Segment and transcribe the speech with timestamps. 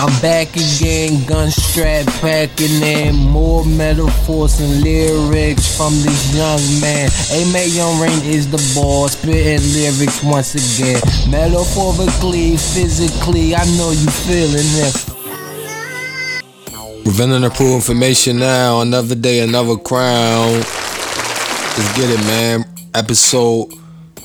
[0.00, 7.08] I'm back again, gun strap packing in more metaphors and lyrics from this young man.
[7.30, 11.00] A man, Young Rain is the boss, spitting lyrics once again.
[11.30, 15.04] Metaphorically, physically, I know you feeling this.
[17.04, 18.80] Preventing approved information now.
[18.80, 20.54] Another day, another crown.
[20.54, 22.64] Let's get it, man.
[22.94, 23.72] Episode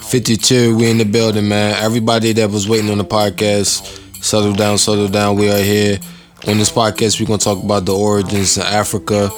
[0.01, 0.77] 52.
[0.77, 1.75] We in the building, man.
[1.83, 5.38] Everybody that was waiting on the podcast Settle down, settle down.
[5.38, 5.98] We are here.
[6.48, 9.32] On this podcast, we're going to talk about the origins of Africa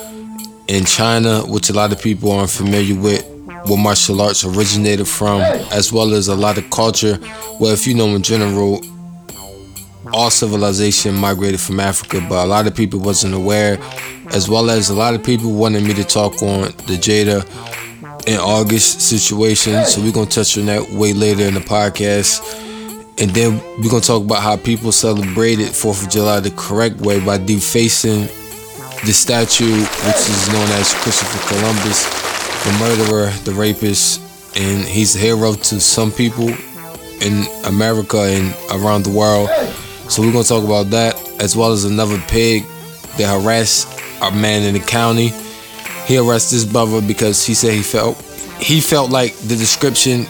[0.67, 3.25] and China, which a lot of people aren't familiar with,
[3.67, 5.39] where martial arts originated from,
[5.71, 7.17] as well as a lot of culture.
[7.57, 8.81] Well, if you know in general,
[10.11, 13.77] all civilization migrated from Africa, but a lot of people wasn't aware,
[14.31, 17.47] as well as a lot of people wanted me to talk on the Jada
[18.27, 19.85] and August situation.
[19.85, 22.67] So we're gonna touch on that way later in the podcast.
[23.17, 27.19] And then we're gonna talk about how people celebrated Fourth of July the correct way
[27.23, 28.27] by defacing
[29.05, 32.03] the statue, which is known as Christopher Columbus,
[32.63, 34.21] the murderer, the rapist,
[34.55, 36.49] and he's a hero to some people
[37.21, 39.49] in America and around the world.
[40.09, 42.63] So we're gonna talk about that, as well as another pig
[43.17, 43.87] that harassed
[44.21, 45.31] a man in the county.
[46.05, 48.17] He arrested his brother because he said he felt
[48.59, 50.25] he felt like the description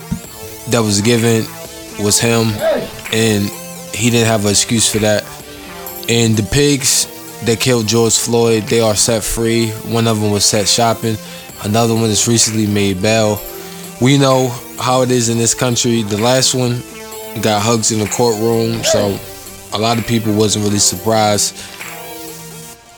[0.70, 1.46] that was given
[2.00, 2.48] was him,
[3.14, 3.50] and
[3.94, 5.24] he didn't have an excuse for that.
[6.10, 7.08] And the pigs
[7.46, 9.70] that killed George Floyd, they are set free.
[9.92, 11.16] One of them was set shopping.
[11.64, 13.40] Another one is recently made bail.
[14.02, 16.02] We know how it is in this country.
[16.04, 16.82] The last one
[17.42, 19.18] got hugs in the courtroom, so
[19.74, 21.56] a lot of people wasn't really surprised.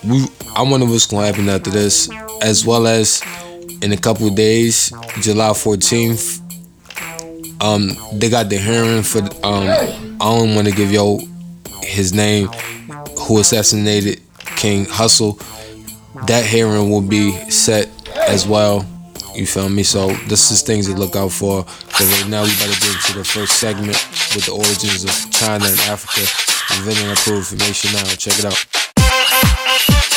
[0.03, 2.09] We, I wonder what's gonna happen after this,
[2.41, 3.21] as well as
[3.81, 6.41] in a couple days, July 14th,
[7.63, 11.19] um, they got the hearing for um, I don't want to give yo
[11.81, 12.47] his name,
[13.17, 14.21] who assassinated
[14.57, 15.39] King Hustle.
[16.27, 17.89] That hearing will be set
[18.27, 18.85] as well.
[19.33, 19.83] You feel me?
[19.83, 21.63] So this is things to look out for.
[21.63, 23.97] But right now we better get into the first segment
[24.35, 26.21] with the origins of China and Africa.
[26.77, 28.03] Inventing approved information now.
[28.15, 30.12] Check it out.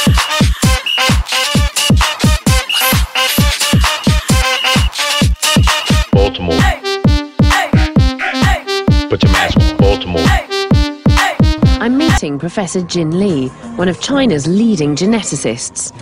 [12.27, 15.93] Meeting Professor Jin Li, one of China's leading geneticists.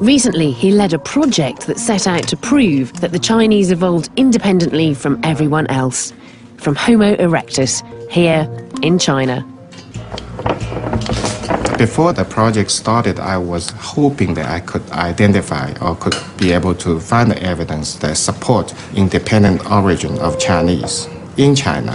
[0.00, 4.92] Recently, he led a project that set out to prove that the Chinese evolved independently
[4.92, 6.12] from everyone else,
[6.56, 8.48] from Homo erectus, here
[8.82, 9.46] in China.
[11.78, 16.74] Before the project started, I was hoping that I could identify or could be able
[16.74, 21.06] to find evidence that support independent origin of Chinese
[21.36, 21.94] in China.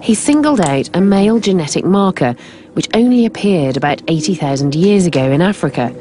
[0.00, 2.34] He singled out a male genetic marker
[2.74, 5.94] which only appeared about 80,000 years ago in Africa.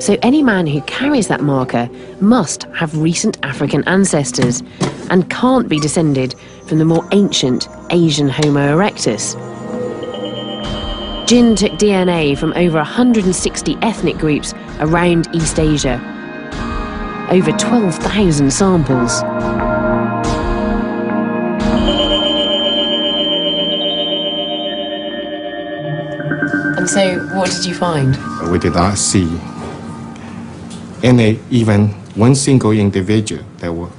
[0.00, 1.88] So any man who carries that marker
[2.20, 4.62] must have recent African ancestors
[5.10, 6.34] and can't be descended
[6.66, 9.36] from the more ancient Asian Homo erectus.
[11.26, 16.00] Jin took DNA from over 160 ethnic groups around East Asia.
[17.30, 19.22] Over 12,000 samples.
[27.02, 28.16] So, what did you find?
[28.50, 29.28] We did not see
[31.02, 33.90] any, even one single individual that were,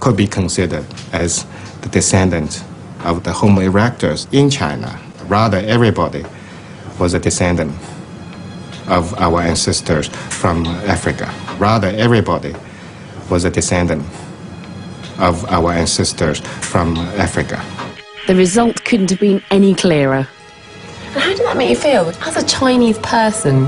[0.00, 1.46] could be considered as
[1.80, 2.62] the descendant
[3.04, 4.98] of the Homo erectus in China.
[5.24, 6.24] Rather, everybody
[6.98, 7.72] was a descendant
[8.88, 11.32] of our ancestors from Africa.
[11.58, 12.54] Rather, everybody
[13.30, 14.04] was a descendant
[15.18, 17.62] of our ancestors from Africa.
[18.26, 20.28] The result couldn't have been any clearer.
[21.14, 23.64] And how did that make you feel as a Chinese person?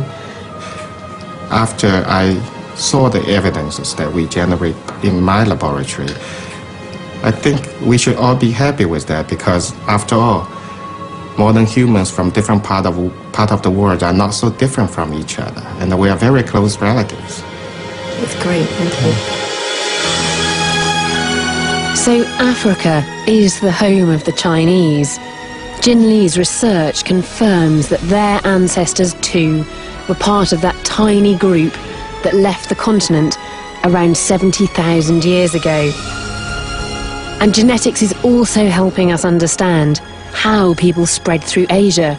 [1.50, 2.34] After I
[2.76, 6.12] saw the evidences that we generate in my laboratory,
[7.22, 10.46] I think we should all be happy with that because, after all,
[11.38, 12.94] modern humans from different part of,
[13.32, 16.42] part of the world are not so different from each other, and we are very
[16.42, 17.42] close relatives.
[18.22, 19.12] It's great, thank you.
[21.96, 25.18] So, Africa is the home of the Chinese.
[25.80, 29.64] Jin Li's research confirms that their ancestors too
[30.10, 31.72] were part of that tiny group
[32.22, 33.38] that left the continent
[33.84, 35.90] around 70,000 years ago.
[37.40, 40.00] And genetics is also helping us understand
[40.32, 42.18] how people spread through Asia.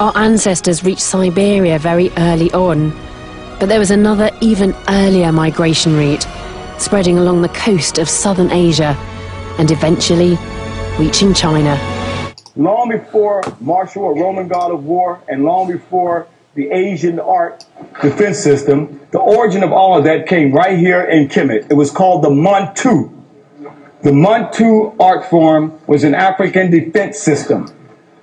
[0.00, 2.92] Our ancestors reached Siberia very early on,
[3.60, 6.26] but there was another even earlier migration route
[6.78, 8.96] spreading along the coast of southern Asia
[9.58, 10.38] and eventually
[10.98, 11.97] reaching China
[12.58, 17.64] long before martial or Roman god of war, and long before the Asian art
[18.02, 21.70] defense system, the origin of all of that came right here in Kemet.
[21.70, 23.10] It was called the Mantu.
[24.02, 27.72] The Mantu art form was an African defense system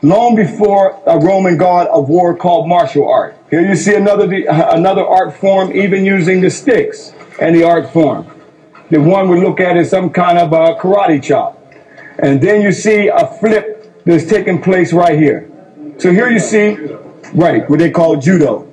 [0.01, 3.37] long before a Roman god of war called martial art.
[3.49, 8.29] Here you see another, another art form even using the sticks and the art form.
[8.91, 11.61] The one we look at is some kind of a karate chop.
[12.19, 13.74] And then you see a flip
[14.05, 15.51] that's taking place right here.
[15.97, 16.77] So here you see,
[17.33, 18.71] right, what they call judo.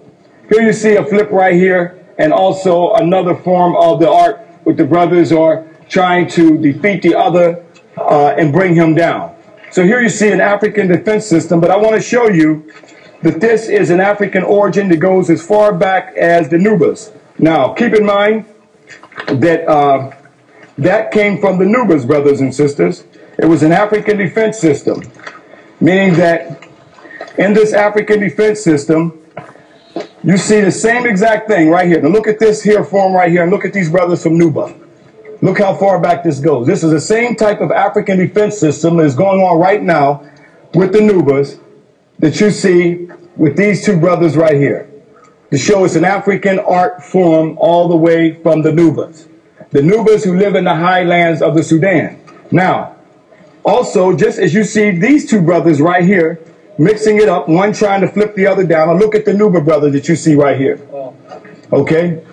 [0.48, 4.76] Here you see a flip right here and also another form of the art with
[4.76, 7.64] the brothers are trying to defeat the other
[7.96, 9.34] uh, and bring him down.
[9.70, 12.70] So here you see an African defense system, but I want to show you
[13.22, 17.16] that this is an African origin that goes as far back as the Nubas.
[17.38, 18.44] Now, keep in mind
[19.26, 20.14] that uh,
[20.76, 23.04] that came from the Nubas, brothers and sisters.
[23.38, 25.02] It was an African defense system,
[25.80, 26.68] meaning that
[27.38, 29.18] in this African defense system,
[30.22, 32.00] you see the same exact thing right here.
[32.00, 34.78] Now look at this here form right here, and look at these brothers from Nuba.
[35.40, 36.66] Look how far back this goes.
[36.68, 40.24] This is the same type of African defense system that is going on right now
[40.74, 41.58] with the Nubas
[42.20, 44.88] that you see with these two brothers right here.
[45.50, 49.26] To show it's an African art form all the way from the Nubas.
[49.70, 52.22] The Nubas who live in the highlands of the Sudan.
[52.50, 52.91] Now,
[53.64, 56.40] also, just as you see these two brothers right here,
[56.78, 59.64] mixing it up, one trying to flip the other down, and look at the Nuba
[59.64, 60.80] brother that you see right here.
[61.72, 62.24] Okay?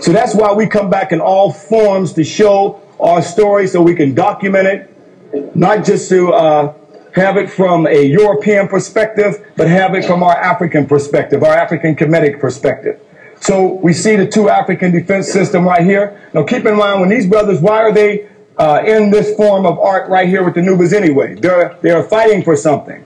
[0.00, 3.94] So that's why we come back in all forms to show our story so we
[3.94, 6.74] can document it, not just to uh,
[7.14, 11.96] have it from a European perspective, but have it from our African perspective, our African
[11.96, 13.00] Kemetic perspective.
[13.40, 16.20] So we see the two African defense system right here.
[16.34, 18.28] Now keep in mind when these brothers, why are they
[18.58, 21.34] uh, in this form of art right here with the Nubas anyway?
[21.34, 23.04] They're, they're fighting for something.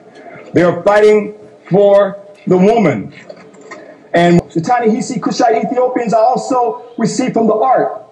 [0.53, 1.35] They're fighting
[1.71, 3.15] for the woman.
[4.15, 8.03] And the Ta-Nehisi Kushite Ethiopians are also received from the art.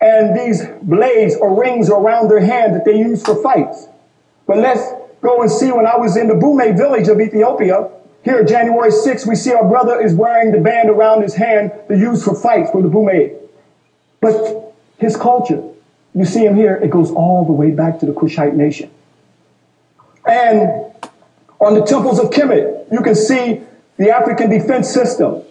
[0.00, 3.88] And these blades or rings around their hand that they use for fights.
[4.46, 4.82] But let's
[5.20, 7.90] go and see when I was in the Bume village of Ethiopia.
[8.24, 11.98] Here, January 6th, we see our brother is wearing the band around his hand they
[11.98, 13.34] use for fights for the Bume.
[14.20, 15.62] But his culture,
[16.14, 18.90] you see him here, it goes all the way back to the Cushite nation.
[20.26, 20.92] And
[21.60, 23.62] on the temples of Kemet, you can see
[23.96, 25.42] the African defense system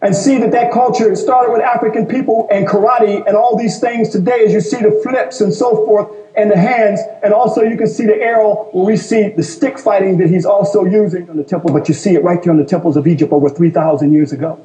[0.00, 4.08] and see that that culture started with African people and karate and all these things
[4.08, 7.76] today as you see the flips and so forth and the hands and also you
[7.76, 11.36] can see the arrow where we see the stick fighting that he's also using on
[11.36, 14.12] the temple but you see it right there on the temples of Egypt over 3,000
[14.12, 14.60] years ago.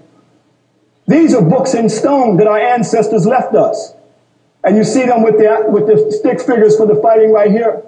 [1.08, 3.94] These are books in stone that our ancestors left us.
[4.68, 7.84] And you see them with the, with the stick figures for the fighting right here.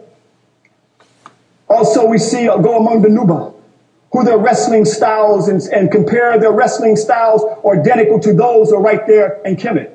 [1.68, 3.54] Also, we see uh, go among the Nuba
[4.14, 8.82] who their wrestling styles and, and compare their wrestling styles are identical to those are
[8.82, 9.92] right there in Kemet.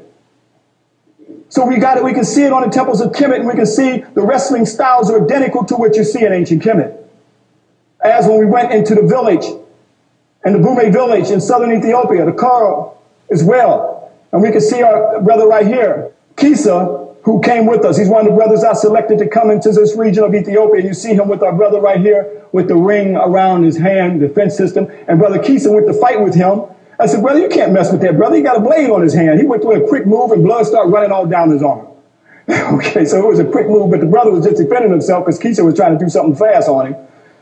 [1.48, 3.54] So we got it, we can see it on the temples of Kemet, and we
[3.54, 7.02] can see the wrestling styles are identical to what you see in ancient Kemet.
[8.04, 9.46] As when we went into the village,
[10.44, 12.98] and the Bume village in southern Ethiopia, the Karo
[13.30, 14.12] as well.
[14.32, 17.96] And we can see our brother right here, Kisa, who came with us.
[17.96, 20.84] He's one of the brothers I selected to come into this region of Ethiopia.
[20.84, 24.56] You see him with our brother right here with the ring around his hand, defense
[24.56, 24.90] system.
[25.08, 26.62] And brother Kisa went to fight with him.
[27.00, 28.36] I said, brother, you can't mess with that, brother.
[28.36, 29.40] He got a blade on his hand.
[29.40, 31.88] He went through a quick move and blood started running all down his arm.
[32.48, 35.38] okay, so it was a quick move, but the brother was just defending himself because
[35.38, 36.96] Kisa was trying to do something fast on him.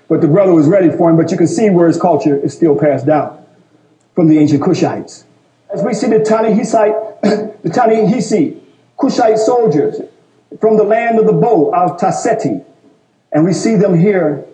[0.08, 1.16] But the brother was ready for him.
[1.16, 3.44] But you can see where his culture is still passed down
[4.14, 5.24] from the ancient Kushites.
[5.74, 7.22] As we see the Ta-Nehisi,
[7.62, 8.61] the Ta-Nehisi,
[8.98, 10.00] Kushite soldiers
[10.60, 12.64] from the land of the bow of Taseti.
[13.32, 14.44] And we see them here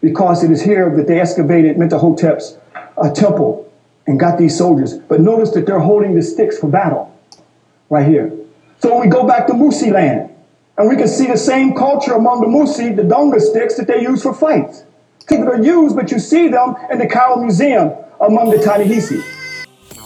[0.00, 2.58] because it is here that they excavated Mentuhotep's
[2.96, 3.72] uh, temple
[4.06, 4.98] and got these soldiers.
[4.98, 7.16] But notice that they're holding the sticks for battle
[7.88, 8.32] right here.
[8.80, 10.30] So when we go back to Mursi land,
[10.76, 14.02] and we can see the same culture among the Mursi, the Donga sticks that they
[14.02, 14.84] use for fights.
[15.28, 18.58] That are used, but you see them in the Cairo Museum among the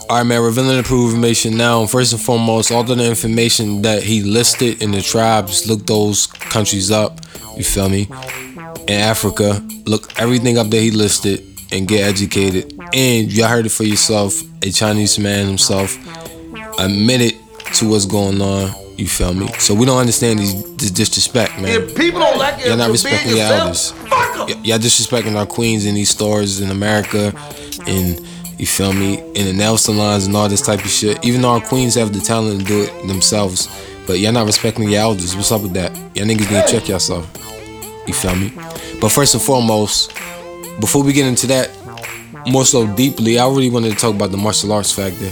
[0.09, 0.11] Ta-Nehisi.
[0.11, 1.87] Alright, man, revealing the proof information now.
[1.87, 6.91] First and foremost, all the information that he listed in the tribes, look those countries
[6.91, 7.21] up.
[7.57, 8.09] You feel me?
[8.87, 12.73] In Africa, look everything up that he listed and get educated.
[12.95, 14.43] And y'all heard it for yourself.
[14.63, 15.97] A Chinese man himself
[16.79, 17.35] admitted
[17.75, 18.73] to what's going on.
[18.97, 19.47] You feel me?
[19.59, 21.83] So we don't understand these this disrespect, man.
[21.83, 23.93] If people don't like it, you're not respecting your elders.
[23.93, 24.65] Them.
[24.65, 27.33] Y'all disrespecting our queens in these stores in America,
[27.87, 28.19] and
[28.59, 29.21] you feel me?
[29.35, 31.25] In the nail salons and all this type of shit.
[31.25, 33.69] Even though our queens have the talent to do it themselves.
[34.07, 35.37] But y'all not respecting your elders.
[35.37, 35.95] What's up with that?
[36.17, 37.31] Y'all niggas need to check yourself.
[38.07, 38.53] You feel me?
[39.01, 40.13] But first and foremost,
[40.81, 41.71] before we get into that
[42.49, 45.31] more so deeply, I really wanted to talk about the martial arts factor.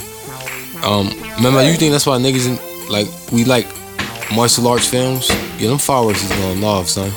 [0.86, 3.66] Um, remember, you think that's why niggas in, like we like
[4.34, 5.28] martial arts films?
[5.58, 7.10] Yeah, them fireworks is going off, son.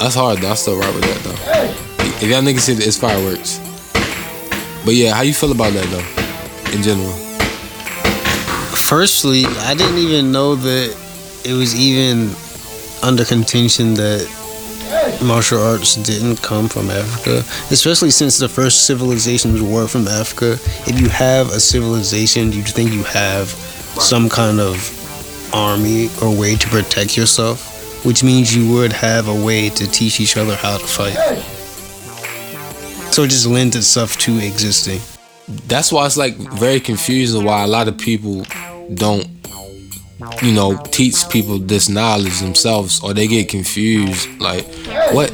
[0.00, 0.50] That's hard though.
[0.50, 2.08] I still rock with that though.
[2.20, 3.67] If y'all niggas see it's fireworks.
[4.88, 7.12] But yeah, how you feel about that though, in general?
[8.74, 10.96] Firstly, I didn't even know that
[11.44, 12.34] it was even
[13.02, 14.24] under contention that
[15.22, 20.52] martial arts didn't come from Africa, especially since the first civilizations were from Africa.
[20.88, 23.48] If you have a civilization, you think you have
[24.00, 24.74] some kind of
[25.52, 30.18] army or way to protect yourself, which means you would have a way to teach
[30.18, 31.57] each other how to fight.
[33.10, 35.00] So it just lends itself to existing.
[35.66, 38.44] That's why it's like very confusing why a lot of people
[38.94, 39.26] don't
[40.42, 44.28] you know, teach people this knowledge themselves, or they get confused.
[44.40, 44.66] Like,
[45.12, 45.32] what?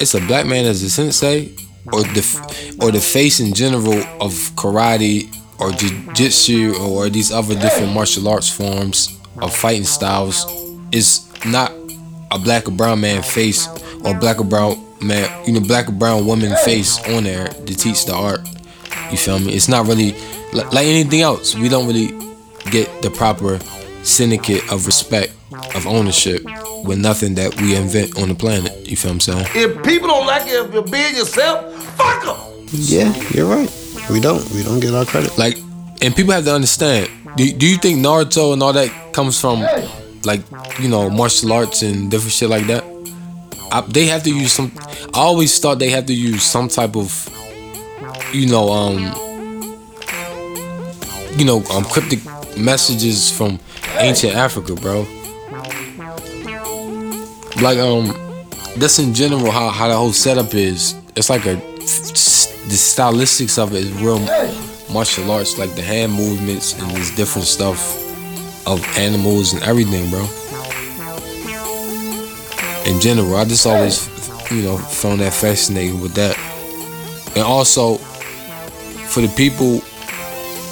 [0.00, 1.54] It's a black man as a sensei,
[1.92, 7.92] or the or the face in general of karate or jiu-jitsu or these other different
[7.92, 10.44] martial arts forms of fighting styles
[10.90, 11.70] is not
[12.32, 13.68] a black or brown man face
[14.04, 17.74] or black or brown man, you know, black or brown woman face on there to
[17.76, 18.40] teach the art.
[19.10, 19.52] You feel me?
[19.52, 20.12] It's not really
[20.52, 21.54] like anything else.
[21.54, 22.08] We don't really
[22.70, 23.58] get the proper
[24.02, 25.32] syndicate of respect,
[25.74, 26.42] of ownership,
[26.84, 28.88] with nothing that we invent on the planet.
[28.88, 29.46] You feel what I'm saying?
[29.54, 32.66] If people don't like it, if you're being yourself, fuck them.
[32.72, 33.70] Yeah, you're right.
[34.10, 34.48] We don't.
[34.50, 35.36] We don't get our credit.
[35.38, 35.58] Like,
[36.02, 37.08] and people have to understand.
[37.36, 39.64] Do, do you think Naruto and all that comes from,
[40.24, 40.42] like,
[40.78, 42.84] you know, martial arts and different shit like that?
[43.74, 44.70] I, they have to use some.
[45.12, 47.10] I always thought they have to use some type of,
[48.32, 48.98] you know, um,
[51.36, 52.20] you know, um, cryptic
[52.56, 53.58] messages from
[53.98, 55.00] ancient Africa, bro.
[57.60, 58.14] Like um,
[58.76, 60.94] that's in general how how the whole setup is.
[61.16, 64.20] It's like a the stylistics of it is real
[64.92, 68.00] martial arts, like the hand movements and this different stuff
[68.68, 70.28] of animals and everything, bro.
[72.86, 74.08] In general, I just always
[74.50, 76.36] you know found that fascinating with that,
[77.34, 77.96] and also
[79.08, 79.80] for the people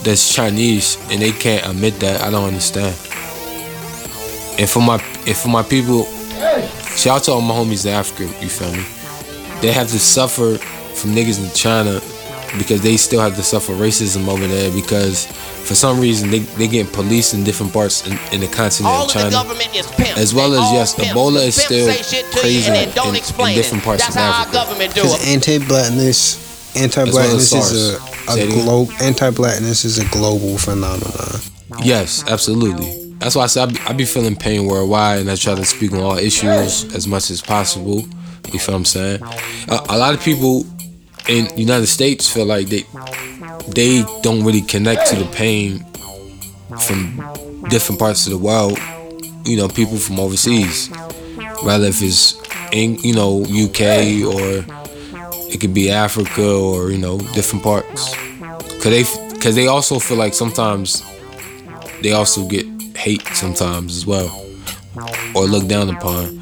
[0.02, 2.94] that's Chinese and they can't admit that, I don't understand.
[4.58, 6.04] And for my and for my people,
[6.96, 8.84] shout out to all my homies in Africa, you feel me?
[9.60, 12.00] They have to suffer from niggas in China
[12.58, 16.68] because they still have to suffer racism over there because for some reason they, they
[16.68, 19.26] getting policed in different parts in, in the continent All of China.
[19.26, 20.18] Of the government is pimp.
[20.18, 21.10] As well They as yes, pimps.
[21.12, 23.84] Ebola is pimp still say shit to you crazy and in, don't in- in different
[23.84, 24.52] parts That's of how our Africa.
[24.56, 25.28] government do Because it.
[25.34, 27.70] anti-blackness, anti-blackness SARS.
[27.72, 27.98] is a,
[28.32, 31.40] Say a it Anti-blackness is a global phenomenon.
[31.82, 33.14] Yes, absolutely.
[33.18, 35.64] That's why I said I be, I be feeling pain worldwide, and I try to
[35.64, 38.04] speak on all issues as much as possible.
[38.52, 39.22] You feel what I'm saying?
[39.68, 40.64] A, a lot of people
[41.28, 42.84] in United States feel like they
[43.68, 45.84] they don't really connect to the pain
[46.86, 47.20] from
[47.68, 48.78] different parts of the world.
[49.44, 50.90] You know, people from overseas,
[51.62, 52.40] rather if it's
[52.72, 54.64] in you know UK or
[55.52, 58.14] it could be Africa or you know different parts.
[58.82, 59.04] Cause they
[59.38, 61.02] cause they also feel like sometimes
[62.02, 64.44] they also get hate sometimes as well
[65.34, 66.40] or looked down upon.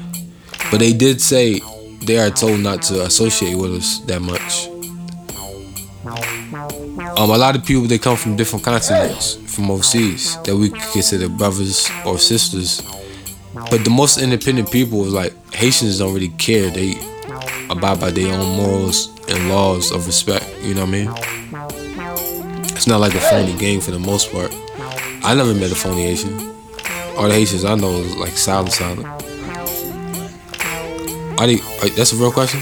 [0.71, 1.59] But they did say
[2.03, 4.70] they are told not to associate with us that much.
[7.21, 11.29] Um, a lot of people they come from different continents, from overseas, that we consider
[11.29, 12.81] brothers or sisters.
[13.53, 16.71] But the most independent people is like Haitians don't really care.
[16.71, 16.95] They
[17.69, 20.49] abide by their own morals and laws of respect.
[20.63, 21.09] You know what I mean?
[22.71, 24.51] It's not like a phony gang for the most part.
[25.23, 26.39] I never met a phony Haitian.
[27.17, 29.05] All the Haitians I know is like solid, solid.
[31.37, 31.57] Are they?
[31.95, 32.61] That's a real question.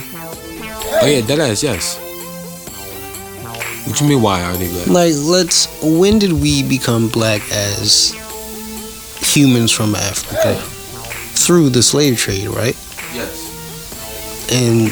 [1.02, 2.09] Oh yeah, that ass yes.
[3.86, 4.22] What you mean?
[4.22, 4.88] Why are they black?
[4.88, 5.68] Like, let's.
[5.84, 8.12] When did we become black as
[9.22, 10.56] humans from Africa?
[11.36, 12.76] Through the slave trade, right?
[13.14, 14.52] Yes.
[14.52, 14.92] And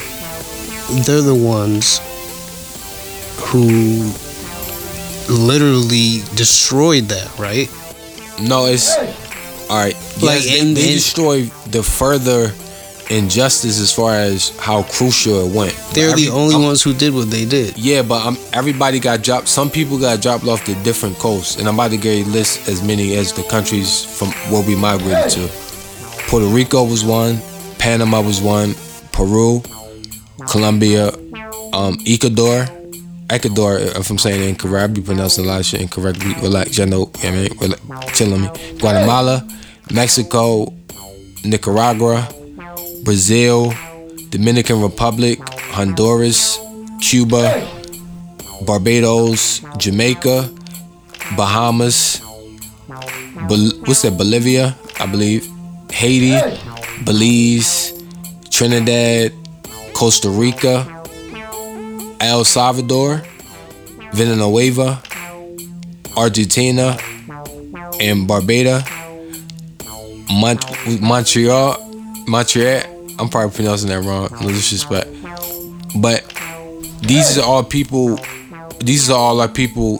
[1.05, 1.99] they're the ones
[3.47, 4.11] who
[5.29, 7.69] literally destroyed that, right?
[8.41, 8.89] No, it's
[9.69, 9.93] all right.
[10.21, 12.53] Like, Yes, they, and- they and- destroy the further
[13.09, 15.73] injustice as far as how crucial it went.
[15.93, 17.77] They're Every- the only I'm- ones who did what they did.
[17.77, 19.47] Yeah, but um, everybody got dropped.
[19.47, 22.67] Some people got dropped off to different coasts, and I'm about to get a list
[22.67, 25.49] as many as the countries from where we migrated to.
[26.27, 27.39] Puerto Rico was one,
[27.79, 28.75] Panama was one,
[29.13, 29.61] Peru,
[30.49, 31.11] Colombia,
[31.73, 32.67] um, Ecuador,
[33.29, 33.77] Ecuador.
[33.77, 36.33] If I'm saying incorrect, I be pronouncing a lot of shit incorrectly.
[36.41, 38.49] Relax, you know, I mean, relax, chill on me.
[38.79, 39.47] Guatemala,
[39.91, 40.73] Mexico,
[41.45, 42.27] Nicaragua,
[43.07, 43.73] Brazil,
[44.31, 45.39] Dominican Republic,
[45.71, 46.59] Honduras,
[46.99, 47.65] Cuba,
[48.65, 50.49] Barbados, Jamaica,
[51.37, 52.19] Bahamas,
[53.47, 54.17] Bol- what's that?
[54.17, 55.47] Bolivia, I believe,
[55.89, 56.35] Haiti,
[57.05, 57.93] Belize,
[58.49, 59.31] Trinidad,
[59.93, 60.85] Costa Rica,
[62.19, 63.23] El Salvador,
[64.11, 65.01] Venezuela,
[66.17, 66.97] Argentina,
[68.01, 68.83] and Barbados,
[70.29, 71.77] Mont- Montreal,
[72.27, 72.96] Montreal.
[73.19, 74.29] I'm probably pronouncing that wrong.
[74.41, 75.09] No disrespect,
[75.99, 76.23] but
[77.01, 78.19] these are all people.
[78.79, 79.97] These are all our people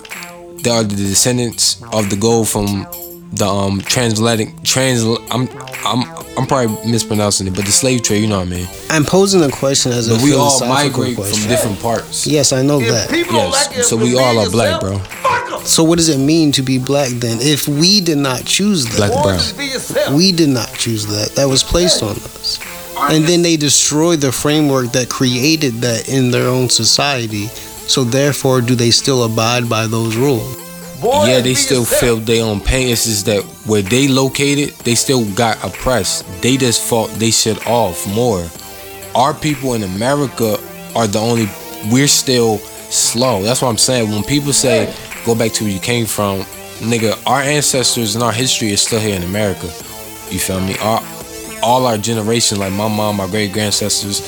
[0.64, 2.86] that are the descendants of the gold from
[3.34, 5.04] the um transatlantic trans.
[5.32, 5.48] I'm
[5.86, 6.04] I'm
[6.38, 8.22] I'm probably mispronouncing it, but the slave trade.
[8.22, 8.68] You know what I mean?
[8.92, 11.40] I'm posing a question as a But we all philosophical migrate question.
[11.42, 12.28] from different parts.
[12.28, 13.12] Yes, I know If that.
[13.18, 15.04] Yes, like so we all are black, yourself,
[15.50, 15.60] bro.
[15.62, 17.40] So what does it mean to be black then?
[17.42, 19.38] If we did not choose that, Black brown.
[19.40, 20.14] just be yourself.
[20.16, 21.32] we did not choose that.
[21.36, 22.60] That was placed on us.
[23.00, 27.48] And then they destroy the framework that created that in their own society.
[27.88, 30.56] So therefore, do they still abide by those rules?
[31.02, 32.02] Boy, yeah, they still yourself.
[32.02, 32.90] feel their own pain.
[32.90, 36.26] It's just that where they located, they still got oppressed.
[36.42, 38.46] They just fought they shit off more.
[39.16, 40.58] Our people in America
[40.96, 41.48] are the only.
[41.92, 43.44] We're still slow.
[43.44, 44.10] That's what I'm saying.
[44.10, 46.40] When people say go back to where you came from,
[46.80, 49.68] nigga, our ancestors and our history is still here in America.
[50.32, 50.78] You feel me?
[50.80, 51.02] Our,
[51.62, 54.22] all our generation, like my mom, my great grandsters,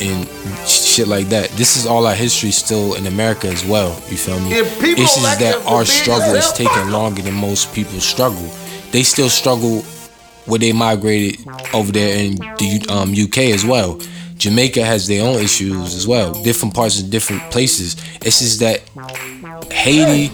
[0.00, 0.28] and
[0.68, 1.50] shit like that.
[1.50, 3.90] This is all our history still in America as well.
[4.08, 4.50] You feel me?
[4.52, 8.48] It's just that our struggle is taking longer than most people struggle.
[8.90, 9.82] They still struggle
[10.46, 14.00] where they migrated over there in the um, UK as well.
[14.36, 16.34] Jamaica has their own issues as well.
[16.42, 17.96] Different parts of different places.
[18.20, 18.80] It's just that
[19.72, 20.28] Haiti,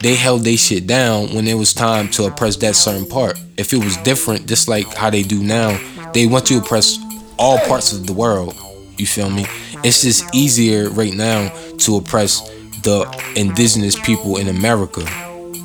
[0.00, 3.38] they held their shit down when it was time to oppress that certain part.
[3.56, 5.78] If it was different, just like how they do now,
[6.12, 6.98] they want to oppress
[7.38, 8.54] all parts of the world.
[8.96, 9.46] You feel me?
[9.84, 12.48] It's just easier right now to oppress
[12.82, 15.00] the indigenous people in America.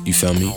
[0.04, 0.50] You feel me?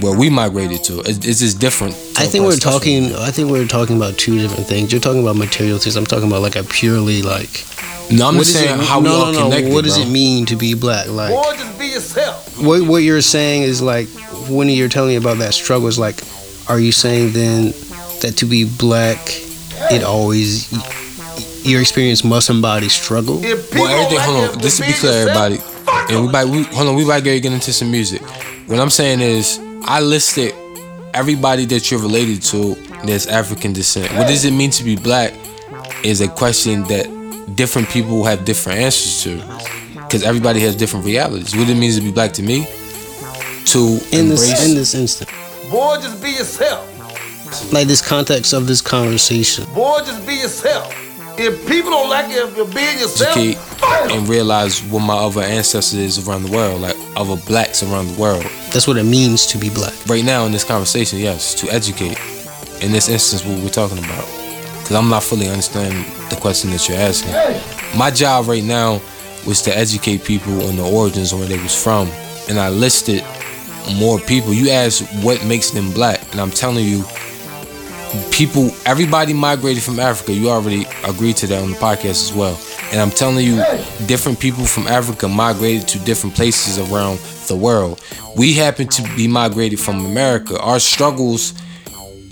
[0.00, 1.00] Where we migrated to.
[1.00, 1.94] It's, it's just different.
[2.16, 3.14] I think we're talking.
[3.14, 4.92] I think we're talking about two different things.
[4.92, 5.96] You're talking about material things.
[5.96, 7.64] I'm talking about like a purely like.
[8.10, 9.44] No, I'm what just saying it, how no, we all no, no.
[9.50, 9.72] connected.
[9.72, 10.06] What does bro.
[10.06, 11.08] it mean to be black?
[11.08, 12.60] Like Boy, just be yourself.
[12.62, 14.08] what what you're saying is like
[14.48, 16.20] when you're telling me about that struggle is like,
[16.68, 17.72] are you saying then
[18.20, 19.18] that to be black,
[19.90, 20.70] it always
[21.66, 23.40] your experience must embody struggle?
[23.40, 23.46] Well,
[23.88, 24.18] everything.
[24.20, 24.58] Hold on.
[24.58, 26.28] it Just for to be clear, everybody, fuck and we 'em.
[26.28, 26.94] about we hold on.
[26.96, 28.20] We about to get into some music.
[28.66, 30.54] What I'm saying is, I listed
[31.14, 34.12] everybody that you're related to that's African descent.
[34.16, 35.32] What does it mean to be black?
[36.02, 37.06] Is a question that
[37.54, 39.36] different people have different answers to,
[39.94, 41.54] because everybody has different realities.
[41.54, 42.66] What it means to be black to me,
[43.66, 44.40] to In embrace.
[44.50, 45.30] this in this instant,
[45.70, 47.72] Boy, just be yourself.
[47.72, 49.64] like this context of this conversation.
[49.74, 50.92] Boy, just be yourself.
[51.36, 53.58] If people don't like it, if you're being yourself, educate
[54.12, 58.20] and realize what my other ancestors is around the world, like other blacks around the
[58.20, 58.44] world.
[58.72, 59.92] That's what it means to be black.
[60.06, 62.16] right now in this conversation, yes, to educate.
[62.82, 64.26] In this instance, what we're talking about,
[64.82, 66.04] because I'm not fully understanding
[66.34, 67.32] the question that you're asking.
[67.98, 69.00] My job right now
[69.46, 72.08] was to educate people on the origins where they was from,
[72.48, 73.24] and I listed
[73.96, 74.52] more people.
[74.52, 77.04] You asked what makes them black, and I'm telling you,
[78.30, 80.32] people, everybody migrated from Africa.
[80.32, 82.58] You already agreed to that on the podcast as well.
[82.92, 83.56] And I'm telling you,
[84.06, 87.18] different people from Africa migrated to different places around
[87.48, 88.00] the world.
[88.36, 90.58] We happen to be migrated from America.
[90.60, 91.54] Our struggles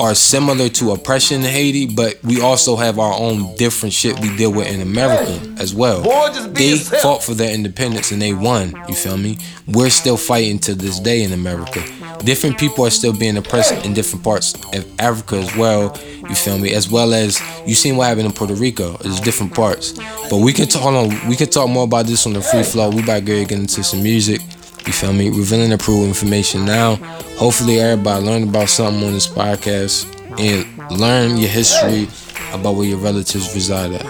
[0.03, 4.37] are similar to oppression in Haiti, but we also have our own different shit we
[4.37, 6.03] deal with in America as well.
[6.03, 8.75] Boy, They fought for their independence and they won.
[8.89, 9.39] You feel me?
[9.69, 11.85] We're still fighting to this day in America.
[12.25, 15.97] Different people are still being oppressed in different parts of Africa as well.
[16.29, 16.73] You feel me?
[16.75, 18.97] As well as you seen what happened in Puerto Rico.
[19.05, 19.93] It's different parts.
[20.29, 20.83] But we can talk.
[20.83, 21.29] Hold on.
[21.29, 22.91] We can talk more about this on the free flow.
[22.91, 24.41] We about to get into some music.
[24.87, 25.31] You feel me?
[25.31, 26.97] Revealing proof information now.
[27.37, 30.07] Hopefully, everybody learned about something on this podcast
[30.41, 32.09] and learn your history
[32.53, 34.05] about where your relatives reside at.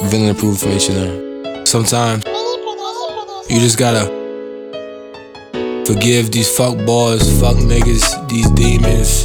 [0.00, 1.64] Revealing proof information now.
[1.64, 2.24] Sometimes
[3.50, 4.06] you just gotta
[5.84, 9.24] forgive these fuck boys, fuck niggas, these demons,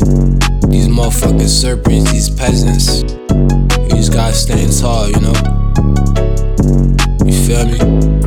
[0.68, 3.04] these motherfucking serpents, these peasants.
[3.04, 5.34] You just gotta stand tall, you know?
[7.24, 8.23] You feel me?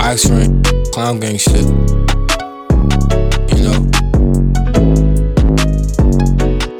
[0.00, 0.50] Oxford,
[0.92, 1.64] clown gang shit.
[3.56, 3.80] You know?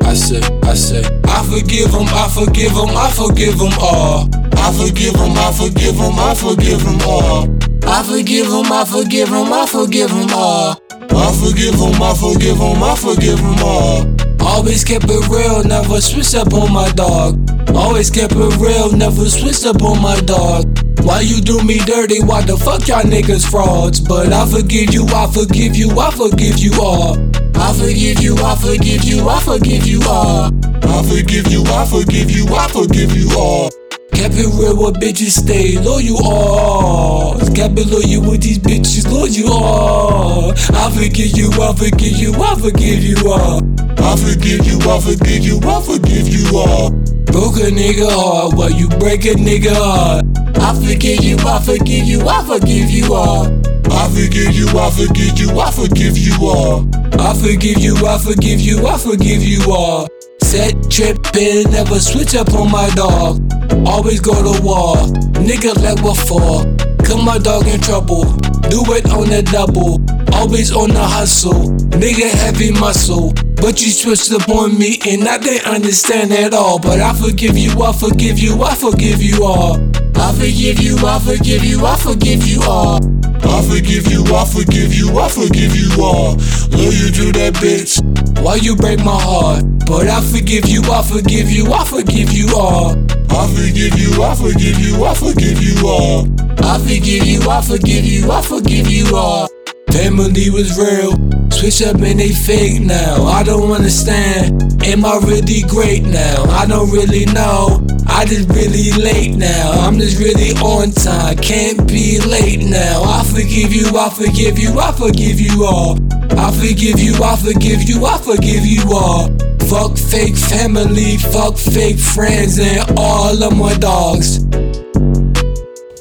[0.04, 4.28] I said, I said, I forgive them, I forgive them, I forgive them all.
[4.56, 7.48] I forgive them, I forgive them, I forgive them all.
[7.86, 10.76] I forgive them, I forgive them, I forgive them all.
[11.12, 14.06] I forgive them, I forgive them, I forgive them all.
[14.40, 17.38] Always kept it real, never switched up on my dog.
[17.74, 20.89] Always kept it real, never switched up on my dog.
[21.02, 22.22] Why you do me dirty?
[22.22, 24.00] Why the fuck y'all niggas frauds?
[24.00, 27.16] But I forgive you, I forgive you, I forgive you all.
[27.56, 30.50] I forgive you, I forgive you, I forgive you all.
[30.82, 33.70] I forgive you, I forgive you, I forgive you all.
[34.12, 37.38] Kept it real with bitches, stay loyal you all.
[37.54, 40.52] Kept it loyal with these bitches, loyal you all.
[40.52, 43.60] I forgive you, I forgive you, I forgive you all.
[43.98, 46.90] I forgive you, I forgive you, I forgive you all.
[47.30, 50.24] Broke a nigga heart while you break a nigga heart.
[50.60, 53.46] I forgive you, I forgive you, I forgive you all.
[53.92, 56.88] I forgive you, I forgive you, I forgive you all.
[57.18, 60.08] I forgive you, I forgive you, I forgive you all.
[60.42, 63.40] Set trippin', never switch up on my dog.
[63.86, 64.96] Always go to war,
[65.40, 66.64] nigga let what fall.
[67.10, 68.22] Cut my dog in trouble,
[68.70, 69.98] do it on the double.
[70.38, 71.66] Always on the hustle,
[71.98, 73.32] nigga heavy muscle.
[73.56, 76.78] But you switched up on me and I didn't understand at all.
[76.78, 79.74] But I forgive you, I forgive you, I forgive you all.
[80.14, 83.02] I forgive you, I forgive you, I forgive you all.
[83.42, 86.38] I forgive you, I forgive you, I forgive you all.
[86.70, 87.98] Love you to that bitch.
[88.38, 89.64] Why you break my heart?
[89.84, 92.94] But I forgive you, I forgive you, I forgive you all.
[93.30, 96.26] I forgive you, I forgive you, I forgive you all.
[96.62, 99.48] I forgive you, I forgive you, I forgive you all.
[99.92, 101.12] Family was real,
[101.50, 103.24] switch up and they fake now.
[103.24, 104.82] I don't understand.
[104.84, 106.44] Am I really great now?
[106.44, 107.84] I don't really know.
[108.06, 109.70] I just really late now.
[109.72, 111.36] I'm just really on time.
[111.36, 113.02] Can't be late now.
[113.04, 115.98] I forgive you, I forgive you, I forgive you all.
[116.38, 119.28] I forgive you, I forgive you, I forgive you all.
[119.68, 124.44] Fuck fake family, fuck fake friends, and all of my dogs.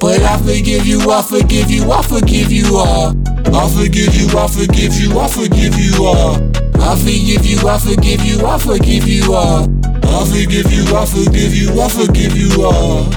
[0.00, 3.10] But I forgive you, I forgive you, I forgive you all.
[3.54, 6.36] I forgive you, I forgive you, I forgive you all.
[6.80, 9.64] I forgive you, I forgive you, I forgive you all.
[10.02, 13.12] I forgive you, I forgive you, I forgive you all.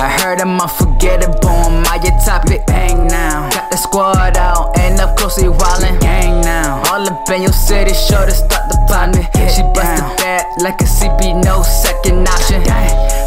[0.00, 2.64] I heard I'm unforgettable am on my topic.
[2.66, 3.49] Bang now.
[3.80, 5.98] Squad out and up close, we wildin'.
[6.00, 6.82] Gang now.
[6.92, 9.22] All up in your city, sure to start the partner.
[9.48, 12.62] She busted bad like a CB, no second option.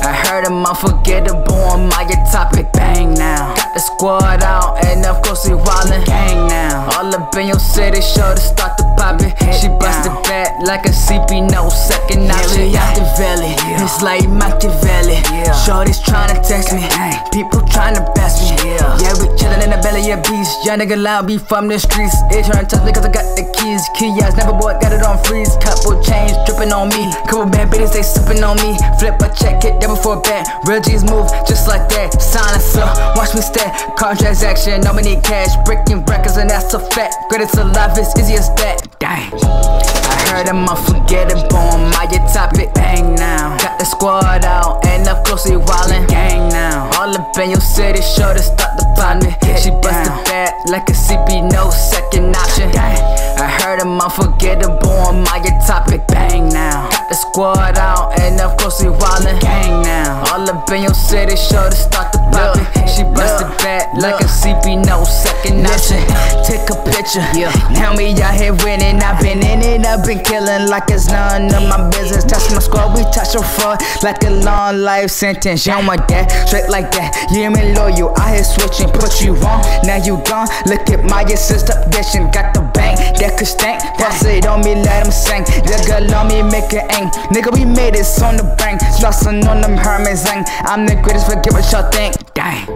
[0.10, 2.72] I heard him, I'm unforgettable on my topic.
[2.74, 3.54] Bang now.
[3.56, 6.04] Got the squad out and up close, we wildin'.
[6.06, 6.90] Gang now.
[6.98, 9.32] All up in your city, sure to start the poppin'.
[9.60, 12.72] She busted bad like a CB, no second option.
[12.72, 13.56] Yeah, out the valley.
[13.80, 15.20] It's like Machiavelli.
[15.64, 16.84] Shorty's tryna text me.
[17.32, 18.56] People tryna best me.
[18.64, 20.52] Yeah, yeah we chillin' in the belly of beast.
[20.66, 22.16] Young nigga loud, be from the streets.
[22.32, 23.84] It tryna touch me cause I got the keys.
[23.96, 25.56] Key ass, never boy, got it on freeze.
[25.64, 26.93] Couple chains drippin' on me.
[27.26, 28.78] Couple bad bitches, they sippin' on me.
[29.00, 30.46] Flip a check, it there before bet.
[30.66, 32.22] Real G's move just like that.
[32.22, 33.66] Sign us up, watch me stay.
[33.98, 35.50] Car transaction, no money cash.
[35.66, 37.16] Breaking records, and that's a fact.
[37.30, 38.86] Greatest alive, it's easy as that.
[39.00, 39.34] Dang.
[39.34, 42.74] I heard him, I'm unforgettable my topic.
[42.76, 43.58] Bang now.
[43.58, 46.08] Got the squad out and up close, we wildin'.
[46.08, 46.92] Gang now.
[47.00, 49.34] All up in your city, sure to start the partner.
[49.58, 52.70] She bust busted bad like a CP, no second option.
[52.72, 53.02] Dang.
[53.40, 56.08] I heard him I'm unforgettable my topic.
[56.08, 56.93] Bang now.
[57.10, 59.40] The squad out and up close, we wildin'.
[59.40, 60.24] Gang now.
[60.32, 62.66] All up in your city, sure to start the poppin'.
[62.88, 66.02] She busted back like a CP, no second option.
[66.46, 67.26] Take a picture.
[67.34, 67.52] Yeah.
[67.72, 69.02] Now me out here winning.
[69.02, 72.24] I've been in it, I've been killing like it's none of my business.
[72.24, 75.66] Touch my squad, we touch your fraud like a long life sentence.
[75.66, 77.30] You don't want that, straight like that.
[77.32, 79.60] You ain't me loyal, I here switching, put you on.
[79.86, 80.48] Now you gone.
[80.66, 82.83] Look at my assist up dishing, got the bang
[83.24, 83.80] that could stank.
[83.96, 85.48] Pass it on me, let him sing.
[85.64, 87.08] The girl on me, make it aim.
[87.32, 88.84] Nigga, we made it on the bank.
[89.00, 90.44] Slossin' on them Hermes zang.
[90.68, 92.20] I'm the greatest, forget what y'all think.
[92.36, 92.68] Dang.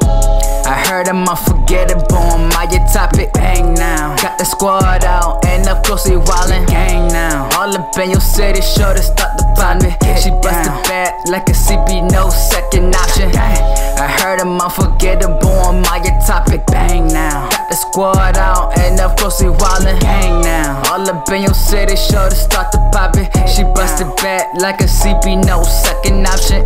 [0.63, 3.31] I heard I'm unforgettable on my topic.
[3.33, 4.15] Bang now.
[4.23, 6.65] Got the squad out and up close, we wildin'.
[6.67, 7.49] Gang now.
[7.59, 9.91] All up in your city, sure to start the partner.
[10.15, 13.35] She busted bad like a CP, no second option.
[13.35, 16.65] I heard I'm unforgettable on my topic.
[16.67, 17.49] Bang now.
[17.49, 19.99] Got the squad out and up close, we wildin'.
[19.99, 20.81] Gang now.
[20.91, 23.27] All up in your city, sure to start the poppin'.
[23.47, 26.65] She busted back like a CP, no second option.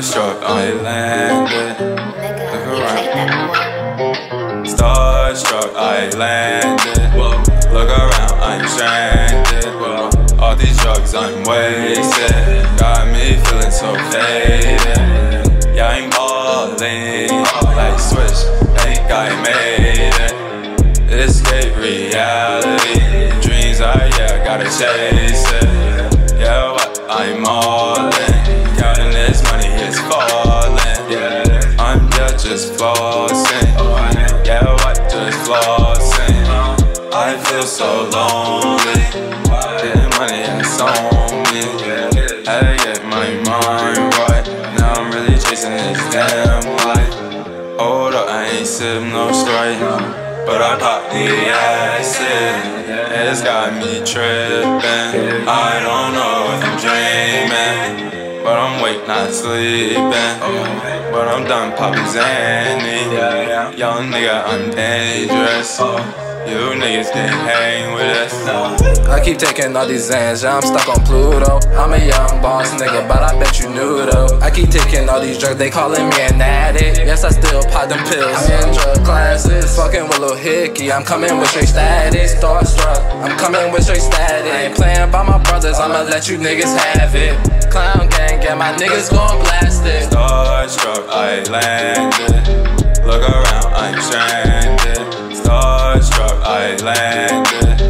[0.00, 0.29] Starstruck,
[0.60, 1.80] I landed.
[2.52, 3.50] Look around.
[4.66, 7.08] Starstruck, I landed.
[7.16, 7.30] Whoa.
[7.72, 9.72] Look around, I'm stranded.
[9.80, 10.10] Whoa.
[10.38, 12.66] All these drugs I'm wasted.
[12.78, 15.74] Got me feeling so faded.
[15.74, 17.30] Yeah, I'm ballin'
[17.74, 18.44] like switch.
[18.76, 21.10] Think I made it.
[21.10, 23.00] Escape reality.
[23.40, 26.38] Dreams I yeah gotta chase it.
[26.38, 28.29] Yeah, what I'm all in.
[32.60, 34.44] Just flossing.
[34.44, 36.44] Yeah, what just flossing.
[37.12, 39.00] I feel so lonely.
[39.80, 41.64] Getting money that's on me.
[42.44, 44.44] Had to get my mind right.
[44.76, 47.14] Now I'm really chasing this damn life.
[47.80, 49.80] Hold up, I ain't sip no straight.
[50.44, 52.90] But I pop the acid.
[52.90, 55.48] It's got me tripping.
[55.48, 58.09] I don't know if I'm dreaming.
[58.90, 60.10] Awake, not sleeping.
[61.12, 63.78] But I'm done popping Zanny.
[63.78, 65.80] Young nigga, I'm dangerous.
[65.80, 66.29] Uh.
[66.46, 68.32] You niggas can't hang with us.
[69.08, 71.60] I keep taking all these Zans, yeah, I'm stuck on Pluto.
[71.76, 74.38] I'm a young boss nigga, but I bet you knew though.
[74.40, 76.98] I keep taking all these drugs, they calling me an addict.
[76.98, 78.34] Yes, I still pop them pills.
[78.34, 80.90] I'm in drug classes, fucking with Lil Hickey.
[80.92, 83.02] I'm coming with straight status, starstruck.
[83.22, 84.50] I'm coming with straight status.
[84.50, 87.36] I ain't playing by my brothers, I'ma let you niggas have it.
[87.70, 90.10] Clown gang, get my niggas gon' blast it.
[90.10, 93.04] Starstruck, I landed.
[93.04, 95.06] Look around, I'm stranded.
[95.36, 95.79] Starstruck,
[96.50, 97.80] I landed.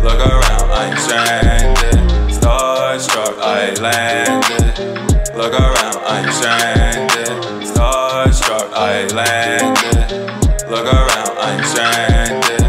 [0.00, 1.98] Look around, I'm stranded.
[2.30, 5.34] Starstruck, I landed.
[5.34, 7.26] Look around, I'm stranded.
[7.66, 10.30] Starstruck, I landed.
[10.70, 12.60] Look around, I'm stranded.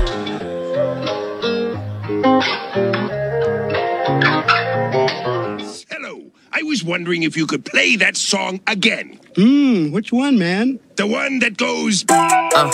[5.92, 6.32] Hello.
[6.52, 9.20] I was wondering if you could play that song again.
[9.36, 10.80] Hmm, which one, man?
[10.96, 12.04] The one that goes.
[12.10, 12.72] Uh,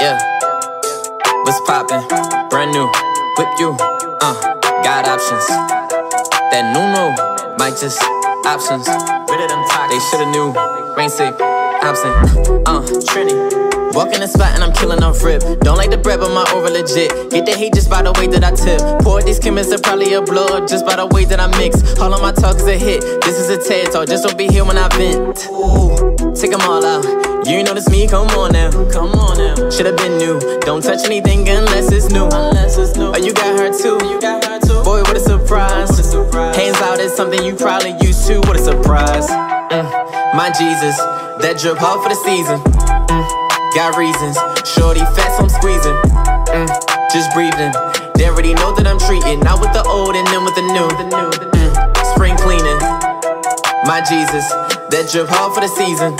[0.00, 0.47] yeah.
[1.48, 2.04] What's poppin'?
[2.50, 2.84] Brand new.
[3.38, 3.72] Whip you.
[4.20, 4.36] Uh,
[4.84, 5.48] got options.
[6.52, 7.08] That new no,
[7.56, 8.04] might just
[8.44, 8.84] options.
[8.84, 10.52] They shoulda knew.
[10.94, 11.32] Rain sick.
[11.40, 12.12] Absent.
[12.68, 13.32] Uh, Trini.
[13.94, 15.40] Walk in the spot and I'm killing off rip.
[15.60, 17.30] Don't like the bread, but my over legit.
[17.30, 19.00] Get the hate just by the way that I tip.
[19.00, 21.80] Pour these chemists are probably a blow just by the way that I mix.
[21.98, 23.00] All of my talk is a hit.
[23.22, 24.06] This is a TED talk.
[24.06, 25.48] Just don't be here when I vent.
[25.48, 27.37] Ooh, take them all out.
[27.48, 28.68] You ain't notice me, come on now.
[28.92, 29.70] Come on now.
[29.70, 30.38] Should've been new.
[30.68, 32.26] Don't touch anything unless it's new.
[32.26, 33.08] Unless it's new.
[33.08, 33.96] Oh, you got her too.
[34.04, 34.84] You got her too.
[34.84, 35.88] Boy, what a surprise.
[35.88, 36.56] What a surprise.
[36.56, 38.40] Hands out is something you probably used to.
[38.40, 39.30] What a surprise.
[39.72, 39.88] Mm,
[40.36, 41.00] my Jesus,
[41.40, 42.60] that drip hard for the season.
[43.08, 43.24] Mm,
[43.72, 44.36] got reasons.
[44.68, 45.96] Shorty fat, so I'm squeezing.
[46.52, 46.68] Mm,
[47.08, 47.72] just breathing.
[48.20, 49.40] They already know that I'm treating.
[49.40, 50.84] Not with the old and then with the new.
[50.84, 51.72] Mm,
[52.12, 52.76] spring cleaning.
[53.88, 54.44] My Jesus,
[54.92, 56.12] that drip hard for the season.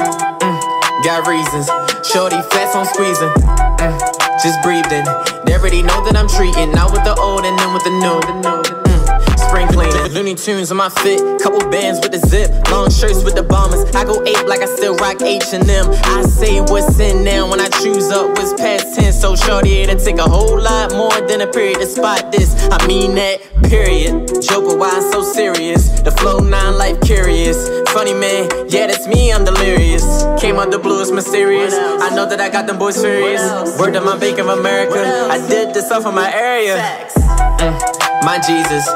[1.04, 1.66] Got reasons.
[2.06, 3.28] Shorty fat, so I'm squeezing.
[3.78, 5.04] Mm, just breathing.
[5.44, 6.72] They already know that I'm treating.
[6.72, 7.90] Not with the old and then with the
[8.72, 8.77] new.
[9.58, 10.12] Spring cleaning.
[10.12, 11.20] Looney Tunes on my fit.
[11.42, 12.50] Couple bands with the zip.
[12.70, 13.82] Long shirts with the bombers.
[13.94, 15.64] I go ape like I still rock H&M.
[15.64, 19.20] I say what's in now when I choose up what's past tense.
[19.20, 22.54] So shorty, it'll take a whole lot more than a period to spot this.
[22.70, 24.28] I mean that, period.
[24.42, 25.88] Joker, why I'm so serious?
[26.02, 27.68] The flow nine life curious.
[27.90, 30.04] Funny man, yeah, that's me, I'm delirious.
[30.40, 31.74] Came out the blue, it's mysterious.
[31.74, 33.42] I know that I got them boys furious.
[33.78, 35.02] Word to my Bank of America.
[35.28, 36.76] I did this off of my area.
[37.58, 38.86] Mm, my Jesus,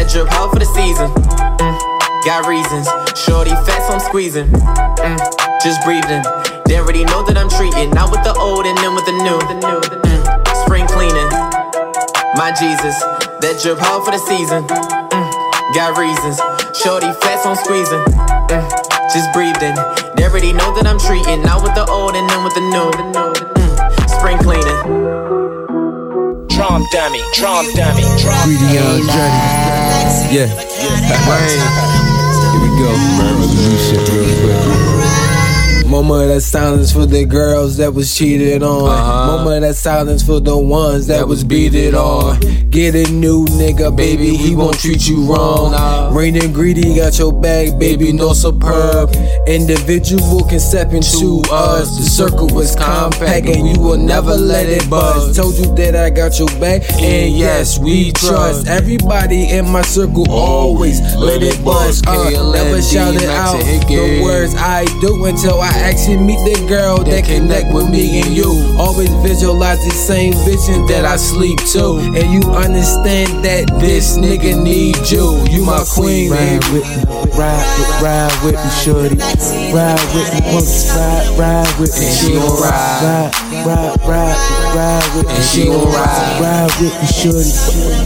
[0.00, 1.12] that drip hard for the season.
[1.60, 1.76] Mm,
[2.24, 2.88] got reasons.
[3.12, 4.48] Shorty fat, so I'm squeezing.
[4.48, 5.20] Mm,
[5.60, 6.24] just breathing.
[6.64, 7.92] They already know that I'm treating.
[7.92, 9.36] Not with the old and then with the new.
[9.36, 10.24] Mm,
[10.64, 11.28] spring cleaning.
[12.32, 12.96] My Jesus,
[13.44, 14.64] that drip hard for the season.
[14.64, 15.28] Mm,
[15.76, 16.40] got reasons.
[16.72, 18.00] Shorty fat, so I'm squeezing.
[18.48, 18.64] Mm,
[19.12, 19.76] just breathing.
[20.16, 21.44] They already know that I'm treating.
[21.44, 22.88] Not with the old and then with the new.
[22.88, 23.76] Mm,
[24.08, 24.80] spring cleaning.
[26.48, 29.79] Drum dummy, drum dummy, drum Greedy
[30.30, 30.46] Yeah.
[31.26, 31.58] Rain.
[32.52, 32.94] Here we go.
[33.78, 35.29] Shit real quick.
[35.90, 39.26] Moment of that silence for the girls that was cheated on.
[39.26, 42.38] Moment of that silence for the ones that, was beat it on.
[42.70, 46.14] Get a new nigga, baby, he won't treat you wrong.
[46.14, 49.10] Rain and greedy got your back, baby, no superb.
[49.48, 51.98] Individual can step into us.
[51.98, 55.36] The circle was compact and you will never let it buzz.
[55.36, 58.68] Told you that I got your back, and yes, we trust.
[58.68, 62.00] Everybody in my circle always let it buzz.
[62.06, 66.98] Uh, never shout it out the words I do until I actually meet the girl
[67.04, 68.76] that connect with me and you.
[68.78, 74.62] Always visualize the same vision that I sleep to, and you understand that this nigga
[74.62, 75.42] need you.
[75.50, 79.16] You my queen, Ride with me, ride with, ride with me, shorty.
[79.72, 82.38] Ride with me, won't you ride, ride with me, shorty.
[82.38, 83.49] gon' ride.
[83.66, 84.36] Ride, ride,
[84.74, 85.40] ride, with me.
[85.42, 86.40] she gon' ride.
[86.40, 87.52] Ride with me, shorty.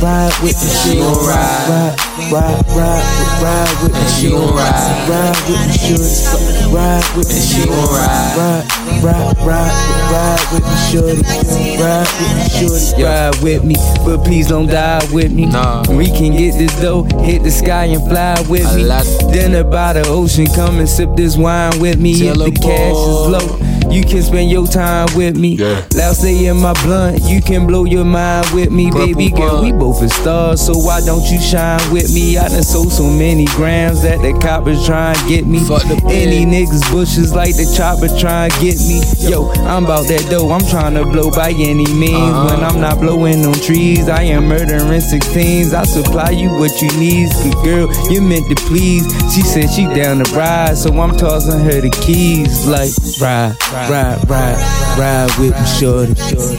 [0.03, 1.69] Ride with me, she gon' ride.
[1.69, 1.97] Ride,
[2.33, 3.05] ride, ride,
[3.43, 4.07] ride with me.
[4.09, 5.09] she gon' ride.
[5.09, 6.75] Ride with me, shorty.
[6.75, 8.37] Ride with me, she gon' ride.
[8.37, 8.67] Ride,
[9.03, 9.75] ride, ride,
[10.11, 11.23] ride with me, shorty.
[11.81, 13.03] Ride with me, shorty.
[13.03, 15.47] Ride with me, but please don't die with me.
[15.47, 15.85] Nah.
[15.89, 18.85] We can get this dough, hit the sky and fly with me.
[19.33, 22.13] Dinner by the ocean, come and sip this wine with me.
[22.29, 25.44] If the cash is low, you can spend your time with me.
[25.53, 25.87] Yeah.
[25.95, 29.61] Loud say in my blunt, you can blow your mind with me, Purple baby girl.
[29.61, 29.65] blunt.
[29.65, 32.37] We both are stars, so why don't you shine with me?
[32.39, 35.59] I done sold so many grams that the coppers try and get me.
[36.11, 39.01] Any niggas bushes like the chopper try and get me.
[39.19, 42.15] Yo, I'm about that dough, I'm trying to blow by any means.
[42.15, 42.55] Uh-huh.
[42.55, 45.75] When I'm not blowing on trees, I am murdering 16s.
[45.75, 49.05] I supply you what you need, good girl, you meant to please.
[49.35, 52.67] She said she down to ride, so I'm tossing her the keys.
[52.67, 53.57] Like, ride,
[53.91, 56.13] ride, ride, ride with me, shorty.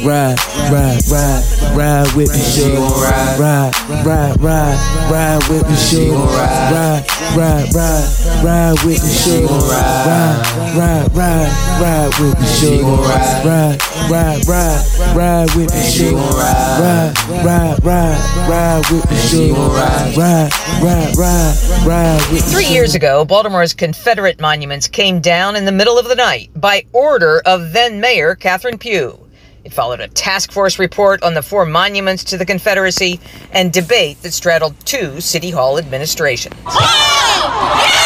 [0.05, 0.37] Ride,
[0.71, 1.43] ride, ride,
[1.75, 2.75] ride with me, shorty.
[2.75, 3.39] ride.
[3.39, 3.73] Ride,
[4.05, 6.11] ride, ride, ride with me, shorty.
[6.11, 6.71] ride.
[6.71, 9.45] Ride, ride, ride, ride with me, shorty.
[9.45, 10.05] ride.
[10.05, 12.83] Ride, ride, ride, ride with me, shorty.
[12.83, 13.45] ride.
[13.45, 13.77] Ride,
[14.11, 16.15] ride, ride, ride with me, shorty.
[16.15, 17.15] ride.
[17.25, 19.51] Ride, ride, ride, ride with me, shorty.
[19.53, 20.17] ride.
[20.17, 22.51] Ride, ride, ride, ride with me.
[22.51, 26.85] Three years ago, Baltimore's Confederate monuments came down in the middle of the night by
[26.91, 29.19] order of then Mayor Catherine Pugh.
[29.63, 33.19] It followed a task force report on the four monuments to the Confederacy
[33.51, 36.55] and debate that straddled two City Hall administrations.
[36.65, 38.05] Oh,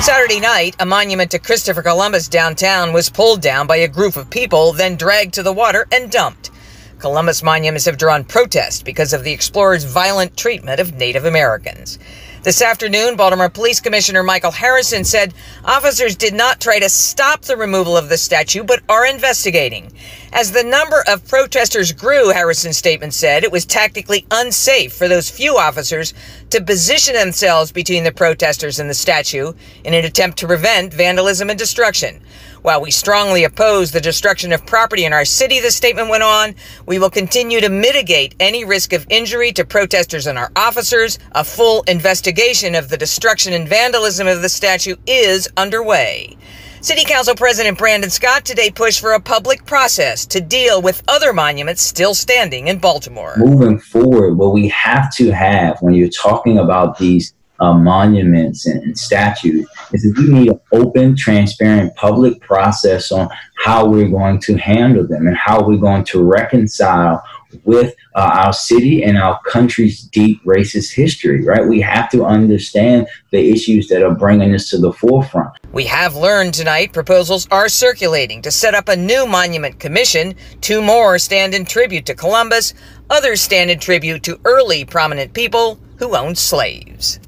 [0.00, 4.30] Saturday night, a monument to Christopher Columbus downtown was pulled down by a group of
[4.30, 6.50] people, then dragged to the water and dumped.
[6.98, 11.98] Columbus monuments have drawn protest because of the explorer's violent treatment of Native Americans.
[12.44, 17.56] This afternoon, Baltimore Police Commissioner Michael Harrison said officers did not try to stop the
[17.56, 19.90] removal of the statue, but are investigating.
[20.32, 25.28] As the number of protesters grew, Harrison's statement said it was tactically unsafe for those
[25.28, 26.14] few officers
[26.50, 31.50] to position themselves between the protesters and the statue in an attempt to prevent vandalism
[31.50, 32.20] and destruction.
[32.62, 36.54] While we strongly oppose the destruction of property in our city, the statement went on,
[36.86, 41.18] we will continue to mitigate any risk of injury to protesters and our officers.
[41.32, 46.36] A full investigation of the destruction and vandalism of the statue is underway.
[46.80, 51.32] City Council President Brandon Scott today pushed for a public process to deal with other
[51.32, 53.34] monuments still standing in Baltimore.
[53.36, 58.82] moving forward, what we have to have when you're talking about these uh, monuments and,
[58.82, 64.38] and statues is that we need an open, transparent public process on how we're going
[64.38, 67.22] to handle them and how we're going to reconcile
[67.64, 71.66] with uh, our city and our country's deep racist history, right?
[71.66, 75.50] We have to understand the issues that are bringing this to the forefront.
[75.72, 80.34] We have learned tonight proposals are circulating to set up a new monument commission.
[80.60, 82.74] Two more stand in tribute to Columbus,
[83.10, 87.18] others stand in tribute to early prominent people who owned slaves.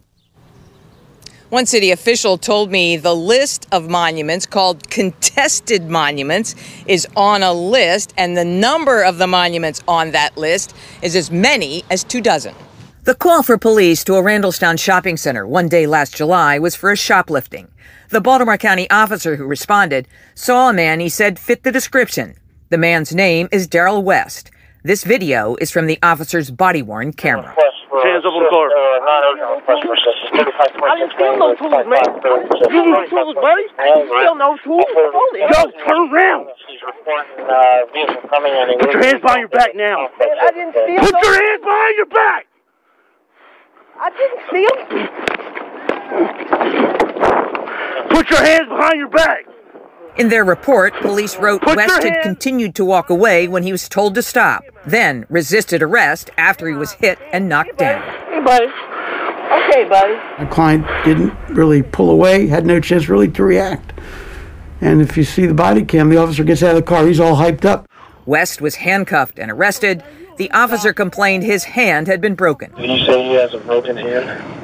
[1.50, 6.54] One city official told me the list of monuments called contested monuments
[6.86, 11.32] is on a list, and the number of the monuments on that list is as
[11.32, 12.54] many as two dozen.
[13.02, 16.92] The call for police to a Randallstown shopping center one day last July was for
[16.92, 17.66] a shoplifting.
[18.10, 22.36] The Baltimore County officer who responded saw a man he said fit the description.
[22.68, 24.52] The man's name is Daryl West.
[24.84, 27.56] This video is from the officer's body worn camera.
[27.90, 28.70] Hands up on the car.
[30.86, 32.06] I didn't steal no tools, man.
[32.70, 33.66] You need tools, buddy.
[33.74, 34.86] I didn't steal no tools.
[34.94, 36.54] Holy Go, turn around.
[38.78, 40.06] Put your hands behind your back now.
[40.06, 42.46] I didn't steal Put your hands behind your back.
[43.98, 44.74] I didn't steal.
[48.14, 49.49] Put your hands behind your back.
[50.16, 53.88] In their report, police wrote Put West had continued to walk away when he was
[53.88, 58.02] told to stop, then resisted arrest after he was hit and knocked down.
[58.28, 58.66] Hey, buddy.
[58.66, 60.14] Okay, buddy.
[60.38, 63.92] My client didn't really pull away, had no chance really to react.
[64.80, 67.20] And if you see the body cam, the officer gets out of the car, he's
[67.20, 67.88] all hyped up.
[68.26, 70.02] West was handcuffed and arrested.
[70.36, 72.72] The officer complained his hand had been broken.
[72.72, 74.59] Did you say he has a broken hand?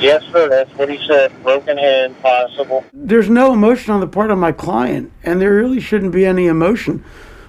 [0.00, 0.48] Yes, sir.
[0.48, 1.30] That's what he said.
[1.42, 2.84] Broken hand, possible.
[2.92, 6.46] There's no emotion on the part of my client, and there really shouldn't be any
[6.46, 7.04] emotion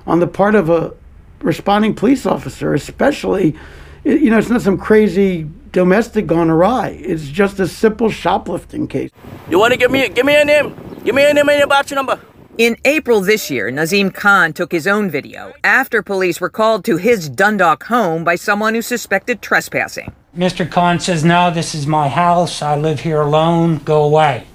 [0.05, 0.93] on the part of a
[1.41, 3.55] responding police officer, especially,
[4.03, 6.89] you know, it's not some crazy domestic gone awry.
[6.89, 9.11] It's just a simple shoplifting case.
[9.49, 10.75] You want to give me give me a name?
[11.03, 12.19] Give me a name and your batch number.
[12.61, 16.97] In April this year, Nazim Khan took his own video after police were called to
[16.97, 20.13] his Dundalk home by someone who suspected trespassing.
[20.37, 20.69] Mr.
[20.69, 22.61] Khan says, No, this is my house.
[22.61, 23.77] I live here alone.
[23.77, 24.45] Go away.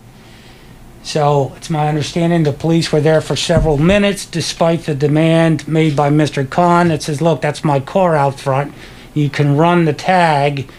[1.02, 5.96] So it's my understanding the police were there for several minutes despite the demand made
[5.96, 6.48] by Mr.
[6.48, 8.72] Khan that says, look, that's my car out front.
[9.14, 10.70] You can run the tag.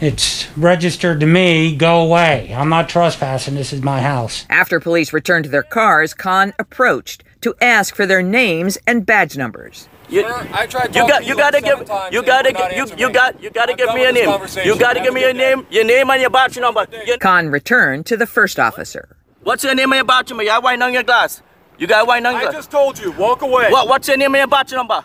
[0.00, 1.74] It's registered to me.
[1.74, 2.54] Go away.
[2.54, 3.56] I'm not trespassing.
[3.56, 4.46] This is my house.
[4.48, 9.36] After police returned to their cars, Khan approached to ask for their names and badge
[9.36, 9.88] numbers.
[10.08, 11.78] You, I tried you talking got to you you gotta give
[12.12, 13.12] you gotta you're not gi- you me.
[13.12, 14.30] got you gotta give me a name.
[14.64, 15.38] You gotta give me your day.
[15.54, 16.86] name, your name and your batch number.
[17.04, 19.16] You- Khan returned to the first officer.
[19.42, 20.44] What's your name and your batch number?
[20.44, 21.42] You have wine on your glass.
[21.76, 22.54] You got wine on your glass.
[22.54, 23.70] I just told you, walk away.
[23.70, 25.04] What what's your name and your batch number?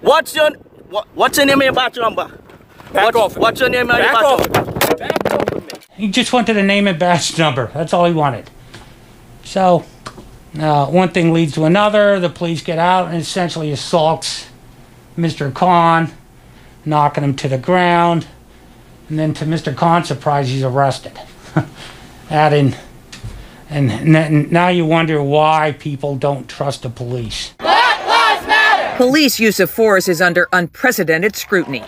[0.00, 0.50] What's your
[0.88, 2.30] what, what's your name and your batch number?
[2.92, 3.36] Back what's, off.
[3.36, 4.50] What's your name and your Back batch off.
[4.50, 5.80] number?
[5.94, 7.70] He just wanted a name and badge number.
[7.74, 8.50] That's all he wanted.
[9.44, 9.84] So,
[10.58, 12.20] uh, one thing leads to another.
[12.20, 14.46] The police get out and essentially assaults
[15.16, 15.52] Mr.
[15.52, 16.12] Khan,
[16.84, 18.26] knocking him to the ground.
[19.08, 19.74] And then, to Mr.
[19.76, 21.18] Khan's surprise, he's arrested.
[22.30, 22.74] Adding,
[23.70, 27.54] and, and now you wonder why people don't trust the police.
[28.96, 31.82] Police use of force is under unprecedented scrutiny.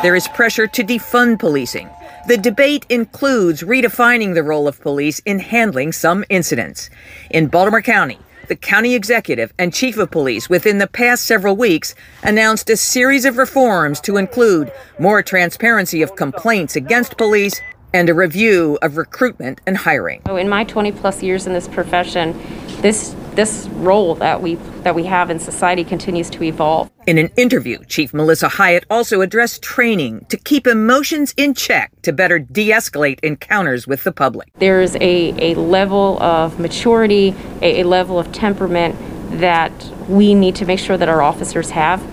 [0.00, 1.90] There is pressure to defund policing.
[2.28, 6.88] The debate includes redefining the role of police in handling some incidents.
[7.30, 11.96] In Baltimore County, the county executive and chief of police within the past several weeks
[12.22, 14.70] announced a series of reforms to include
[15.00, 17.60] more transparency of complaints against police
[17.92, 20.22] and a review of recruitment and hiring.
[20.26, 22.38] So in my 20 plus years in this profession,
[22.82, 26.90] this this role that we that we have in society continues to evolve.
[27.06, 32.12] In an interview, Chief Melissa Hyatt also addressed training to keep emotions in check to
[32.12, 34.48] better de escalate encounters with the public.
[34.58, 37.32] There's a, a level of maturity,
[37.62, 38.96] a, a level of temperament
[39.38, 39.72] that
[40.08, 42.04] we need to make sure that our officers have.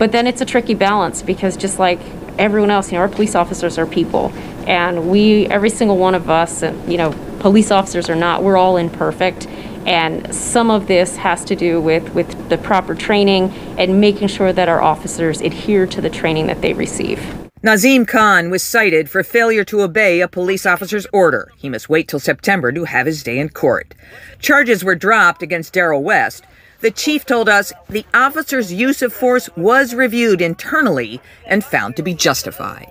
[0.00, 2.00] But then it's a tricky balance because just like
[2.38, 4.32] everyone else, you know, our police officers are people.
[4.66, 8.76] And we, every single one of us, you know, police officers or not, we're all
[8.76, 9.46] imperfect.
[9.86, 14.52] And some of this has to do with, with the proper training and making sure
[14.52, 17.20] that our officers adhere to the training that they receive.
[17.64, 21.52] Nazim Khan was cited for failure to obey a police officer's order.
[21.56, 23.94] He must wait till September to have his day in court.
[24.40, 26.44] Charges were dropped against Daryl West.
[26.80, 32.02] The chief told us the officer's use of force was reviewed internally and found to
[32.02, 32.90] be justified.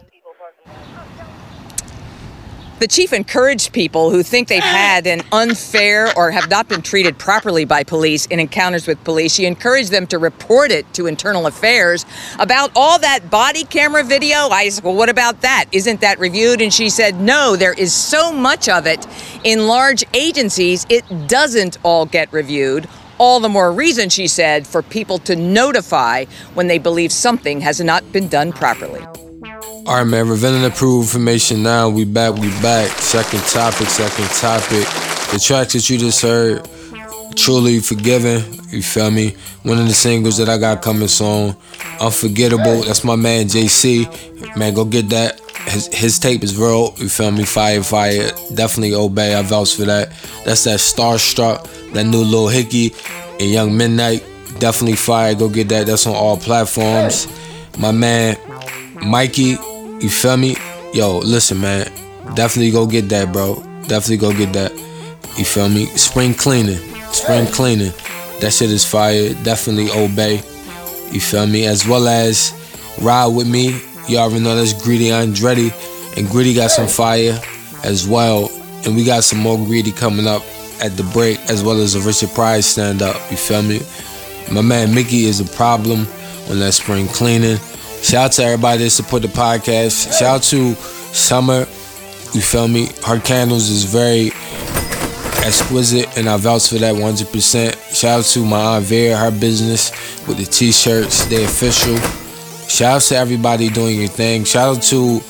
[2.82, 7.20] The chief encouraged people who think they've had an unfair or have not been treated
[7.20, 9.36] properly by police in encounters with police.
[9.36, 12.08] She encouraged them to report it to internal affairs.
[12.40, 15.66] About all that body camera video, I said, Well, what about that?
[15.72, 16.60] Isn't that reviewed?
[16.60, 19.06] And she said, No, there is so much of it
[19.44, 22.90] in large agencies, it doesn't all get reviewed.
[23.20, 26.26] All the more reason, she said, for people to notify
[26.56, 29.06] when they believe something has not been done properly.
[29.88, 30.30] All right, man.
[30.30, 31.90] Revealing approved information now.
[31.90, 32.36] We back.
[32.36, 32.90] We back.
[33.00, 33.88] Second topic.
[33.88, 34.86] Second topic.
[35.32, 36.70] The tracks that you just heard,
[37.36, 38.44] truly forgiven.
[38.70, 39.36] You feel me?
[39.64, 41.56] One of the singles that I got coming soon,
[42.00, 42.84] unforgettable.
[42.84, 44.56] That's my man JC.
[44.56, 45.40] Man, go get that.
[45.66, 46.94] His, his tape is real.
[46.98, 47.44] You feel me?
[47.44, 48.30] Fire, fire.
[48.54, 49.34] Definitely obey.
[49.34, 50.10] I vouch for that.
[50.46, 51.94] That's that Starstruck.
[51.94, 52.94] That new Lil Hickey
[53.40, 54.24] and Young Midnight.
[54.60, 55.34] Definitely fire.
[55.34, 55.88] Go get that.
[55.88, 57.28] That's on all platforms.
[57.80, 58.38] My man
[59.06, 59.58] Mikey,
[60.02, 60.56] you feel me?
[60.94, 61.86] Yo, listen, man.
[62.36, 63.56] Definitely go get that, bro.
[63.88, 64.72] Definitely go get that.
[65.38, 65.86] You feel me?
[65.86, 66.80] Spring cleaning.
[67.12, 67.94] Spring cleaning.
[68.40, 69.34] That shit is fire.
[69.44, 70.36] Definitely obey.
[71.12, 71.66] You feel me?
[71.66, 72.54] As well as
[73.02, 73.80] ride with me.
[74.08, 75.72] You all already know that's Greedy Andretti.
[76.18, 77.40] And Greedy got some fire
[77.84, 78.50] as well.
[78.86, 80.42] And we got some more Greedy coming up
[80.82, 83.16] at the break, as well as a Richard Pryor stand up.
[83.30, 83.82] You feel me?
[84.52, 86.08] My man Mickey is a problem
[86.50, 87.58] on that spring cleaning.
[88.02, 90.18] Shout out to everybody that support the podcast.
[90.18, 90.76] Shout out to
[91.14, 91.60] Summer.
[92.34, 92.90] You feel me?
[93.06, 94.32] Her candles is very
[95.46, 97.96] exquisite, and I vouch for that 100%.
[97.96, 99.92] Shout out to my Aunt Vera, her business
[100.28, 101.26] with the t-shirts.
[101.26, 101.98] They official.
[102.68, 104.46] Shout out to everybody doing your thing.
[104.46, 105.22] Shout out to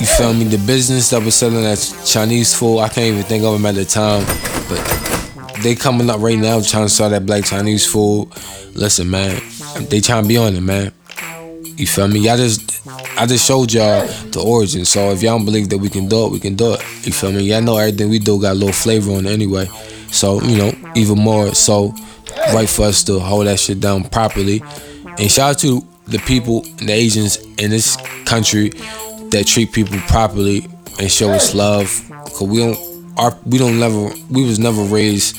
[0.00, 0.44] you feel me?
[0.44, 2.80] The business that was selling that Chinese food.
[2.80, 4.24] I can't even think of them at the time,
[4.68, 8.28] but they coming up right now trying to sell that black Chinese food.
[8.74, 9.40] Listen, man,
[9.88, 10.92] they trying to be on it, man.
[11.76, 12.28] You feel me?
[12.28, 12.86] I just
[13.18, 14.84] I just showed y'all the origin.
[14.84, 16.80] So if y'all don't believe that we can do it, we can do it.
[17.06, 17.42] You feel me?
[17.42, 19.66] Y'all know everything we do got a little flavor on it anyway.
[20.10, 21.94] So, you know, even more so
[22.52, 24.62] right for us to hold that shit down properly.
[25.18, 28.70] And shout out to the people the Asians in this country
[29.30, 30.68] that treat people properly
[31.00, 31.88] and show us love.
[32.10, 32.78] Cause we don't
[33.18, 35.36] our we don't never we was never raised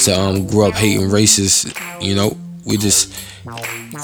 [0.00, 2.36] to um grow up hating racists, you know.
[2.64, 3.12] We just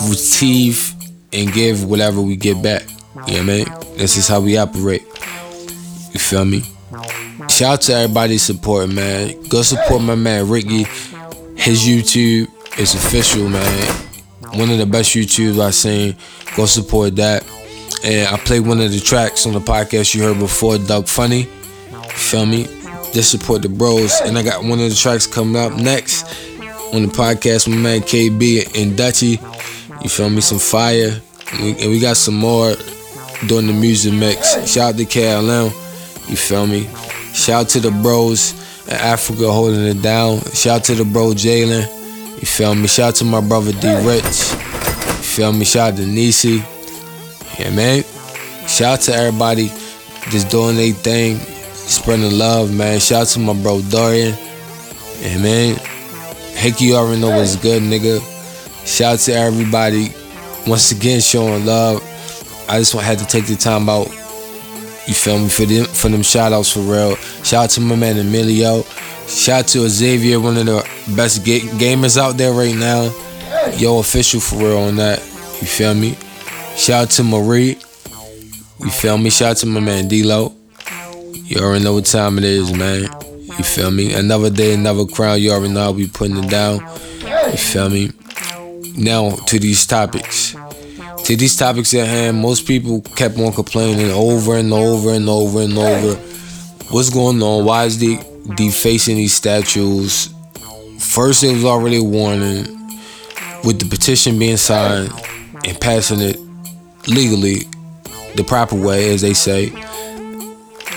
[0.09, 0.95] receive
[1.33, 2.89] and give whatever we get back.
[2.89, 3.65] You know what I mean?
[3.97, 5.03] This is how we operate.
[6.13, 6.63] You feel me?
[7.49, 9.43] shout out to everybody supporting, man.
[9.49, 10.85] Go support my man Ricky.
[11.57, 12.49] His YouTube
[12.79, 13.95] is official, man.
[14.55, 16.17] One of the best YouTubes I've seen.
[16.57, 17.45] Go support that.
[18.05, 21.45] And I played one of the tracks on the podcast you heard before, Doug Funny.
[22.11, 22.65] Feel me?
[23.13, 24.21] Just support the bros.
[24.21, 26.25] And I got one of the tracks coming up next
[26.95, 29.39] on the podcast with my man KB and Dutchy.
[30.03, 30.41] You feel me?
[30.41, 31.21] Some fire.
[31.53, 32.75] And we, and we got some more
[33.47, 34.71] doing the music mix.
[34.71, 35.71] Shout out to KLM.
[36.29, 36.89] You feel me?
[37.33, 38.53] Shout out to the bros
[38.87, 40.41] in Africa holding it down.
[40.53, 41.87] Shout out to the bro Jalen.
[42.41, 42.87] You feel me?
[42.87, 44.25] Shout out to my brother D Rich.
[44.25, 45.65] You feel me?
[45.65, 46.63] Shout out to Nisi.
[47.59, 48.05] Yeah, man.
[48.69, 49.69] Shout out to everybody
[50.31, 53.01] just doing their thing, spreading love, man.
[53.01, 54.35] Shout out to my bro Dorian.
[55.21, 55.81] Yeah, man.
[56.79, 58.21] You already know what's good, nigga.
[58.89, 60.09] Shout out to everybody
[60.67, 62.03] once again showing love.
[62.71, 64.09] I just had to take the time out.
[65.07, 67.17] You feel me for them for them shout outs for real.
[67.45, 68.83] Shout out to my man Emilio.
[69.27, 73.13] Shout out to Xavier, one of the best ga- gamers out there right now.
[73.77, 75.19] Yo, official for real on that.
[75.61, 76.17] You feel me?
[76.75, 77.77] Shout out to Marie.
[78.81, 79.29] You feel me?
[79.29, 80.55] Shout out to my man D-Lo.
[81.35, 83.03] You already know what time it is, man.
[83.59, 84.15] You feel me?
[84.15, 85.43] Another day, another crown.
[85.43, 86.81] You already know I'll be putting it down.
[87.21, 88.13] You feel me?
[88.99, 90.57] Now to these topics.
[91.25, 95.61] To these topics at hand, most people kept on complaining over and over and over
[95.61, 96.15] and over.
[96.91, 97.65] What's going on?
[97.65, 98.19] Why is they
[98.57, 100.35] defacing these statues?
[100.99, 102.65] First, it was already a warning
[103.63, 105.13] with the petition being signed
[105.65, 106.39] and passing it
[107.07, 107.61] legally
[108.35, 109.73] the proper way, as they say.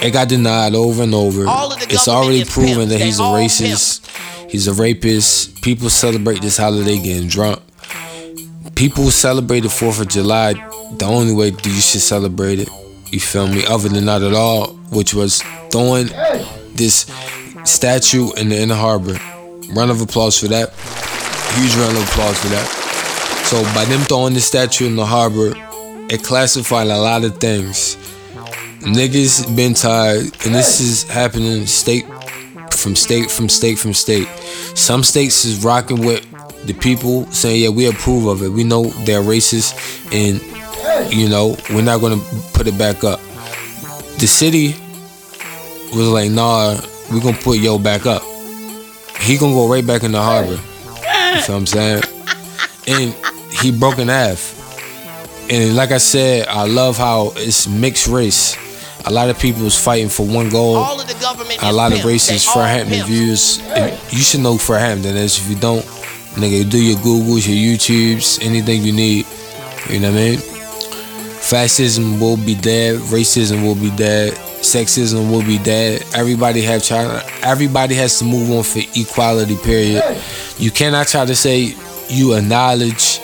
[0.02, 1.44] It got denied over and over.
[1.90, 4.08] It's already proven that he's a racist.
[4.50, 5.62] He's a rapist.
[5.62, 7.62] People celebrate this holiday getting drunk.
[8.82, 10.54] People celebrate the 4th of July
[10.98, 12.68] the only way you should celebrate it.
[13.12, 13.64] You feel me?
[13.64, 16.08] Other than not at all, which was throwing
[16.74, 17.06] this
[17.64, 19.20] statue in the inner harbor.
[19.76, 20.74] Round of applause for that.
[21.54, 22.66] Huge round of applause for that.
[23.46, 25.54] So by them throwing the statue in the harbor,
[26.10, 27.98] it classified a lot of things.
[28.80, 32.08] Niggas been tired, and this is happening state
[32.72, 34.28] from state from state from state.
[34.74, 36.26] Some states is rocking with
[36.66, 38.50] the people saying, "Yeah, we approve of it.
[38.50, 39.74] We know they're racist,
[40.12, 40.40] and
[41.12, 42.22] you know we're not gonna
[42.54, 43.20] put it back up."
[44.20, 44.76] The city
[45.94, 46.80] was like, "Nah,
[47.12, 48.24] we gonna put yo back up.
[49.22, 50.60] He gonna go right back in the harbor."
[50.98, 52.04] You know what I'm saying?
[52.88, 53.16] And
[53.62, 54.58] he broke in half.
[55.50, 58.56] And like I said, I love how it's mixed race.
[59.06, 60.78] A lot of people is fighting for one goal.
[61.62, 63.60] a lot of races, Fred Hampton views.
[64.12, 65.38] You should know Fred Hampton is.
[65.40, 65.86] If you don't,
[66.36, 69.26] nigga, do your Googles, your YouTubes, anything you need.
[69.90, 70.40] You know what I mean?
[71.42, 73.00] Fascism will be dead.
[73.00, 74.34] Racism will be dead.
[74.62, 76.04] Sexism will be dead.
[76.14, 77.24] Everybody have try.
[77.42, 79.58] Everybody has to move on for equality.
[79.58, 80.04] Period.
[80.60, 81.74] You cannot try to say
[82.10, 83.20] you acknowledge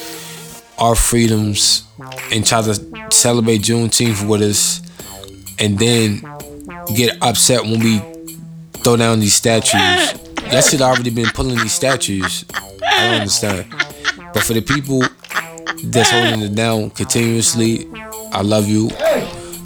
[0.80, 1.84] our freedoms
[2.32, 2.74] and try to
[3.12, 4.82] celebrate Juneteenth with us,
[5.60, 6.22] and then
[6.96, 8.00] get upset when we
[8.84, 10.14] throw down these statues.
[10.52, 12.46] That should already been pulling these statues.
[12.98, 13.66] I don't understand.
[14.34, 15.02] But for the people
[15.84, 17.88] that's holding it down continuously,
[18.32, 18.90] I love you.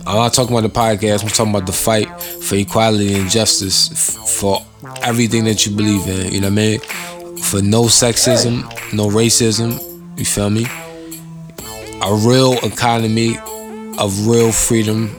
[0.06, 1.24] I'm not talking about the podcast.
[1.24, 4.66] I'm talking about the fight for equality and justice for
[5.04, 6.32] everything that you believe in.
[6.32, 6.80] You know what I mean?
[7.38, 8.64] For no sexism,
[8.94, 9.80] no racism.
[10.18, 10.66] You feel me?
[12.04, 13.38] A real economy
[13.98, 15.16] of real freedom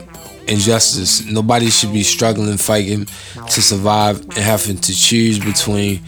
[0.48, 1.24] and justice.
[1.24, 6.00] Nobody should be struggling, fighting to survive, and having to choose between,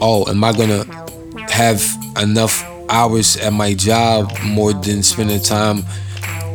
[0.00, 1.03] oh, am I gonna
[1.54, 1.80] have
[2.20, 5.84] enough hours at my job more than spending time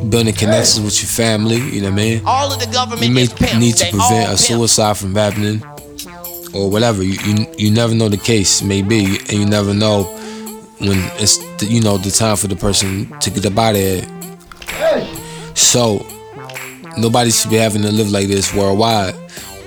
[0.10, 1.56] building connections with your family?
[1.58, 2.22] You know what I mean?
[2.26, 3.26] All of the government You may
[3.58, 5.64] need to prevent a suicide from happening,
[6.54, 7.02] or whatever.
[7.04, 10.04] You, you you never know the case may be, and you never know
[10.80, 13.82] when it's the, you know the time for the person to get up out of
[13.82, 14.06] here.
[15.56, 16.06] So
[16.97, 19.16] nobody should be having to live like this worldwide.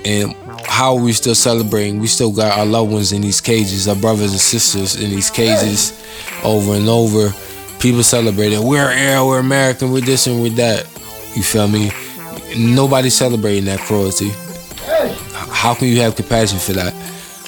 [0.05, 0.35] And
[0.65, 1.99] how are we still celebrating?
[1.99, 5.29] We still got our loved ones in these cages, our brothers and sisters in these
[5.29, 5.93] cages
[6.43, 7.33] over and over.
[7.79, 10.85] People celebrating, we're air, we're American, we're this and we're that.
[11.35, 11.91] You feel me?
[12.57, 14.31] Nobody's celebrating that cruelty.
[15.33, 16.93] How can you have compassion for that?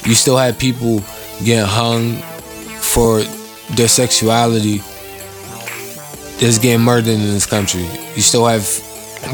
[0.05, 1.01] You still have people
[1.43, 2.17] getting hung
[2.81, 3.21] for
[3.75, 4.77] their sexuality
[6.39, 7.87] that's getting murdered in this country.
[8.15, 8.63] You still have,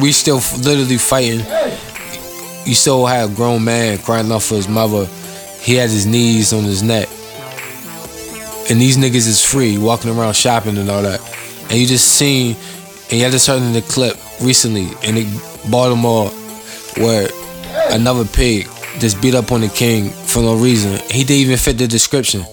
[0.02, 1.42] we still literally fighting.
[2.66, 5.07] You saw have a grown man crying out for his mother.
[5.62, 7.07] He had his knees on his neck.
[8.70, 11.20] And these niggas is free, walking around shopping and all that.
[11.70, 12.55] And you just seen,
[13.12, 16.30] and you to turn in the clip recently in the Baltimore
[16.97, 17.28] where
[17.91, 18.68] Another pig
[18.99, 20.93] just beat up on the king for no reason.
[21.09, 22.43] He didn't even fit the description.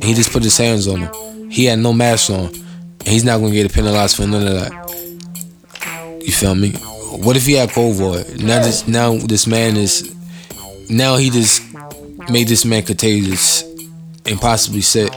[0.00, 1.50] He just put his hands on him.
[1.50, 2.46] He had no mask on.
[2.46, 6.20] And he's not gonna get penalized for none of that.
[6.20, 6.74] You feel me?
[7.10, 8.42] What if he had COVID?
[8.42, 10.14] Now this now this man is
[10.90, 11.62] now he just
[12.30, 13.62] made this man contagious
[14.26, 15.12] and possibly sick.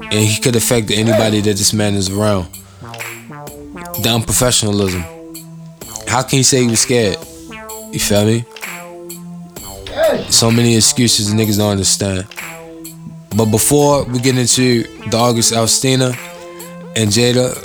[0.00, 2.52] And he could affect anybody that this man is around.
[4.02, 5.02] The unprofessionalism.
[6.08, 7.16] How can you say he was scared?
[7.92, 8.44] You feel me?
[10.30, 12.26] So many excuses niggas don't understand.
[13.36, 16.10] But before we get into the August Alsina
[16.96, 17.56] and Jada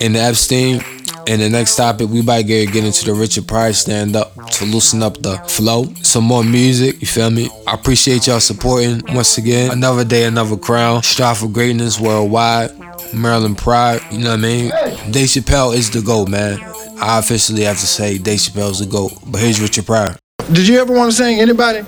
[0.00, 0.80] and the Epstein
[1.28, 4.64] and the next topic, we about to get, into the Richard Pryor stand up to
[4.64, 5.84] loosen up the flow.
[6.02, 7.50] Some more music, you feel me?
[7.66, 9.70] I appreciate y'all supporting once again.
[9.70, 11.02] Another day, another crown.
[11.02, 12.70] Strive for greatness worldwide.
[13.12, 14.70] Maryland Pride, you know what I mean?
[15.10, 16.60] Dave Chappelle is the GOAT, man.
[16.98, 19.12] I officially have to say Dave Chappelle is the GOAT.
[19.26, 20.16] But here's Richard Pryor.
[20.50, 21.40] Did you ever want to sing?
[21.40, 21.86] Anybody?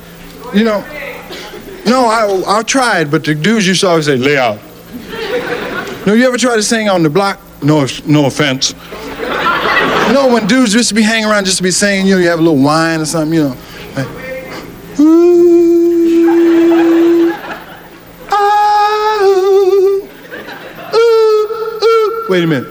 [0.55, 0.81] You know,
[1.87, 4.61] no, I, I tried, but the dudes used to always say, lay out.
[6.07, 7.41] No, you ever try to sing on the block?
[7.63, 8.75] No, no offense.
[10.11, 12.21] You know, when dudes used to be hanging around just to be singing, you know,
[12.21, 13.57] you have a little wine or something, you know.
[13.95, 14.09] Like,
[14.99, 16.23] ooh,
[18.29, 20.03] ah, ooh,
[20.95, 21.49] ooh,
[21.85, 22.27] ooh.
[22.29, 22.67] Wait a minute.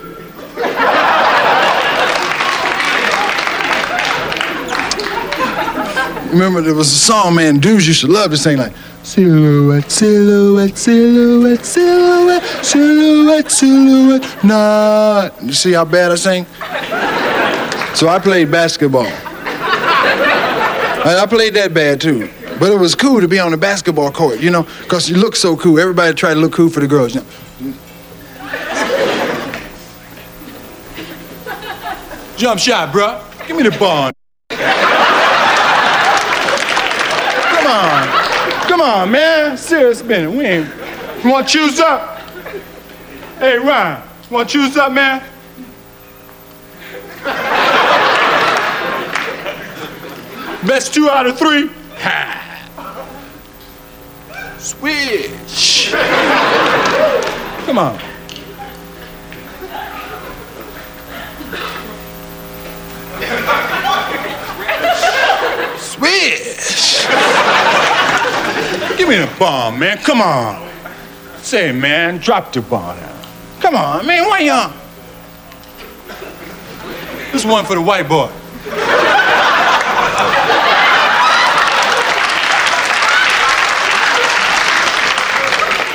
[6.34, 8.74] Remember, there was a song, man, dudes used to love to sing like,
[9.04, 15.30] Silhouette, silhouette, silhouette, silhouette, silhouette, silhouette, nah.
[15.42, 16.46] You see how bad I sing?
[17.96, 19.08] So I played basketball.
[21.06, 22.30] And I played that bad too.
[22.60, 25.36] But it was cool to be on the basketball court, you know, because you look
[25.36, 25.80] so cool.
[25.80, 27.16] Everybody tried to look cool for the girls.
[27.16, 27.28] You know?
[32.36, 33.22] Jump shot, bro.
[33.48, 34.12] Give me the ball.
[34.50, 34.68] Come
[37.68, 38.08] on.
[38.68, 39.58] Come on, man.
[39.58, 40.32] Serious minute.
[40.32, 40.70] We ain't.
[41.24, 42.20] You want choose up?
[43.40, 44.02] Hey, Ryan.
[44.30, 45.24] Want to choose up, man?
[50.68, 51.70] Best two out of three?
[52.00, 52.46] Ha.
[54.58, 55.90] Switch.
[57.66, 57.98] Come on.
[65.80, 67.08] Switch.
[68.98, 69.98] Give me the bomb, man.
[70.00, 70.70] Come on.
[71.38, 73.24] Say, man, drop the ball down.
[73.62, 74.28] Come on, man.
[74.28, 74.74] Why y'all?
[77.32, 78.30] This one for the white boy.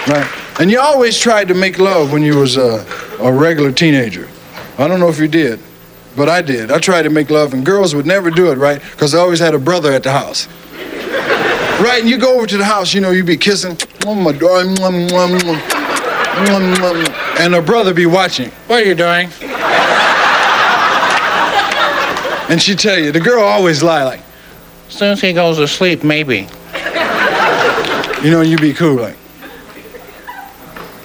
[0.06, 0.60] Right.
[0.60, 2.86] And you always tried to make love when you was a,
[3.20, 4.28] a regular teenager.
[4.76, 5.60] I don't know if you did,
[6.14, 6.70] but I did.
[6.70, 8.80] I tried to make love, and girls would never do it, right?
[8.80, 10.46] Because I always had a brother at the house.
[11.80, 13.76] Right, and you go over to the house, you know, you'd be kissing,
[14.06, 15.60] oh my darling, mwah, mwah, mwah,
[16.46, 18.50] mwah, mwah, and her brother be watching.
[18.68, 19.28] What are you doing?
[22.48, 24.20] And she tell you, the girl always lie like,
[24.88, 26.46] as soon as he goes to sleep, maybe.
[28.22, 29.16] You know, you be cool like,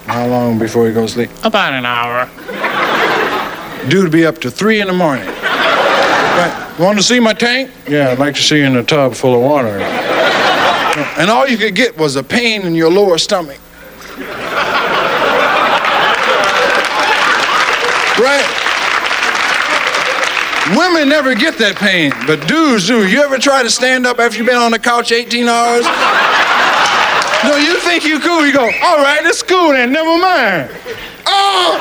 [0.10, 1.30] how long before he goes to sleep?
[1.44, 2.28] About an hour.
[3.90, 5.28] Dude be up to three in the morning.
[5.28, 6.76] Right.
[6.80, 7.70] Want to see my tank?
[7.88, 9.80] Yeah, I'd like to see you in a tub full of water.
[11.18, 13.60] And all you could get was a pain in your lower stomach.
[18.20, 18.46] Right?
[20.76, 23.08] Women never get that pain, but dudes do.
[23.08, 25.86] You ever try to stand up after you've been on the couch 18 hours?
[27.48, 28.46] No, you think you cool.
[28.46, 30.70] You go, all right, it's cool then, never mind.
[31.26, 31.80] Oh!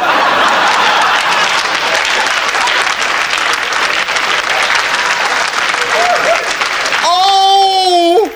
[7.04, 8.30] Oh!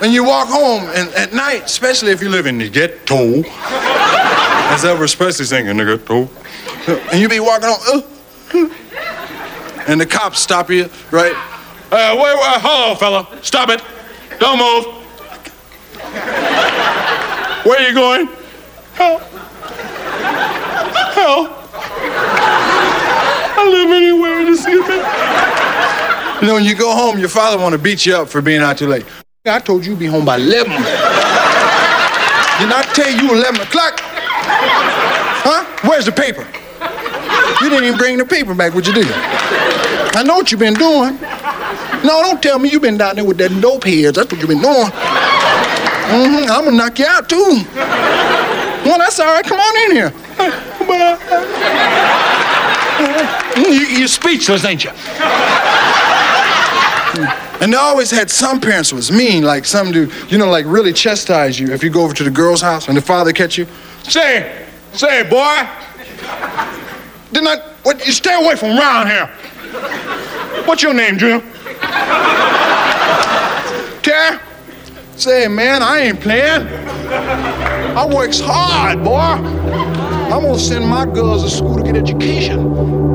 [0.00, 3.42] And you walk home, and at night, especially if you live in the ghetto,
[4.72, 6.30] as ever, especially saying in the ghetto,
[7.10, 8.02] and you be walking home,
[8.54, 11.34] uh, and the cops stop you, right?
[11.92, 13.82] Uh, wait, wait, hello, fella, stop it,
[14.38, 15.02] don't move.
[17.64, 18.26] Where are you going?
[18.94, 19.18] Hell.
[21.14, 21.46] Hell.
[23.54, 24.76] I live anywhere in the city.
[26.40, 28.62] You know, when you go home, your father want to beat you up for being
[28.62, 29.06] out too late.
[29.46, 30.72] I told you to be home by 11.
[30.72, 30.82] Didn't
[32.72, 34.00] I tell you 11 o'clock?
[35.44, 35.88] Huh?
[35.88, 36.46] Where's the paper?
[37.62, 39.04] You didn't even bring the paper back, what you do?
[39.04, 41.16] I know what you've been doing.
[42.02, 44.16] No, don't tell me you've been down there with that dope heads.
[44.16, 44.90] That's what you've been doing.
[46.08, 46.50] Mm-hmm.
[46.50, 47.64] I'm gonna knock you out too.
[48.84, 49.44] Well, that's all right.
[49.44, 50.12] Come on in here.
[53.56, 54.90] You, you're speechless, ain't you?
[57.60, 60.64] And they always had some parents who was mean, like some dude, you know, like
[60.66, 63.56] really chastise you if you go over to the girl's house and the father catch
[63.56, 63.66] you.
[64.02, 65.68] Say, say, boy.
[67.32, 69.26] Did not, what, you stay away from around here.
[70.66, 71.40] What's your name, Jim?
[74.02, 74.40] Care?
[75.16, 76.66] Say, man, I ain't playing.
[76.66, 79.18] I works hard, boy.
[79.18, 82.72] I'm gonna send my girls to school to get education,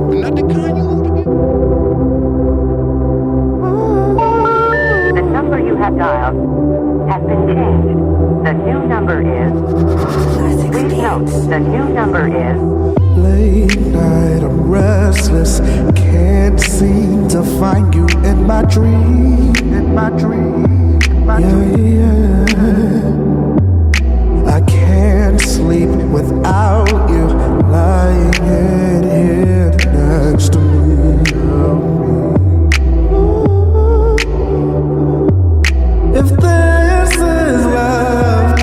[0.07, 1.25] but not the kind you want to get.
[5.15, 8.45] The number you have dialed has been changed.
[8.45, 9.51] The new number is.
[10.71, 12.61] Please note, the new number is.
[13.17, 15.59] Late night, I'm restless.
[15.95, 19.55] Can't seem to find you in my dream.
[19.73, 20.76] In my dream.
[21.28, 21.97] My yeah, dream.
[21.99, 23.17] yeah.
[24.55, 27.28] I can't sleep without you
[27.69, 31.17] lying in here next to me.
[36.17, 38.59] If this is love,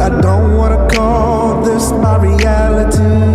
[0.00, 1.90] I don't wanna call this.
[1.92, 3.25] My reality,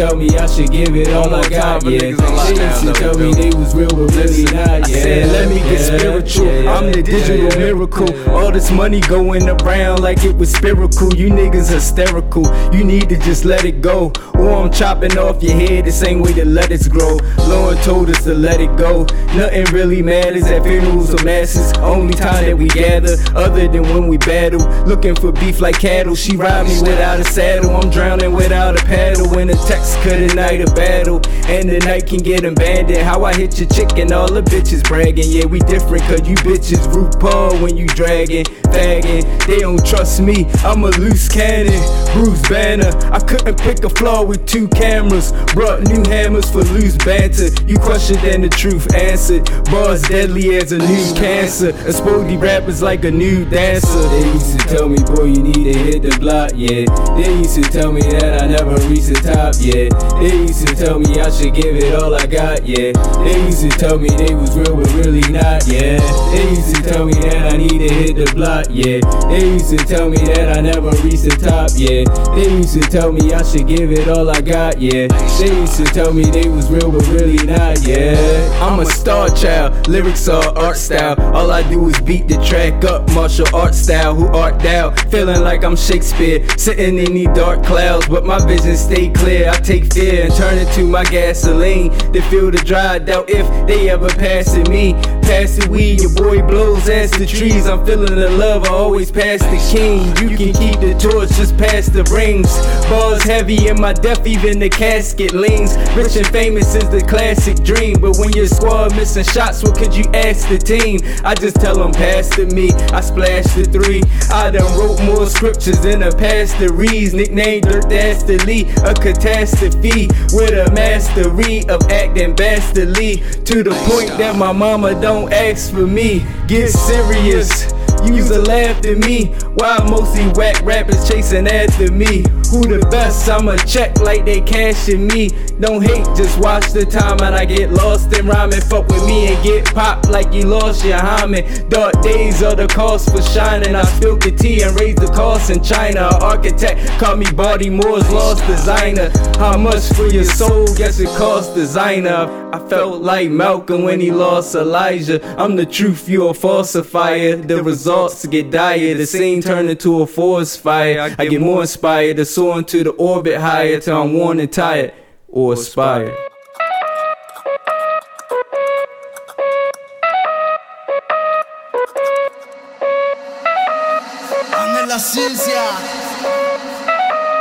[0.00, 1.98] tell me I should give it all I got, yeah.
[1.98, 5.02] They used to tell me they was real, but really not, yeah.
[5.02, 6.68] Said, let me get spiritual.
[6.70, 8.08] I'm the digital miracle.
[8.30, 11.14] All this money going around like it was spiritual.
[11.14, 12.46] You niggas hysterical.
[12.74, 14.10] You need to just let it go.
[14.40, 17.18] Or I'm chopping off your head the same way the lettuce grow.
[17.46, 19.04] Lord told us to let it go.
[19.36, 21.72] Nothing really matters at funerals or masses.
[21.78, 24.60] Only time that we gather, other than when we battle.
[24.84, 26.14] Looking for beef like cattle.
[26.14, 27.76] She ride me without a saddle.
[27.76, 29.28] I'm drowning without a paddle.
[29.28, 31.20] When a text could ignite a battle.
[31.46, 32.98] And the night can get abandoned.
[33.02, 35.28] How I hit your chick and all the bitches bragging.
[35.28, 39.46] Yeah, we different cause you bitches RuPaul when you dragging, fagging.
[39.46, 41.80] They don't trust me, I'm a loose cannon.
[42.12, 45.32] Bruce Banner, I couldn't pick a flaw with two cameras.
[45.52, 47.48] Brought new hammers for loose banter.
[47.66, 49.44] You crusher than the truth answered.
[49.64, 51.70] Bars deadly as a new cancer.
[51.84, 54.08] Explode the rappers like a new dancer.
[54.08, 56.86] They used to tell me, boy, you need to hit the block, yeah.
[57.18, 59.90] They used to tell me that I never reach the top, yeah.
[60.22, 62.92] They used to tell me I should give it all I got, yeah.
[63.24, 65.98] They used to tell me they was real, but really not, yeah.
[66.30, 69.00] They used to tell me that I need to hit the block, yeah.
[69.28, 72.06] They used to tell me that I never reach the top, yeah.
[72.36, 75.06] They used to tell me I should give it all I got, yeah.
[75.38, 78.58] They used to tell me they was real, but really not, yeah.
[78.60, 81.20] I'm a star child, lyrics are art style.
[81.34, 84.14] All I do is beat the track up, martial art style.
[84.14, 84.90] Who art thou?
[85.10, 89.50] Feeling like I'm Shakespeare, sitting in these dark clouds, but my vision stay clear.
[89.50, 91.90] I take fear and turn it to my gasoline.
[92.12, 94.94] They feel the dry doubt if they ever pass it me.
[95.30, 97.68] Pass the weed, your boy blows ass the trees.
[97.68, 100.08] I'm feeling the love, I always pass the king.
[100.16, 102.50] You can keep the torch, just pass the rings.
[102.88, 103.92] Balls heavy in my
[104.26, 105.76] even the casket leans.
[105.96, 108.00] Rich and famous is the classic dream.
[108.00, 111.00] But when your squad missing shots, what could you ask the team?
[111.24, 112.72] I just tell them pass to me.
[112.92, 114.02] I splash the three.
[114.30, 117.14] I done wrote more scriptures than a pastor reads.
[117.14, 124.36] Nicknamed Dirt Dastardly, a catastrophe with a mastery of acting bastardly to the point that
[124.36, 126.24] my mama don't ask for me.
[126.48, 127.72] Get serious.
[128.04, 129.26] Use a laugh at me.
[129.54, 132.24] Why mostly whack rappers chasing after me?
[132.50, 133.28] Who the best?
[133.28, 135.28] I'ma check like they cashing me.
[135.60, 138.60] Don't hate, just watch the time and I get lost in rhyming.
[138.62, 141.68] Fuck with me and get popped like you lost your hymen.
[141.68, 143.76] Dark days are the cost for shining.
[143.76, 146.10] I spilled the tea and raised the cost in China.
[146.20, 149.10] Architect call me Baltimore's lost designer.
[149.38, 150.66] How much for your soul?
[150.74, 152.50] Guess it cost designer.
[152.52, 155.20] I felt like Malcolm when he lost Elijah.
[155.40, 157.46] I'm the truth, you a falsifier.
[157.46, 158.94] The results get dire.
[158.94, 161.14] The scene turn into a forest fire.
[161.16, 164.94] I get more inspired to soar into the orbit higher till I'm worn and tired
[165.28, 166.06] or aspire.
[166.06, 166.14] la.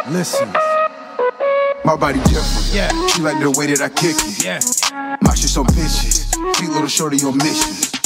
[0.09, 0.49] Listen.
[1.85, 2.73] My body different.
[2.73, 2.89] Yeah.
[3.07, 4.43] She like the way that I kick it.
[4.43, 4.59] Yeah.
[5.21, 6.25] My shit so bitches.
[6.57, 7.98] Sweet little shorty on mission.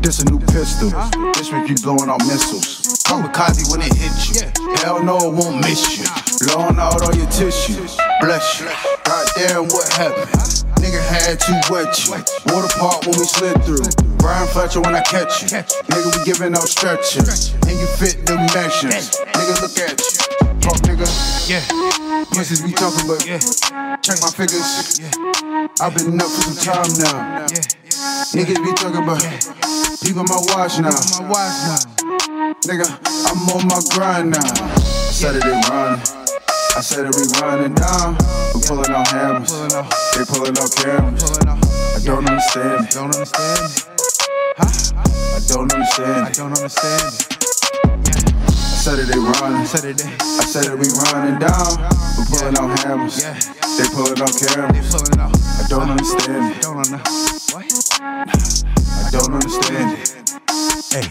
[0.00, 0.90] This a new pistol.
[1.34, 3.02] This make you blowing out missiles.
[3.04, 4.46] Kamikaze when it hit you.
[4.80, 6.06] Hell no, it won't miss you.
[6.46, 7.96] Blowing out all your tissues.
[8.20, 8.68] Bless you.
[9.04, 10.30] Goddamn, what happened?
[10.80, 12.12] Nigga had to wet you.
[12.54, 13.84] Water park when we slid through.
[14.18, 15.48] Brian Fletcher when I catch you.
[15.48, 17.52] Nigga, we giving out stretches.
[17.66, 19.10] And you fit the measures.
[19.34, 20.60] Nigga, look at you.
[20.60, 21.06] Talk, nigga.
[21.50, 22.24] Yeah.
[22.32, 23.20] Pussies be talking, but
[24.02, 25.00] check my figures.
[25.80, 27.85] I've been up for some time now.
[28.34, 29.22] Niggas be talking about
[30.02, 30.90] people my watch now.
[31.18, 32.54] My watch now.
[32.66, 32.86] Nigga,
[33.26, 34.76] I'm on my grind now.
[35.10, 36.02] Saturday running.
[36.76, 38.16] I said it, we running down.
[38.54, 39.50] We pulling out hammers.
[39.50, 41.24] They pulling out cameras.
[41.46, 42.90] I don't understand it.
[42.92, 43.96] Don't understand.
[44.58, 46.30] I don't understand it.
[46.30, 47.35] I don't understand
[48.86, 48.92] it.
[48.92, 49.58] I said it, they running.
[49.58, 51.74] I said it, we running down.
[52.18, 53.18] We pulling out hammers.
[53.18, 54.94] They pulling out cameras.
[54.94, 56.64] I don't understand it.
[58.86, 60.06] I don't understand it.
[60.92, 61.02] Hey,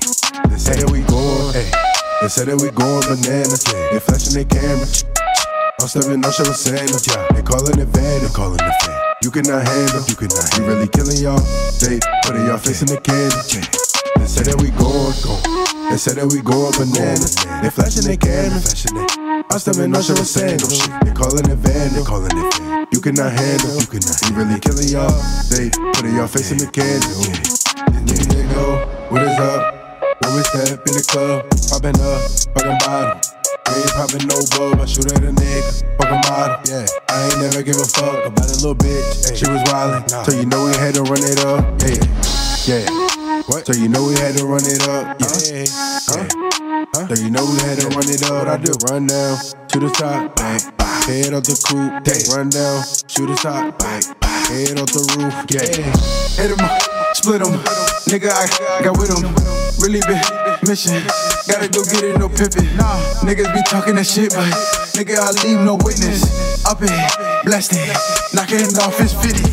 [0.49, 1.69] they say that we going, hey,
[2.21, 3.63] they say that we going bananas.
[3.91, 5.03] They flashing their cameras.
[5.81, 7.27] I'm stepping on show sandals, yeah.
[7.35, 9.01] They calling it van, they calling it fan.
[9.21, 10.57] You cannot handle, you cannot.
[10.57, 11.43] You really killing y'all.
[11.83, 13.84] They putting y'all face in the candy.
[14.25, 15.37] They say that we going, go.
[15.93, 17.37] They say that we going bananas.
[17.61, 18.89] They flashing their cameras.
[18.89, 20.81] I'm stepping on show sandals.
[20.81, 22.89] They calling it van, they calling it fan.
[22.89, 24.17] You cannot handle, you cannot.
[24.25, 25.13] You really killing y'all.
[25.53, 27.05] They putting y'all face in the candle.
[27.21, 27.53] candy.
[28.01, 28.81] Nigga, they go,
[29.13, 29.61] what is up?
[30.25, 32.25] When we step in the club, popping up,
[32.57, 33.21] fucking bottom.
[33.77, 36.57] We ain't no bub, I shoot at a nigga, fucking model.
[36.65, 39.37] Yeah, I ain't never give a fuck about a little bitch.
[39.37, 41.61] She was wildin', so you know we had to run it up.
[41.85, 42.01] Yeah,
[42.67, 42.85] yeah.
[43.47, 43.65] What?
[43.67, 45.17] So you know we had to run it up.
[45.19, 45.65] Yeah,
[46.09, 46.27] huh?
[46.93, 47.07] Huh?
[47.07, 48.31] So you know we had to run it up.
[48.31, 48.73] What I do?
[48.89, 49.37] Run down
[49.69, 50.59] to the top, bang,
[51.05, 54.01] head off the coupe, run down, shoot the top, bang,
[54.49, 55.33] head off the roof.
[55.49, 55.65] Yeah,
[56.41, 56.69] Hit him,
[57.13, 57.53] split him.
[58.09, 59.64] Nigga, I got with him.
[59.85, 60.17] Really big
[60.65, 60.97] mission.
[61.45, 62.65] Gotta go get it, no pippin'.
[62.75, 64.49] Nah, niggas be talking that shit, but
[64.97, 66.25] nigga, I leave no witness.
[66.65, 66.89] Up it,
[67.45, 67.93] blessed it,
[68.33, 69.45] knocking off his 50.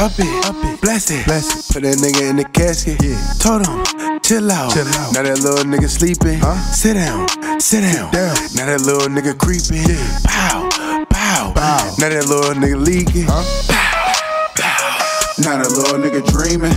[0.00, 1.74] Up it, up it, bless it, bless it.
[1.74, 2.96] Put that nigga in the casket.
[3.04, 3.20] Yeah.
[3.36, 3.84] Told him,
[4.24, 4.72] chill out.
[4.72, 5.12] chill out.
[5.12, 6.40] Now that little nigga sleeping.
[6.40, 6.56] Huh?
[6.72, 7.28] Sit down,
[7.60, 8.10] sit down.
[8.16, 8.32] down.
[8.56, 9.84] Now that little nigga creeping.
[9.84, 10.00] Yeah.
[10.24, 10.72] Pow,
[11.12, 11.84] pow, pow.
[12.00, 13.28] Now that little nigga leaking.
[13.28, 13.44] Huh?
[13.68, 14.96] Pow, pow.
[15.44, 16.72] Now that little nigga dreaming.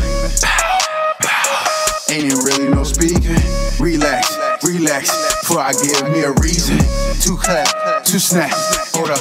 [2.12, 3.38] Ain't even really no speaking.
[3.80, 6.78] Relax, relax, before I give me a reason.
[7.22, 8.49] Two clap, two snap.
[8.95, 9.20] Hold up.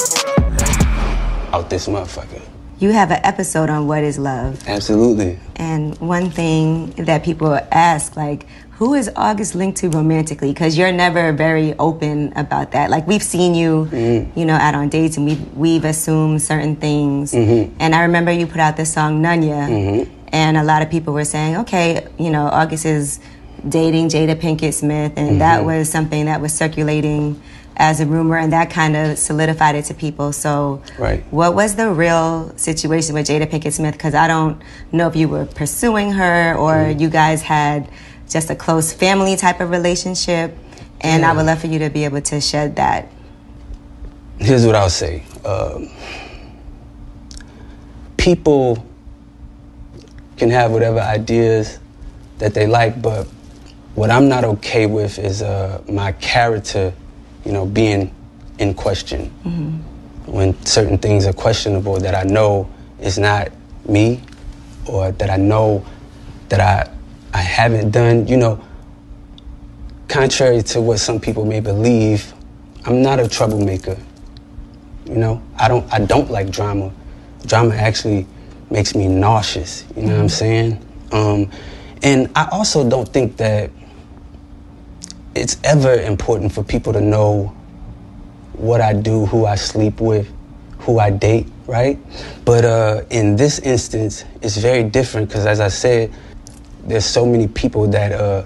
[1.52, 2.40] Out this motherfucker.
[2.78, 4.66] You have an episode on what is love.
[4.66, 5.38] Absolutely.
[5.56, 8.46] And one thing that people ask, like,
[8.78, 10.48] who is August linked to romantically?
[10.52, 12.90] Because you're never very open about that.
[12.90, 14.38] Like we've seen you, Mm-hmm.
[14.38, 17.32] you know, out on dates, and we've we've assumed certain things.
[17.32, 17.72] Mhm.
[17.80, 20.08] And I remember you put out the song Nunya, Mhm.
[20.32, 23.18] and a lot of people were saying, okay, you know, August is
[23.68, 25.64] dating Jada Pinkett Smith, and that Mhm.
[25.66, 27.34] was something that was circulating
[27.76, 30.32] as a rumor, and that kind of solidified it to people.
[30.32, 31.22] So, Right.
[31.32, 33.92] what was the real situation with Jada Pinkett Smith?
[33.94, 34.56] Because I don't
[34.92, 37.00] know if you were pursuing her or Mm.
[37.00, 37.86] you guys had
[38.28, 40.56] just a close family type of relationship.
[41.00, 43.08] And I would love for you to be able to shed that.
[44.38, 45.24] Here's what I'll say.
[45.44, 45.88] um,
[48.16, 48.84] people
[50.36, 51.78] can have whatever ideas
[52.38, 53.26] that they like, but
[53.94, 56.92] what I'm not okay with is uh, my character,
[57.44, 58.14] you know, being
[58.58, 59.30] in question.
[60.26, 62.70] When certain things are questionable that I know
[63.00, 63.50] is not
[63.88, 64.20] me,
[64.86, 65.84] or that I know
[66.50, 66.90] that I
[67.32, 68.62] I haven't done, you know,
[70.08, 72.32] contrary to what some people may believe,
[72.84, 73.98] I'm not a troublemaker.
[75.04, 76.92] You know, I don't I don't like drama.
[77.46, 78.26] Drama actually
[78.70, 79.84] makes me nauseous.
[79.96, 80.86] You know what I'm saying?
[81.12, 81.50] Um,
[82.02, 83.70] and I also don't think that
[85.34, 87.54] it's ever important for people to know
[88.52, 90.30] what I do, who I sleep with,
[90.80, 91.98] who I date, right?
[92.44, 96.12] But uh, in this instance, it's very different because, as I said,
[96.88, 98.42] there's so many people that uh,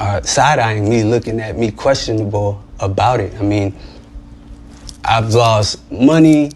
[0.00, 3.34] are side eyeing me, looking at me questionable about it.
[3.38, 3.74] I mean,
[5.04, 6.52] I've lost money,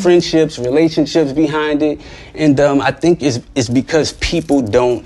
[0.00, 2.00] friendships, relationships behind it,
[2.34, 5.04] and um, I think it's it's because people don't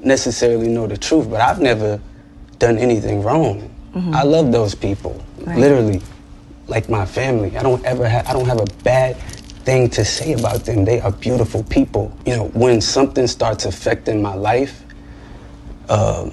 [0.00, 1.28] necessarily know the truth.
[1.28, 2.00] But I've never
[2.58, 3.70] done anything wrong.
[3.94, 4.14] Mhm.
[4.14, 5.58] I love those people, Right.
[5.58, 6.00] literally,
[6.68, 7.56] like my family.
[7.56, 9.16] I don't ever have I don't have a bad
[9.66, 10.84] thing to say about them.
[10.84, 12.16] They are beautiful people.
[12.24, 14.82] You know, when something starts affecting my life,
[15.88, 16.32] um,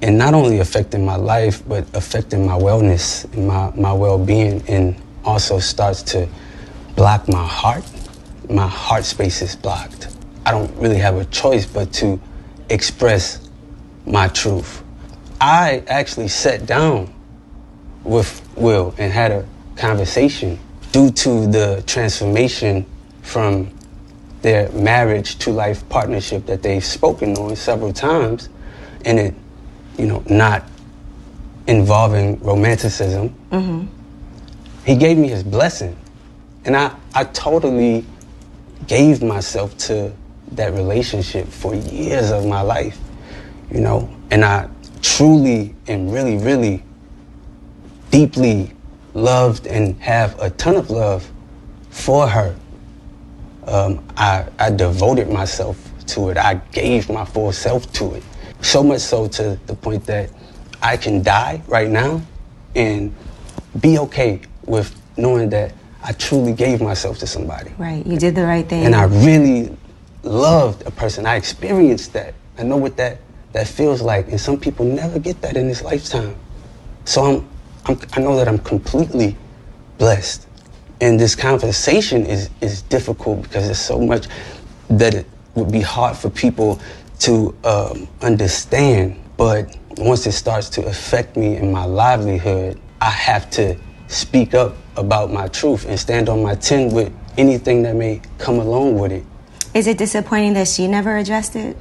[0.00, 4.62] and not only affecting my life, but affecting my wellness and my, my well being,
[4.68, 6.28] and also starts to
[6.94, 7.84] block my heart.
[8.48, 10.08] My heart space is blocked.
[10.46, 12.18] I don't really have a choice but to
[12.70, 13.50] express
[14.06, 14.84] my truth.
[15.40, 17.12] I actually sat down
[18.04, 19.44] with Will and had a
[19.76, 20.58] conversation
[20.92, 22.84] due to the transformation
[23.22, 23.70] from
[24.42, 28.48] their marriage to life partnership that they've spoken on several times
[29.04, 29.34] and it
[29.98, 30.64] you know not
[31.66, 33.86] involving romanticism Mm-hmm.
[34.84, 35.96] he gave me his blessing
[36.64, 38.04] and i i totally
[38.86, 40.12] gave myself to
[40.52, 42.98] that relationship for years of my life
[43.72, 44.68] you know and i
[45.02, 46.82] truly and really really
[48.10, 48.72] deeply
[49.22, 51.28] loved and have a ton of love
[51.90, 52.54] for her
[53.66, 55.76] um, I, I devoted myself
[56.08, 58.22] to it i gave my full self to it
[58.62, 60.30] so much so to the point that
[60.82, 62.22] i can die right now
[62.74, 63.14] and
[63.80, 68.06] be okay with knowing that i truly gave myself to somebody Right.
[68.06, 68.84] You did the right thing.
[68.86, 69.76] and I really
[70.22, 71.26] loved a person.
[71.26, 72.34] I experienced that.
[72.58, 73.18] I know what that
[73.52, 76.34] that feels like, and some people never get that in this lifetime.
[77.04, 77.48] So I'm,
[77.88, 79.36] I'm I know that I'm completely
[79.96, 80.46] blessed.
[81.00, 84.26] And this conversation is is difficult because there's so much
[84.90, 86.80] that it would be hard for people
[87.20, 89.16] to um, understand.
[89.36, 93.76] But once it starts to affect me in my livelihood, I have to
[94.08, 98.58] speak up about my truth and stand on my ten with anything that may come
[98.58, 99.24] along with it.
[99.74, 101.76] Is it disappointing that she never addressed it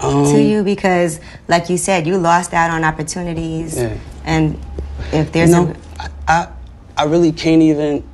[0.00, 0.62] Um, to you?
[0.62, 3.76] Because, like you said, you lost out on opportunities.
[3.76, 3.96] Yeah.
[4.24, 4.58] And
[5.12, 6.10] if there's you know, a.
[6.28, 6.48] I,
[6.96, 8.08] I really can't even,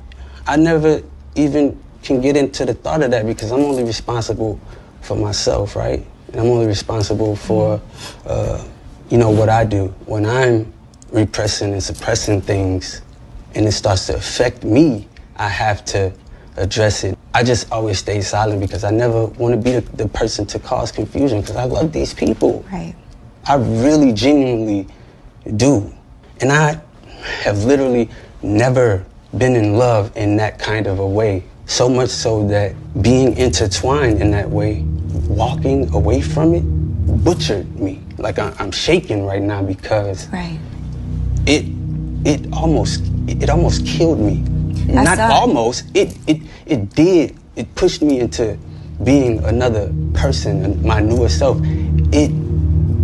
[0.47, 1.01] I never
[1.35, 4.59] even can get into the thought of that because I'm only responsible
[5.01, 6.05] for myself, right?
[6.31, 7.81] And I'm only responsible for,
[8.25, 8.65] uh,
[9.09, 9.87] you know, what I do.
[10.05, 10.71] When I'm
[11.11, 13.01] repressing and suppressing things
[13.55, 16.13] and it starts to affect me, I have to
[16.57, 17.17] address it.
[17.33, 20.59] I just always stay silent because I never want to be the, the person to
[20.59, 22.65] cause confusion because I love these people.
[22.71, 22.95] Right.
[23.45, 24.87] I really genuinely
[25.55, 25.93] do.
[26.41, 26.79] And I
[27.43, 28.09] have literally
[28.41, 29.05] never
[29.37, 31.43] been in love in that kind of a way.
[31.65, 34.81] So much so that being intertwined in that way,
[35.27, 36.61] walking away from it,
[37.23, 38.01] butchered me.
[38.17, 40.57] Like I, I'm shaking right now because Right.
[41.45, 41.65] it
[42.25, 44.43] it almost it almost killed me.
[44.89, 45.31] I Not it.
[45.31, 45.85] almost.
[45.93, 47.35] It it it did.
[47.55, 48.57] It pushed me into
[49.03, 51.59] being another person, my newer self.
[52.11, 52.31] It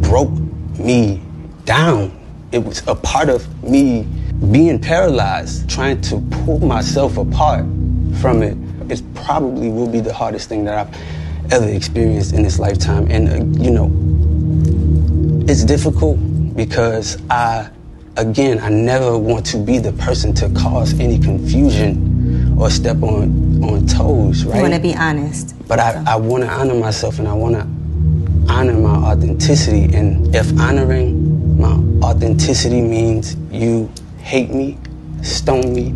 [0.02, 0.32] broke
[0.80, 1.22] me
[1.66, 2.12] down.
[2.56, 4.04] It was a part of me
[4.50, 7.66] being paralyzed, trying to pull myself apart
[8.22, 8.58] from it.
[8.90, 13.12] It probably will be the hardest thing that I've ever experienced in this lifetime.
[13.12, 13.92] And, uh, you know,
[15.52, 16.18] it's difficult
[16.56, 17.70] because I,
[18.16, 23.62] again, I never want to be the person to cause any confusion or step on,
[23.66, 24.56] on toes, right?
[24.56, 25.56] You want to be honest.
[25.68, 29.94] But I, I want to honor myself and I want to honor my authenticity.
[29.94, 31.74] And if honoring my
[32.06, 34.78] authenticity means you hate me,
[35.24, 35.94] stone me,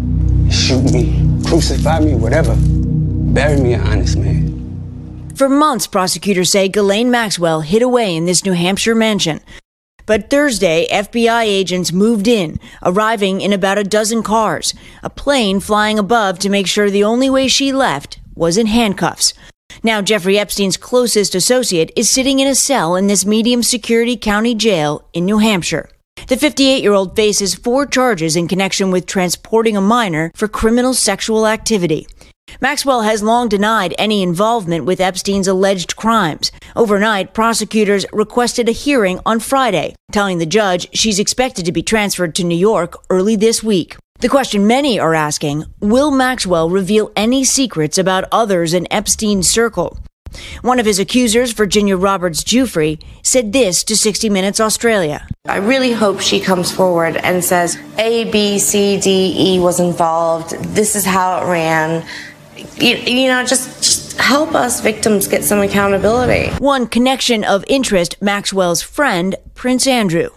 [0.52, 4.50] shoot me, crucify me, whatever, bury me an honest man.
[5.36, 9.40] For months, prosecutors say Ghislaine Maxwell hid away in this New Hampshire mansion.
[10.06, 16.00] But Thursday, FBI agents moved in, arriving in about a dozen cars, a plane flying
[16.00, 19.34] above to make sure the only way she left was in handcuffs.
[19.84, 24.54] Now, Jeffrey Epstein's closest associate is sitting in a cell in this medium security county
[24.54, 25.90] jail in New Hampshire.
[26.28, 30.94] The 58 year old faces four charges in connection with transporting a minor for criminal
[30.94, 32.08] sexual activity.
[32.60, 36.52] Maxwell has long denied any involvement with Epstein's alleged crimes.
[36.76, 42.36] Overnight, prosecutors requested a hearing on Friday, telling the judge she's expected to be transferred
[42.36, 43.96] to New York early this week.
[44.22, 49.98] The question many are asking will Maxwell reveal any secrets about others in Epstein's circle?
[50.62, 55.26] One of his accusers, Virginia Roberts Giuffre, said this to 60 Minutes Australia.
[55.48, 60.52] I really hope she comes forward and says A, B, C, D, E was involved.
[60.76, 62.06] This is how it ran.
[62.76, 66.50] You, you know, just, just help us victims get some accountability.
[66.58, 70.32] One connection of interest Maxwell's friend, Prince Andrew.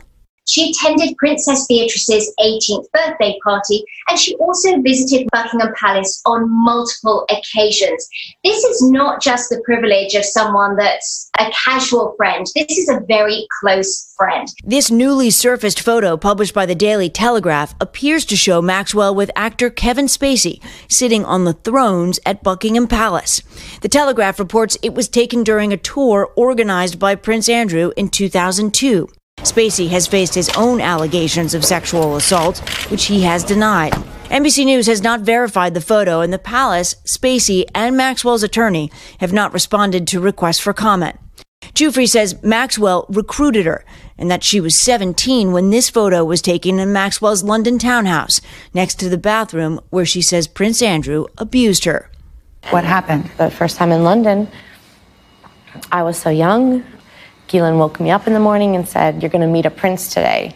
[0.47, 7.27] She attended Princess Beatrice's 18th birthday party and she also visited Buckingham Palace on multiple
[7.31, 8.09] occasions.
[8.43, 13.01] This is not just the privilege of someone that's a casual friend, this is a
[13.07, 14.49] very close friend.
[14.65, 19.71] This newly surfaced photo published by the Daily Telegraph appears to show Maxwell with actor
[19.71, 23.43] Kevin Spacey sitting on the thrones at Buckingham Palace.
[23.81, 29.09] The Telegraph reports it was taken during a tour organized by Prince Andrew in 2002.
[29.45, 32.59] Spacey has faced his own allegations of sexual assault,
[32.91, 33.93] which he has denied.
[34.31, 38.91] NBC News has not verified the photo, and the palace, Spacey, and Maxwell's attorney
[39.21, 41.19] have not responded to requests for comment.
[41.75, 43.85] Giuffre says Maxwell recruited her
[44.19, 48.41] and that she was 17 when this photo was taken in Maxwell's London townhouse,
[48.73, 52.11] next to the bathroom where she says Prince Andrew abused her.
[52.71, 53.31] What happened?
[53.37, 54.49] The first time in London,
[55.91, 56.85] I was so young.
[57.53, 60.09] Ghislaine woke me up in the morning and said, You're going to meet a prince
[60.09, 60.55] today.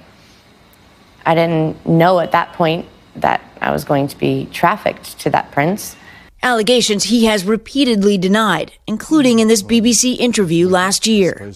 [1.27, 2.87] I didn't know at that point
[3.17, 5.95] that I was going to be trafficked to that prince.
[6.43, 11.53] Allegations he has repeatedly denied, including in this BBC interview last year.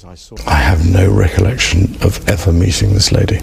[0.47, 3.41] I have no recollection of ever meeting this lady.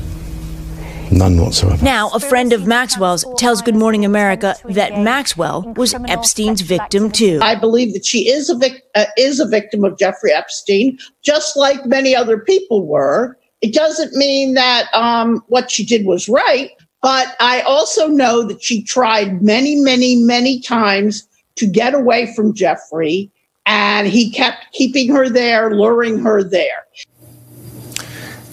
[1.11, 1.83] None whatsoever.
[1.83, 7.39] Now, a friend of Maxwell's tells Good Morning America that Maxwell was Epstein's victim too.
[7.41, 11.55] I believe that she is a vic- uh, is a victim of Jeffrey Epstein, just
[11.55, 13.37] like many other people were.
[13.61, 18.61] It doesn't mean that um, what she did was right, but I also know that
[18.61, 23.31] she tried many, many, many times to get away from Jeffrey,
[23.65, 26.85] and he kept keeping her there, luring her there.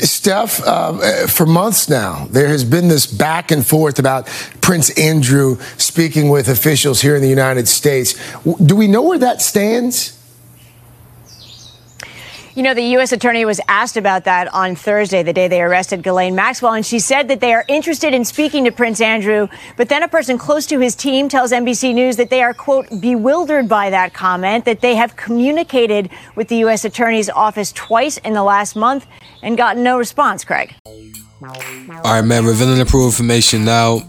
[0.04, 4.26] Steph, uh, for months now, there has been this back and forth about
[4.60, 8.14] Prince Andrew speaking with officials here in the United States.
[8.64, 10.18] Do we know where that stands?
[12.56, 13.10] You know, the U.S.
[13.10, 17.00] attorney was asked about that on Thursday, the day they arrested Ghislaine Maxwell, and she
[17.00, 19.48] said that they are interested in speaking to Prince Andrew.
[19.76, 22.86] But then a person close to his team tells NBC News that they are, quote,
[23.00, 26.84] bewildered by that comment, that they have communicated with the U.S.
[26.84, 29.08] attorney's office twice in the last month
[29.42, 30.76] and gotten no response, Craig.
[30.86, 31.50] All
[32.04, 34.02] right, man, revealing the proof information now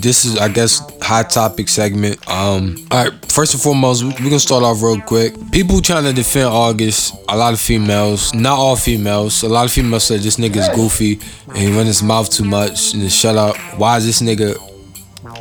[0.00, 2.18] this is I guess hot topic segment.
[2.28, 5.34] Um, all right, first and foremost, we're gonna start off real quick.
[5.50, 7.14] People trying to defend August.
[7.28, 9.42] A lot of females, not all females.
[9.42, 12.94] A lot of females said this nigga's goofy and he run his mouth too much
[12.94, 13.56] and shut up.
[13.78, 14.56] Why is this nigga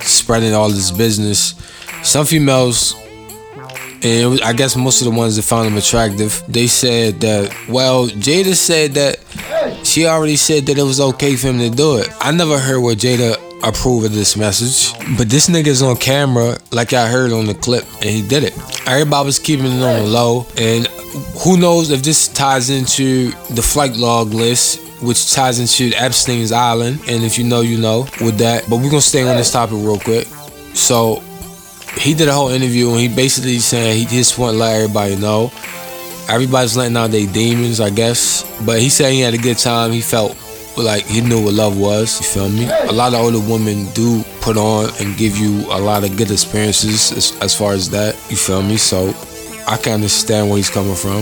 [0.02, 1.56] spreading all this business?
[2.04, 2.96] Some females.
[4.02, 7.54] And was, I guess most of the ones that found him attractive, they said that,
[7.68, 9.20] well, Jada said that
[9.86, 12.08] she already said that it was okay for him to do it.
[12.22, 14.94] I never heard what Jada approve of this message.
[15.18, 18.54] But this nigga's on camera, like I heard on the clip, and he did it.
[18.88, 20.88] Everybody was keeping it on the low, and
[21.44, 24.86] who knows if this ties into the flight log list.
[25.02, 28.66] Which ties into Epstein's Island, and if you know, you know with that.
[28.70, 30.28] But we're gonna stay on this topic real quick.
[30.74, 31.24] So,
[31.98, 35.16] he did a whole interview, and he basically saying he just want to let everybody
[35.16, 35.54] know.
[36.28, 38.44] Everybody's letting out their demons, I guess.
[38.66, 39.94] But he said he had a good time.
[39.94, 40.36] He felt
[40.86, 42.20] like he knew what love was.
[42.20, 42.68] You feel me?
[42.68, 46.32] A lot of older women do put on and give you a lot of good
[46.32, 48.16] experiences as, as far as that.
[48.30, 48.78] You feel me?
[48.78, 49.14] So
[49.68, 51.18] I can understand where he's coming from.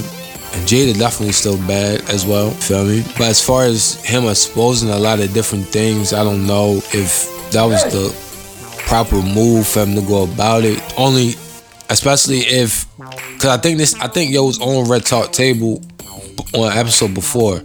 [0.53, 2.51] And Jada definitely still bad as well.
[2.51, 3.03] Feel me?
[3.17, 7.51] But as far as him exposing a lot of different things, I don't know if
[7.51, 8.13] that was the
[8.85, 10.81] proper move for him to go about it.
[10.97, 11.35] Only,
[11.89, 15.81] especially if, cause I think this, I think yo was on Red Talk Table
[16.53, 17.61] on episode before.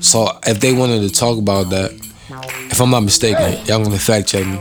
[0.00, 1.92] So if they wanted to talk about that,
[2.70, 4.58] if I'm not mistaken, y'all gonna fact check me.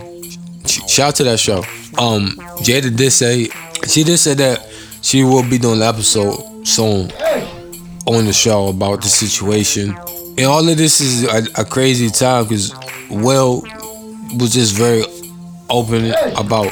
[0.88, 1.60] Shout out to that show.
[1.98, 2.32] Um,
[2.64, 3.48] Jada did say
[3.88, 4.68] she did say that
[5.02, 7.12] she will be doing an episode soon
[8.06, 9.96] on the show about the situation
[10.38, 12.74] And all of this is a, a crazy time because
[13.10, 13.64] Will
[14.38, 15.04] was just very
[15.70, 16.72] open about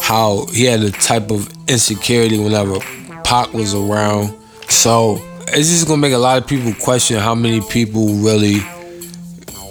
[0.00, 2.78] how he had a type of insecurity whenever
[3.22, 4.34] Pac was around.
[4.68, 5.16] So
[5.52, 8.56] it's just gonna make a lot of people question how many people really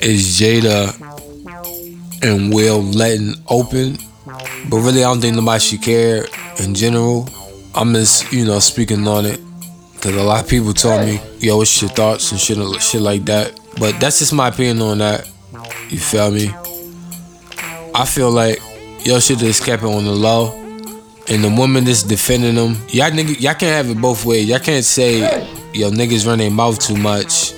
[0.01, 0.95] is Jada
[2.23, 3.97] and Will letting open.
[4.69, 6.25] But really, I don't think nobody should care
[6.59, 7.29] in general.
[7.75, 9.39] I'm just, you know, speaking on it
[9.93, 13.25] because a lot of people told me, "Yo, what's your thoughts and shit, shit like
[13.25, 15.27] that." But that's just my opinion on that.
[15.89, 16.51] You feel me?
[17.95, 18.61] I feel like
[19.05, 20.55] y'all should just kept it on the low.
[21.27, 24.49] And the woman that's defending them, y'all nigga, y'all can't have it both ways.
[24.49, 25.21] Y'all can't say,
[25.73, 27.53] yo, niggas run their mouth too much.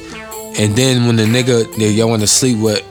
[0.57, 2.85] And then when the nigga that y'all want to sleep with,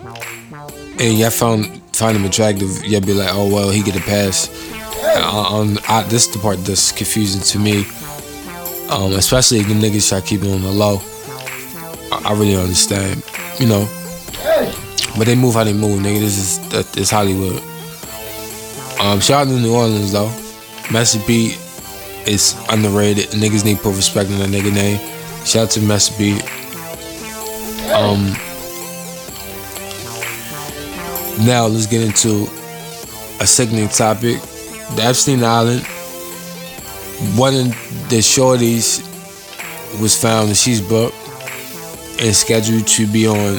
[1.00, 4.48] and y'all found find him attractive, y'all be like, oh well, he get a pass.
[5.16, 7.86] Um, I, this is the part that's confusing to me.
[8.90, 10.98] Um, especially if the niggas try to keep on the low.
[12.12, 13.22] I, I really don't understand,
[13.58, 13.88] you know.
[15.16, 16.20] But they move how they move, nigga.
[16.20, 17.62] This is that is Hollywood.
[19.00, 20.28] Um, shout out to New Orleans though.
[20.92, 21.56] Master P
[22.26, 23.26] is underrated.
[23.30, 24.98] Niggas need put respect on that nigga name.
[25.44, 26.40] Shout out to P.
[27.92, 28.32] Um,
[31.46, 32.44] now let's get into
[33.40, 34.40] a sickening topic.
[34.96, 35.84] The Epstein Island.
[37.36, 37.66] One of
[38.08, 39.06] the shorties
[40.00, 41.16] was found and she's booked
[42.20, 43.58] and scheduled to be on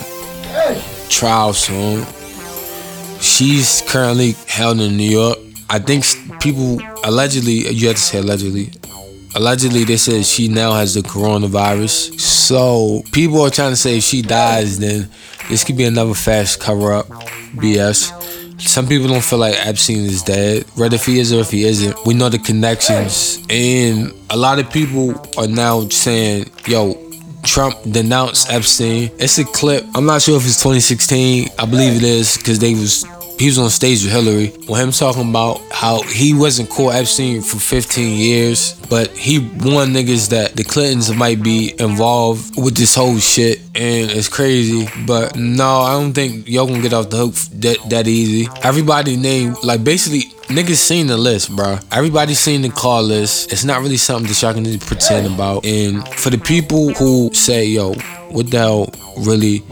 [1.09, 2.05] trial soon.
[3.19, 5.37] She's currently held in New York.
[5.71, 6.03] I think
[6.41, 8.71] people allegedly, you have to say allegedly.
[9.35, 12.19] Allegedly, they said she now has the coronavirus.
[12.19, 15.09] So people are trying to say if she dies, then
[15.47, 17.07] this could be another fast cover up
[17.55, 18.11] BS.
[18.59, 21.63] Some people don't feel like Epstein is dead, whether if he is or if he
[21.63, 21.95] isn't.
[22.05, 26.97] We know the connections, and a lot of people are now saying, "Yo,
[27.43, 29.85] Trump denounced Epstein." It's a clip.
[29.95, 31.49] I'm not sure if it's 2016.
[31.57, 33.05] I believe it is because they was
[33.41, 34.53] he was on stage with Hillary.
[34.69, 39.95] With him talking about how he wasn't cool Epstein for 15 years, but he warned
[39.95, 44.87] niggas that the Clintons might be involved with this whole shit, and it's crazy.
[45.07, 48.47] But no, I don't think y'all gonna get off the hook that that easy.
[48.61, 51.79] Everybody named like basically niggas seen the list, bro.
[51.91, 53.51] Everybody seen the call list.
[53.51, 55.65] It's not really something that y'all can just pretend about.
[55.65, 57.93] And for the people who say, yo,
[58.29, 59.63] what the hell really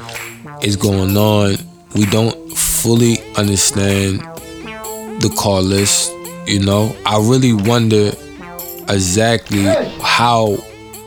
[0.64, 1.58] is going on?
[1.96, 2.49] We don't
[2.82, 4.20] fully understand
[5.22, 6.12] the call list.
[6.48, 8.12] You know, I really wonder
[8.88, 9.64] exactly
[10.02, 10.58] how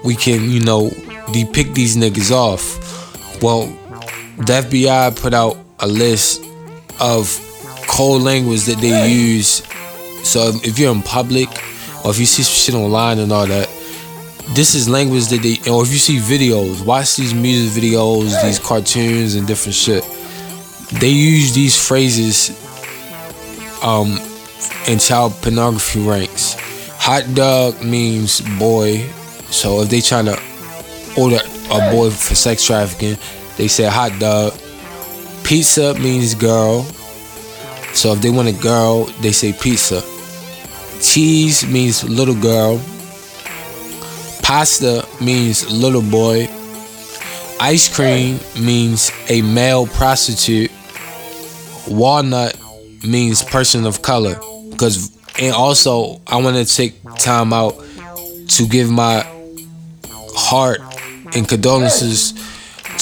[0.05, 0.91] we can, you know,
[1.33, 3.43] depict these niggas off.
[3.43, 3.67] Well,
[4.39, 6.43] the FBI put out a list
[7.01, 7.27] of
[7.89, 9.63] code language that they use.
[10.25, 11.49] So if you're in public
[12.05, 13.69] or if you see shit online and all that,
[14.55, 18.59] this is language that they, or if you see videos, watch these music videos, these
[18.59, 20.05] cartoons and different shit.
[21.01, 22.51] They use these phrases
[23.83, 24.19] um,
[24.87, 26.57] in child pornography ranks.
[26.99, 29.09] Hot dog means boy,
[29.51, 30.39] so if they trying to
[31.19, 31.41] order
[31.71, 33.17] a boy for sex trafficking,
[33.57, 34.53] they say hot dog.
[35.43, 36.85] Pizza means girl,
[37.93, 40.03] so if they want a girl, they say pizza.
[41.03, 42.81] Cheese means little girl.
[44.43, 46.49] Pasta means little boy.
[47.61, 50.71] Ice cream means a male prostitute.
[51.89, 52.59] Walnut
[53.05, 54.39] means person of color.
[54.71, 57.75] Because, and also, I want to take time out
[58.49, 59.27] to give my
[60.35, 60.81] heart
[61.35, 62.33] and condolences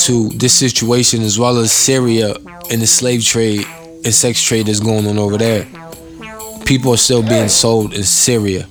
[0.06, 2.34] to this situation as well as Syria
[2.70, 3.66] and the slave trade
[4.04, 5.66] and sex trade that's going on over there.
[6.64, 8.66] People are still being sold in Syria.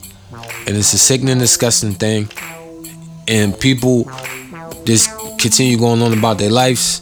[0.65, 2.30] And it's a sickening, disgusting thing.
[3.27, 4.10] And people
[4.86, 7.02] just continue going on about their lives,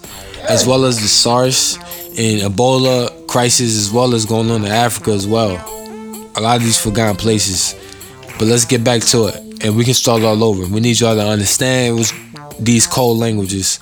[0.49, 1.77] as well as the SARS
[2.18, 5.56] and Ebola crisis, as well as going on in Africa as well.
[6.35, 7.76] A lot of these forgotten places.
[8.39, 9.64] But let's get back to it.
[9.64, 10.65] And we can start all over.
[10.68, 12.11] We need y'all to understand
[12.60, 13.80] these cold languages.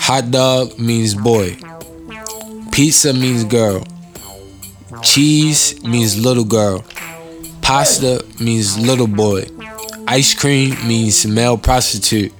[0.00, 1.56] Hot dog means boy.
[2.72, 3.86] Pizza means girl.
[5.02, 6.84] Cheese means little girl.
[7.62, 9.44] Pasta means little boy.
[10.08, 12.32] Ice cream means male prostitute.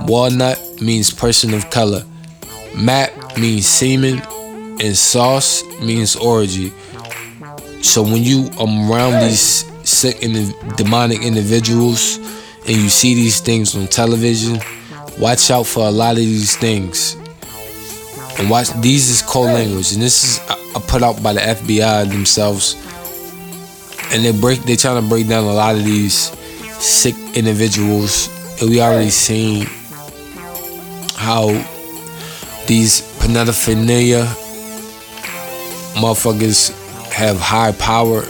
[0.00, 2.04] Walnut means person of color.
[2.76, 4.20] Map means semen.
[4.80, 6.72] And sauce means orgy.
[7.82, 12.16] So when you are around these sick and demonic individuals
[12.66, 14.58] and you see these things on television,
[15.18, 17.16] watch out for a lot of these things.
[18.38, 22.10] And watch these is code language, and this is uh, put out by the FBI
[22.10, 22.74] themselves.
[24.12, 26.32] And they break, they trying to break down a lot of these
[26.82, 28.28] sick individuals,
[28.60, 29.66] and we already seen
[31.16, 31.46] how
[32.66, 34.26] these pedophilia
[35.94, 36.72] motherfuckers
[37.12, 38.24] have high power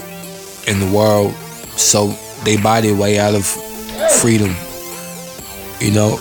[0.67, 1.33] in the world,
[1.77, 2.07] so
[2.43, 3.45] they buy their way out of
[4.21, 4.55] freedom.
[5.79, 6.19] You know,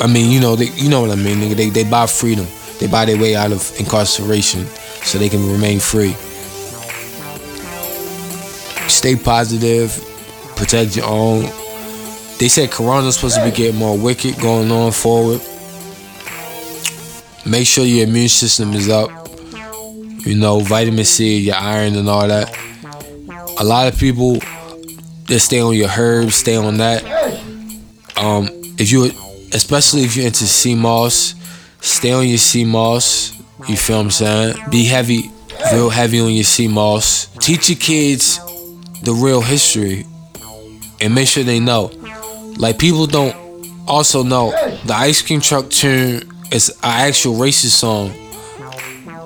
[0.00, 1.56] I mean, you know, they, you know what I mean, nigga.
[1.56, 2.46] They they buy freedom.
[2.78, 4.66] They buy their way out of incarceration
[5.04, 6.14] so they can remain free.
[8.88, 9.92] Stay positive,
[10.56, 11.42] protect your own.
[12.38, 15.40] They said Corona's supposed to be getting more wicked going on forward.
[17.46, 19.21] Make sure your immune system is up.
[20.24, 22.56] You know, vitamin C, your iron, and all that.
[23.58, 24.38] A lot of people
[25.26, 27.04] that stay on your herbs, stay on that.
[28.16, 29.10] Um, if you,
[29.52, 31.34] especially if you're into sea moss,
[31.80, 33.32] stay on your sea moss.
[33.68, 34.56] You feel what I'm saying?
[34.70, 35.30] Be heavy,
[35.72, 37.26] real heavy on your sea moss.
[37.38, 38.38] Teach your kids
[39.02, 40.06] the real history
[41.00, 41.90] and make sure they know.
[42.56, 43.36] Like people don't
[43.88, 44.50] also know
[44.84, 46.22] the ice cream truck tune
[46.52, 48.12] is an actual racist song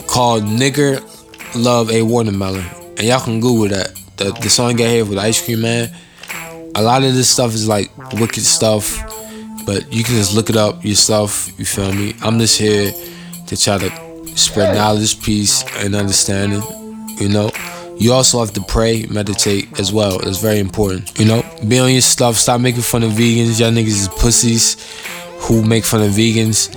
[0.07, 1.03] called Nigger
[1.55, 2.65] Love a Watermelon.
[2.97, 3.95] And y'all can Google that.
[4.17, 5.91] The, the song got here with Ice Cream Man.
[6.75, 8.99] A lot of this stuff is like wicked stuff,
[9.65, 11.51] but you can just look it up yourself.
[11.59, 12.15] You feel me?
[12.23, 12.93] I'm just here
[13.47, 16.63] to try to spread knowledge, peace, and understanding.
[17.19, 17.51] You know,
[17.99, 20.21] you also have to pray, meditate as well.
[20.21, 21.19] It's very important.
[21.19, 22.37] You know, be on your stuff.
[22.37, 23.59] Stop making fun of vegans.
[23.59, 24.77] Y'all niggas is pussies
[25.41, 26.75] who make fun of vegans.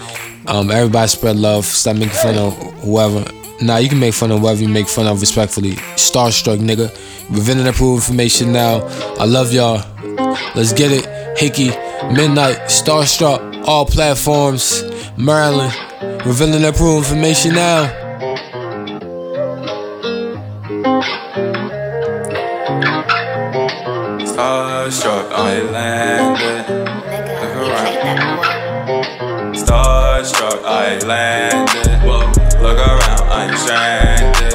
[0.48, 1.66] Um, everybody spread love.
[1.66, 3.26] Stop making fun of whoever.
[3.61, 5.74] Nah, you can make fun of whoever you make fun of respectfully.
[5.95, 6.90] Starstruck, nigga.
[7.30, 8.82] Revealing approved information now.
[9.20, 9.84] I love y'all.
[10.56, 11.06] Let's get it.
[11.38, 11.70] Hickey,
[12.14, 14.84] Midnight, Starstruck, all platforms.
[15.18, 15.74] Maryland.
[16.26, 17.88] Revealing approved information now.
[24.24, 26.70] Starstruck, I landed.
[27.41, 28.39] Look around.
[30.20, 32.04] Starstruck, I landed.
[32.62, 34.54] Look around, I'm stranded.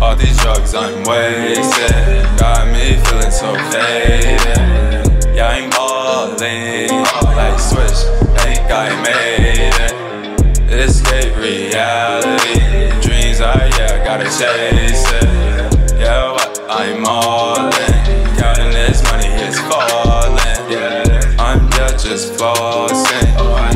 [0.00, 2.26] All these drugs, I'm wasted.
[2.36, 5.30] Got me feeling so faded.
[5.32, 6.90] Yeah, I'm balling
[7.36, 8.02] like switch.
[8.40, 10.72] Think I made it.
[10.72, 12.58] Escape reality.
[13.00, 16.00] Dreams, I yeah, gotta chase it.
[16.00, 16.60] Yeah, what?
[16.68, 18.36] I'm all in.
[18.36, 20.36] Counting this money, it's falling.
[20.68, 23.69] Yeah, I'm just, just flossing.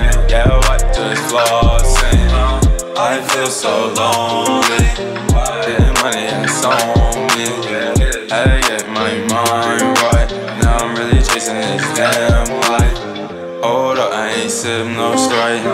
[1.35, 2.97] Just flossing.
[2.97, 4.87] I feel so lonely.
[5.67, 7.47] Getting money that's on me.
[8.31, 10.31] Had to get my mind right.
[10.63, 12.99] Now I'm really chasing this damn life.
[13.65, 15.65] Hold up, I ain't sip no straight.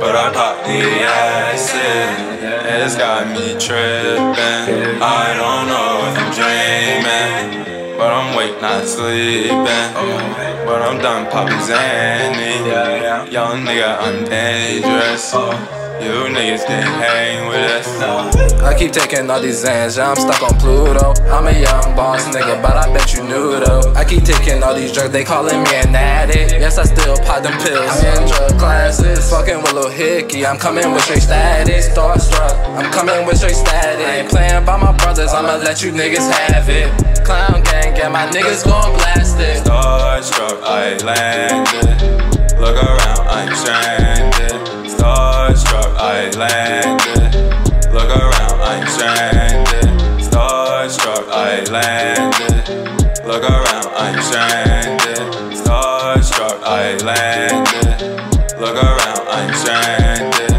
[0.00, 2.40] But I pop the acid.
[2.66, 5.02] It's got me tripping.
[5.02, 7.63] I don't know if I'm dreaming.
[8.44, 9.64] Awake, not sleeping.
[10.66, 13.32] But I'm done popping Zanny.
[13.32, 15.34] Young nigga, I'm dangerous.
[15.34, 17.86] Uh, You niggas can't hang with us.
[18.62, 21.14] I keep taking all these Zans, yeah, I'm stuck on Pluto.
[21.30, 23.92] I'm a young boss nigga, but I bet you knew though.
[23.94, 26.52] I keep taking all these drugs, they calling me an addict.
[26.52, 27.88] Yes, I still pop them pills.
[27.88, 30.44] I'm in drug classes, fucking with Lil Hickey.
[30.46, 32.56] I'm coming with straight status, starstruck.
[32.76, 34.04] I'm coming with straight status.
[34.04, 36.90] I ain't playing by my brothers, I'ma let you niggas have it.
[37.24, 39.64] Clown gang, get my niggas gon' blast it.
[39.64, 42.58] Starstruck, I landed.
[42.58, 44.60] Look around, I'm stranded.
[44.90, 45.33] Starstruck,
[46.04, 47.34] I landed.
[47.90, 49.88] Look around, I'm stranded.
[50.20, 53.24] Starstruck, I landed.
[53.24, 55.16] Look around, I'm stranded.
[55.56, 58.02] Starstruck, I landed.
[58.60, 60.50] Look around, I'm stranded.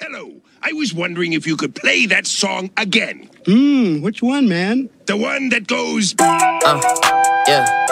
[0.00, 0.42] Hello.
[0.64, 3.30] I was wondering if you could play that song again.
[3.46, 4.90] Hmm, which one, man?
[5.06, 6.16] The one that goes.
[6.18, 6.80] Uh,
[7.46, 7.86] yeah.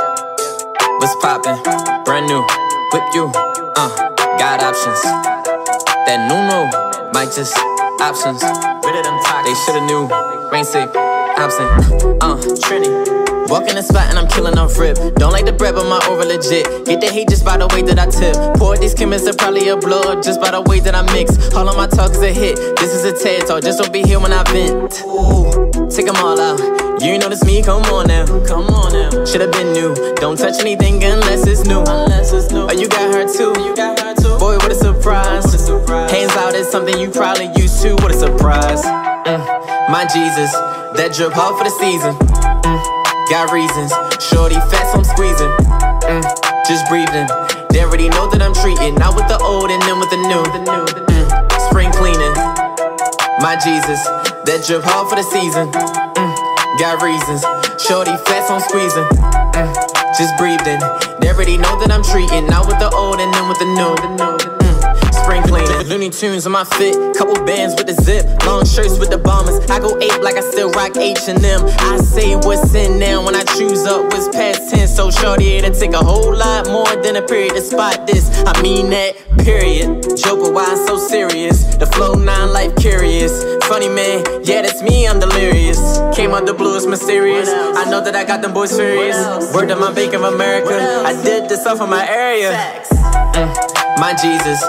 [0.98, 1.62] What's poppin'?
[2.02, 2.44] Brand new.
[2.92, 3.59] Whip you.
[3.82, 3.88] Uh,
[4.36, 5.00] got options.
[6.04, 6.68] That new no,
[7.14, 7.56] might just
[7.98, 8.42] options.
[8.42, 10.06] They shoulda knew.
[10.52, 11.70] Rain sick, absent.
[12.20, 13.29] Uh, Trini.
[13.50, 14.96] Walk in the spot and I'm killing off rip.
[15.16, 16.86] Don't like the bread, but my over legit.
[16.86, 18.36] Get the hate just by the way that I tip.
[18.56, 21.34] Pour these chemists are probably a blow up just by the way that I mix.
[21.54, 22.56] All of my talk is a hit.
[22.78, 25.02] This is a TED talk, just don't be here when I vent.
[25.02, 26.62] Ooh, take them all out.
[27.02, 28.26] You notice me, come on now.
[28.46, 29.24] Come on now.
[29.24, 29.94] Should've been new.
[30.16, 31.80] Don't touch anything unless it's new.
[31.80, 32.68] Unless it's new.
[32.68, 33.50] Oh, you got her too.
[33.58, 34.38] You got her too.
[34.38, 35.46] Boy, what a surprise.
[35.46, 36.10] What a surprise.
[36.12, 37.94] Hands out is something you probably used to.
[37.96, 38.84] What a surprise.
[38.84, 39.42] Mm,
[39.90, 40.52] my Jesus,
[41.00, 42.14] that drip hard for the season.
[42.14, 42.79] Mm,
[43.30, 43.94] got reasons.
[44.18, 45.54] Shorty fat, so I'm squeezing.
[46.10, 46.26] Mm,
[46.66, 47.30] just breathing.
[47.70, 48.96] They already know that I'm treating.
[48.98, 50.42] Not with the old and then with the new.
[50.42, 51.30] Mm,
[51.70, 52.34] spring cleaning.
[53.38, 54.02] My Jesus,
[54.50, 55.70] that drip hard for the season.
[55.70, 56.34] Mm,
[56.82, 57.46] got reasons.
[57.78, 59.06] Shorty fat, so I'm squeezing.
[59.54, 59.70] Mm,
[60.18, 60.82] just breathing.
[61.22, 64.59] They already know that I'm treating, not with the old and then with the new.
[65.30, 69.10] Spring cleaning, Looney Tunes on my fit, couple bands with the zip, long shirts with
[69.10, 69.60] the bombers.
[69.70, 71.60] I go ape like I still rock H and M.
[71.62, 74.96] I say what's in now when I choose up what's past tense.
[74.96, 78.26] So shorty, it'll take a whole lot more than a period to spot this.
[78.44, 80.02] I mean that period.
[80.18, 81.62] Joker, why so serious?
[81.76, 83.30] The flow nine life curious.
[83.68, 85.06] Funny man, yeah, that's me.
[85.06, 85.78] I'm delirious.
[86.12, 87.48] Came out the blue, it's mysterious.
[87.48, 89.54] I know that I got them boys furious.
[89.54, 91.04] Word to my Bank of America.
[91.06, 92.50] I did this off of my area.
[93.30, 94.60] Mm, my Jesus,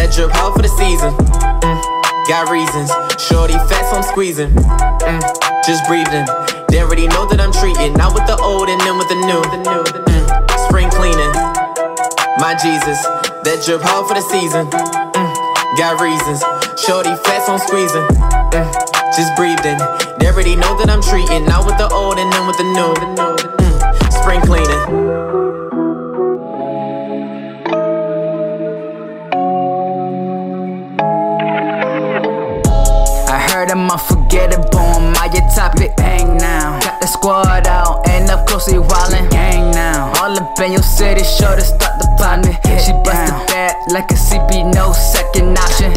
[0.00, 1.12] that drip hard for the season.
[1.60, 1.76] Mm,
[2.24, 2.88] got reasons.
[3.20, 4.48] Shorty fat, so I'm squeezing.
[5.04, 5.20] Mm,
[5.68, 6.24] just breathing.
[6.72, 9.44] They already know that I'm treating, not with the old and then with the new.
[9.44, 10.24] Mm,
[10.64, 11.36] spring cleaning.
[12.40, 12.96] My Jesus,
[13.44, 14.72] that drip hard for the season.
[14.72, 15.30] Mm,
[15.76, 16.40] got reasons.
[16.80, 18.08] Shorty fat, so I'm squeezing.
[18.56, 18.72] Mm,
[19.12, 19.76] just breathing.
[20.16, 22.96] They already know that I'm treating, not with the old and then with the new.
[22.96, 23.76] Mm,
[24.16, 25.59] spring cleaning.
[33.70, 35.94] I heard I'm unforgettable on my topic.
[35.96, 36.80] Bang now.
[36.80, 39.30] Got the squad out and up close we wildin'.
[39.30, 40.12] Gang now.
[40.20, 42.52] All up in your city, sure to start the partner.
[42.82, 45.92] She busted back like a CB, no second option.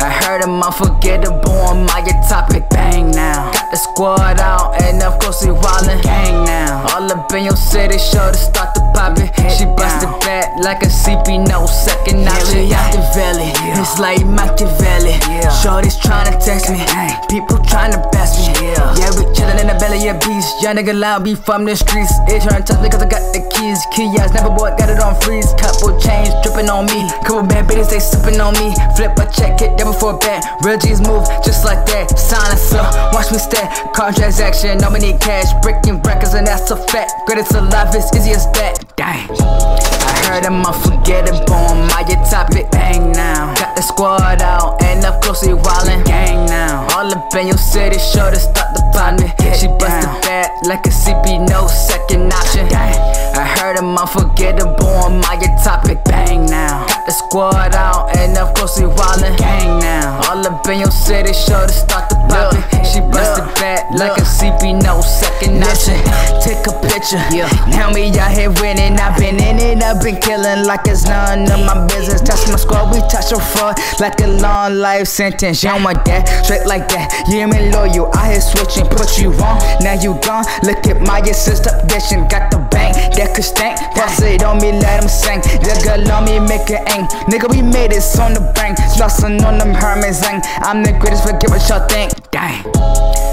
[0.00, 2.68] I heard him I'm unforgettable on my topic.
[2.70, 3.50] Bang now.
[3.52, 6.02] Got the squad out and up close we wildin'.
[6.02, 6.86] Gang now.
[6.92, 9.28] All up in your city, sure to start the poppin'.
[9.56, 12.68] She busted back like a CB, no second option.
[12.68, 13.52] Yeah, the valley.
[13.80, 15.16] It's like Machiavelli.
[15.28, 15.48] Yeah.
[15.62, 16.80] Shorty's tryna text me.
[17.28, 18.52] People tryna best me.
[19.00, 20.62] Yeah, we chillin' in the belly of beast.
[20.62, 22.12] Young nigga loud, be from the streets.
[22.28, 23.80] It tryna touch me cause I got the keys.
[23.92, 25.52] Key ass, never boy, got it on freeze.
[25.56, 27.08] Couple chains drippin' on me.
[27.24, 28.74] Couple bad bitches, they sippin' on me.
[28.96, 30.44] Flip a check, it double for a bet.
[30.62, 32.10] Real G's move just like that.
[32.18, 33.64] Sign us up, watch me stay.
[33.94, 35.48] Car transaction, no money cash.
[35.62, 37.12] Breaking records, and that's a fact.
[37.26, 38.80] Greatest alive, it's easy as that.
[38.96, 39.28] Dang.
[39.30, 42.70] I heard I'm unforgettable on my topic.
[42.70, 43.54] Bang now.
[43.54, 46.04] Got the squad out and up close we wildin'.
[46.04, 46.86] Gang now.
[46.96, 49.28] All up in your city, sure to start the partner.
[49.54, 52.66] She busted back like a CP, no second option.
[52.72, 56.02] I heard him, I'm unforgettable on my topic.
[56.04, 56.86] Bang now.
[56.86, 59.36] Got the squad out and up close we wildin'.
[59.36, 60.20] Gang now.
[60.28, 62.62] All up in your city, sure to start the poppin'.
[62.84, 65.98] She busted back like a CP, no second option.
[66.42, 66.59] Take
[67.00, 67.70] a picture.
[67.70, 68.98] Now me out here winning.
[68.98, 72.20] I've been in it, I've been killing like it's none of my business.
[72.20, 75.62] Touch my squad, we touch your fraud like a long life sentence.
[75.62, 77.26] You don't want that, straight like that.
[77.28, 79.58] You ain't me loyal, I here switching, put you on.
[79.82, 80.44] Now you gone.
[80.62, 83.78] Look at my assist up dishing, got the bang that could stank.
[83.94, 85.40] Pass it on me, let him sing.
[85.84, 87.06] Girl on me, make it aim.
[87.30, 88.78] Nigga, we made it on the bank.
[88.78, 90.42] Slossin' on them Hermes zang.
[90.60, 92.12] I'm the greatest, forget what y'all think.
[92.40, 92.64] Dang.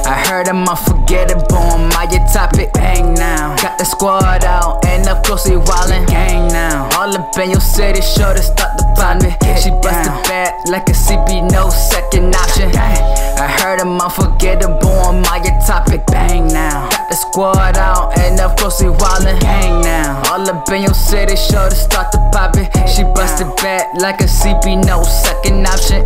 [0.03, 2.73] I heard I'm unforgettable on my topic.
[2.73, 3.55] Bang now.
[3.55, 6.05] Got the squad out and up close we wildin'.
[6.07, 6.89] Gang now.
[6.97, 9.31] All up in your city, sure to start the partner.
[9.63, 12.71] She busted back like a CP, no second option.
[12.75, 16.05] I heard I'm unforgettable on my topic.
[16.07, 16.89] Bang now.
[16.89, 19.39] Got the squad out and up close we wildin'.
[19.39, 20.21] Gang now.
[20.31, 22.67] All up in your city, sure to start the poppin'.
[22.87, 26.03] She busted back like a CP, no second option.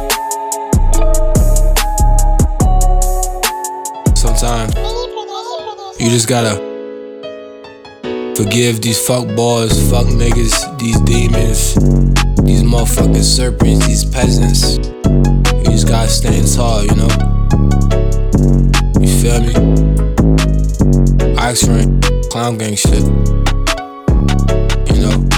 [4.36, 4.74] Sometimes
[5.98, 6.56] you just gotta
[8.36, 11.74] forgive these fuck boys, fuck niggas, these demons,
[12.44, 14.76] these motherfucking serpents, these peasants.
[14.76, 17.08] You just gotta stand tall, you know?
[19.00, 19.54] You feel me?
[21.38, 21.88] Oxford,
[22.30, 23.04] clown gang shit.
[24.92, 25.28] You know?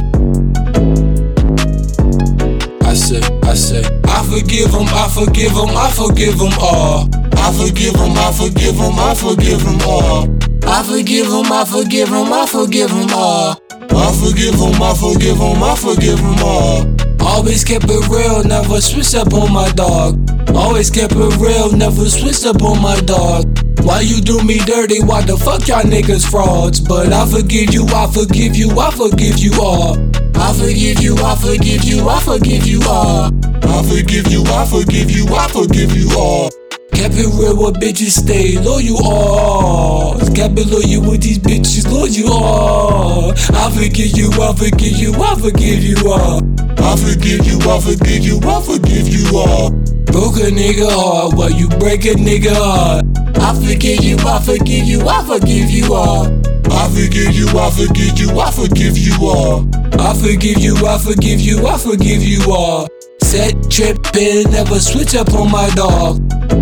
[2.83, 7.28] I say, I say, I forgive them, I forgive them, I forgive them all.
[7.49, 10.29] I forgive them, I forgive them, I forgive them all.
[10.69, 13.57] I forgive them, I forgive them, I forgive them all.
[13.73, 16.85] I forgive them, I forgive them, I forgive them all.
[17.27, 20.21] Always kept it real, never switched up on my dog.
[20.55, 23.49] Always kept it real, never switched up on my dog.
[23.81, 25.03] Why you do me dirty?
[25.03, 26.81] Why the fuck y'all niggas frauds?
[26.81, 29.97] But I forgive you, I forgive you, I forgive you all.
[30.37, 33.33] I forgive you, I forgive you, I forgive you all.
[33.65, 36.51] I forgive you, I forgive you, I forgive you all.
[36.93, 40.19] Kept it real with bitches, stay loyal all.
[40.35, 43.33] Kept it loyal with these bitches, loyal all.
[43.33, 46.43] I forgive you, I forgive you, I forgive you all.
[46.79, 49.71] I forgive you, I forgive you, I forgive you all.
[50.11, 53.05] Broke a nigga heart while you break a nigga heart.
[53.39, 56.27] I forgive you, I forgive you, I forgive you all.
[56.71, 59.69] I forgive you, I forgive you, I forgive you all.
[60.01, 62.89] I forgive you, I forgive you, I forgive you all.
[63.29, 66.17] Set trippin', never switch up on my dog.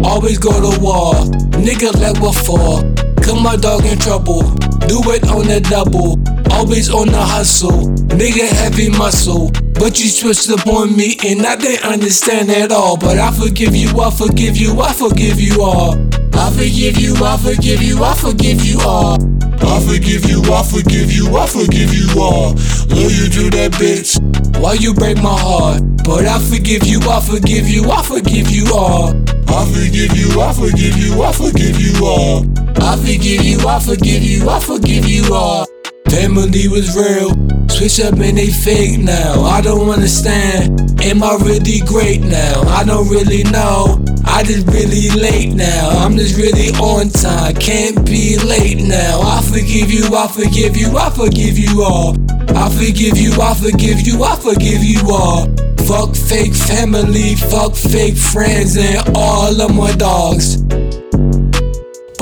[0.04, 1.14] Always go to war,
[1.62, 2.82] nigga like what for?
[3.22, 4.42] Cause my dog in trouble.
[4.90, 6.18] do it on the double.
[6.52, 9.52] Always on the hustle, nigga heavy muscle.
[9.74, 12.96] But you switched up on me and I didn't understand at all.
[12.96, 15.94] But I forgive you, I forgive you, I forgive you all.
[16.38, 19.16] I forgive you, I forgive you, I forgive you all.
[19.62, 22.52] I forgive you, I forgive you, I forgive you all.
[22.92, 24.20] Love you do that bitch.
[24.60, 25.82] Why you break my heart?
[26.04, 29.08] But I forgive you, I forgive you, I forgive you all.
[29.48, 32.44] I forgive you, I forgive you, I forgive you all.
[32.80, 35.66] I forgive you, I forgive you, I forgive you all.
[36.10, 37.30] Family was real,
[37.68, 39.42] switch up and they fake now.
[39.42, 41.00] I don't understand.
[41.02, 42.62] Am I really great now?
[42.62, 44.02] I don't really know.
[44.24, 45.88] I just really late now.
[45.90, 47.54] I'm just really on time.
[47.54, 49.20] Can't be late now.
[49.22, 52.16] I forgive you, I forgive you, I forgive you all.
[52.56, 55.46] I forgive you, I forgive you, I forgive you all.
[55.86, 60.62] Fuck fake family, fuck fake friends, and all of my dogs.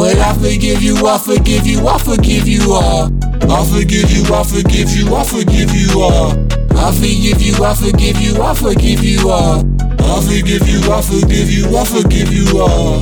[0.05, 3.07] But I forgive you, I forgive you, I forgive you all.
[3.51, 6.33] I forgive you, I forgive you, I forgive you all.
[6.77, 9.61] I forgive you, I forgive you, I forgive you all.
[10.01, 13.01] I forgive you, I forgive you, I forgive you all.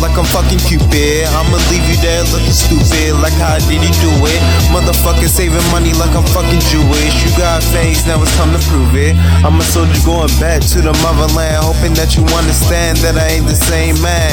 [0.00, 1.28] Like I'm fucking Cupid.
[1.36, 3.20] I'ma leave you there looking stupid.
[3.20, 4.40] Like how did he do it?
[4.72, 7.14] Motherfucker saving money like I'm fucking Jewish.
[7.20, 9.12] You got face, now it's time to prove it.
[9.44, 13.48] I'm a soldier going back to the motherland, hoping that you understand that I ain't
[13.50, 14.32] the same man.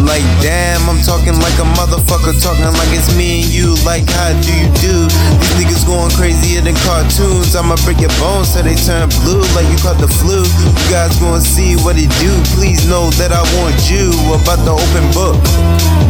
[0.00, 3.76] Like damn, I'm talking like a motherfucker, talking like it's me and you.
[3.84, 4.96] Like how do you do?
[5.42, 7.52] These niggas going crazier than cartoons.
[7.52, 10.40] I'ma break your bones till they turn blue, like you caught the flu.
[10.40, 12.32] You guys gonna see what it do.
[12.56, 15.36] Please know that I want you about to open book.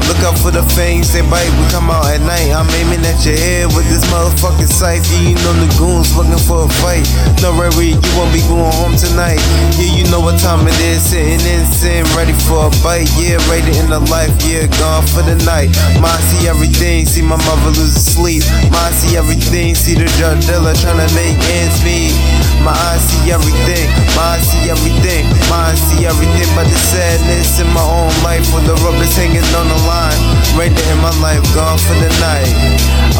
[0.06, 1.50] Look out for the fangs, they bite.
[1.58, 2.54] We come out at night.
[2.54, 5.02] I'm aiming at your head with this motherfucking sight.
[5.10, 7.02] You know the goons looking for a fight.
[7.42, 9.42] No worry, you won't be going home tonight.
[9.74, 11.02] Yeah, you know what time it is.
[11.02, 13.10] Sitting in sin, ready for a bite.
[13.18, 14.30] Yeah, rated in the life.
[14.46, 15.74] Yeah, gone for the night.
[15.98, 17.02] Ma see everything.
[17.06, 18.46] See my mother lose sleep.
[18.70, 19.74] Ma see everything.
[19.74, 22.14] See the drug dealer trying to make ends meet.
[22.66, 23.86] My eyes see everything.
[24.18, 25.22] My eyes see everything.
[25.46, 29.46] My eyes see everything but the sadness in my own life when the rubber's hanging
[29.54, 30.18] on the line.
[30.58, 32.50] Right there in my life, gone for the night.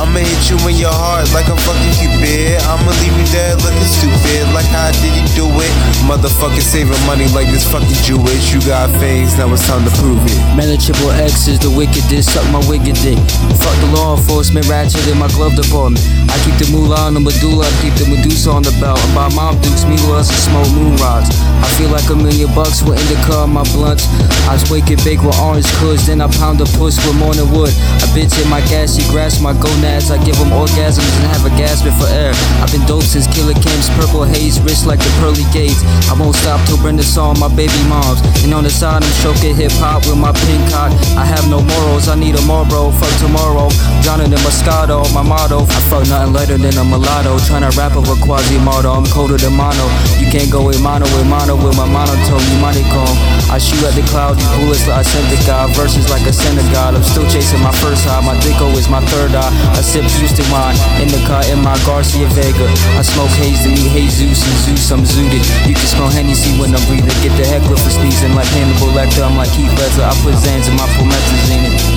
[0.02, 2.58] I'ma hit you in your heart like I'm fucking Cupid.
[2.66, 4.50] I'ma leave you there looking stupid.
[4.50, 5.72] Like how did he do it?
[6.10, 8.50] Motherfucker saving money like this fucking Jewish.
[8.50, 10.36] You got fangs, now it's time to prove it.
[10.58, 13.16] Manageable X is the wickedest, suck my wicked dick.
[13.62, 16.02] Fuck the law enforcement, ratchet in my glove department.
[16.28, 18.98] I keep the moolah on the medulla, I keep the Medusa on the belt.
[18.98, 21.28] I buy mom dukes, me us and smoke moon rocks.
[21.60, 24.08] I feel like a million bucks with indica on my blunts.
[24.48, 27.70] I wake and bake with orange cuds, then I pound a puss with morning wood.
[28.00, 30.10] I bitch in my gas, she grasp my gonads.
[30.10, 32.32] I give them orgasms and have a gasping for air.
[32.64, 35.84] I've been dope since Killer Camps, purple haze, wrist like the pearly gates.
[36.08, 38.24] I won't stop till Brenda saw my baby moms.
[38.40, 40.96] And on the side, I'm stroking hip hop with my pink cock.
[41.20, 42.88] I have no morals, I need a Marlboro.
[42.90, 43.68] Fuck tomorrow,
[44.00, 45.68] drowning in Moscato, my motto.
[45.68, 47.36] I fuck nothing lighter than a mulatto.
[47.44, 49.90] Tryna rap over Quasimodo, I'm colder than mono.
[50.22, 53.10] You can't go with mono with mono with my monotone, you money comb.
[53.50, 55.74] I shoot at the clouds, you bullets like the God.
[55.74, 56.32] Verses like a
[56.70, 56.94] God.
[56.94, 58.22] I'm still chasing my first high.
[58.22, 59.50] My dicko is my third eye.
[59.74, 62.70] I sip to wine in the car in my Garcia Vega.
[62.94, 65.42] I smoke haze to me, Jesus and Zeus, I'm zooted.
[65.66, 67.10] You can smell Hennessy when I'm breathing.
[67.22, 69.26] Get the heckler for sneezing like Hannibal Lecter.
[69.26, 70.06] I'm like Heath Ledger.
[70.06, 71.95] I put Zans in my promethazine.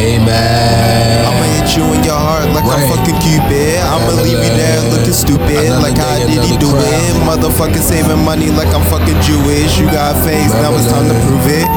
[0.00, 1.26] Amen.
[1.28, 3.76] I'ma hit you in your heart like I'm fucking Cupid.
[3.84, 5.68] I'ma leave you there looking stupid.
[5.84, 7.14] Like how did he do it?
[7.28, 9.78] Motherfucker saving money like I'm fucking Jewish.
[9.78, 11.68] You got face, now it's time to prove it.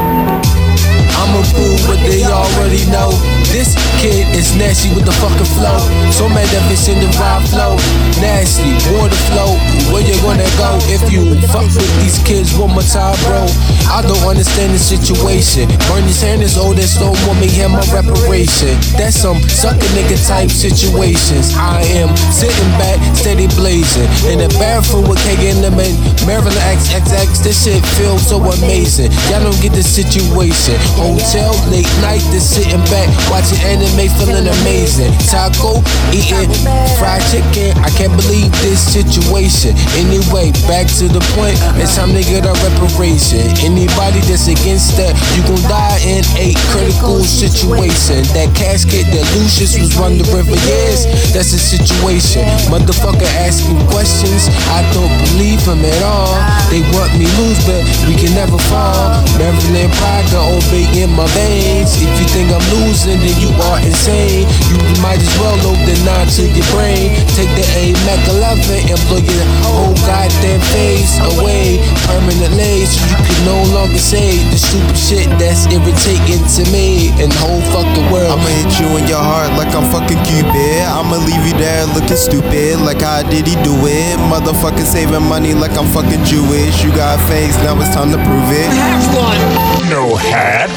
[1.19, 3.11] I'ma prove what they already know.
[3.49, 5.79] This kid is nasty with the fucking flow.
[6.11, 7.75] So mad that it's in the vibe flow.
[8.21, 9.57] Nasty, water flow.
[9.91, 13.47] Where you gonna go if you fuck with these kids one more time, bro?
[13.91, 15.67] I don't understand the situation.
[15.89, 18.73] Bernie Sanders, old that stole want me hear my reparation.
[18.95, 21.53] That's some sucker nigga type situations.
[21.57, 24.09] I am sitting back, steady blazing.
[24.29, 25.95] In the bathroom with K and them and
[26.25, 27.43] Maryland XXX.
[27.43, 29.11] This shit feels so amazing.
[29.29, 30.75] Y'all don't get the situation.
[30.99, 35.09] Hotel late night, just sitting back, Watching anime, feeling amazing.
[35.25, 35.81] Taco,
[36.13, 36.53] eating
[37.01, 37.73] fried chicken.
[37.81, 39.73] I can't believe this situation.
[39.97, 41.57] Anyway, back to the point.
[41.81, 43.49] It's time to get a reparation.
[43.65, 48.21] Anybody that's against that, you gon' die in a critical situation.
[48.37, 51.09] That casket that Lucius was wondering for years.
[51.33, 52.45] That's the situation.
[52.69, 54.45] Motherfucker asking questions.
[54.69, 56.37] I don't believe him at all.
[56.69, 59.25] They want me lose, but we can never fall.
[59.41, 61.97] Maryland pride got obey in my veins.
[61.97, 64.45] If you think I'm losing, then you are insane.
[64.67, 67.15] You might as well load the nine to your brain.
[67.33, 72.83] Take the A Mac 11 and blow your whole goddamn face away permanently.
[72.85, 77.39] So you can no longer say the stupid shit that's irritating to me and the
[77.39, 78.27] whole fucking world.
[78.35, 80.83] I'ma hit you in your heart like I'm fucking Cupid.
[80.83, 82.79] I'ma leave you there looking stupid.
[82.83, 84.19] Like how did he do it?
[84.27, 86.83] Motherfucker saving money like I'm fucking Jewish.
[86.83, 88.67] You got a face, now it's time to prove it.
[88.75, 89.89] Have one.
[89.89, 90.71] No hat.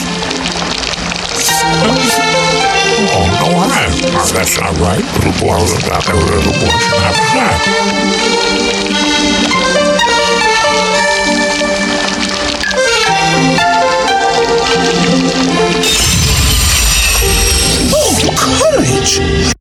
[4.05, 5.03] Oh, that's not right.
[5.25, 7.57] Little boy, little boy, little boy should a.
[17.95, 19.56] Oh, courage!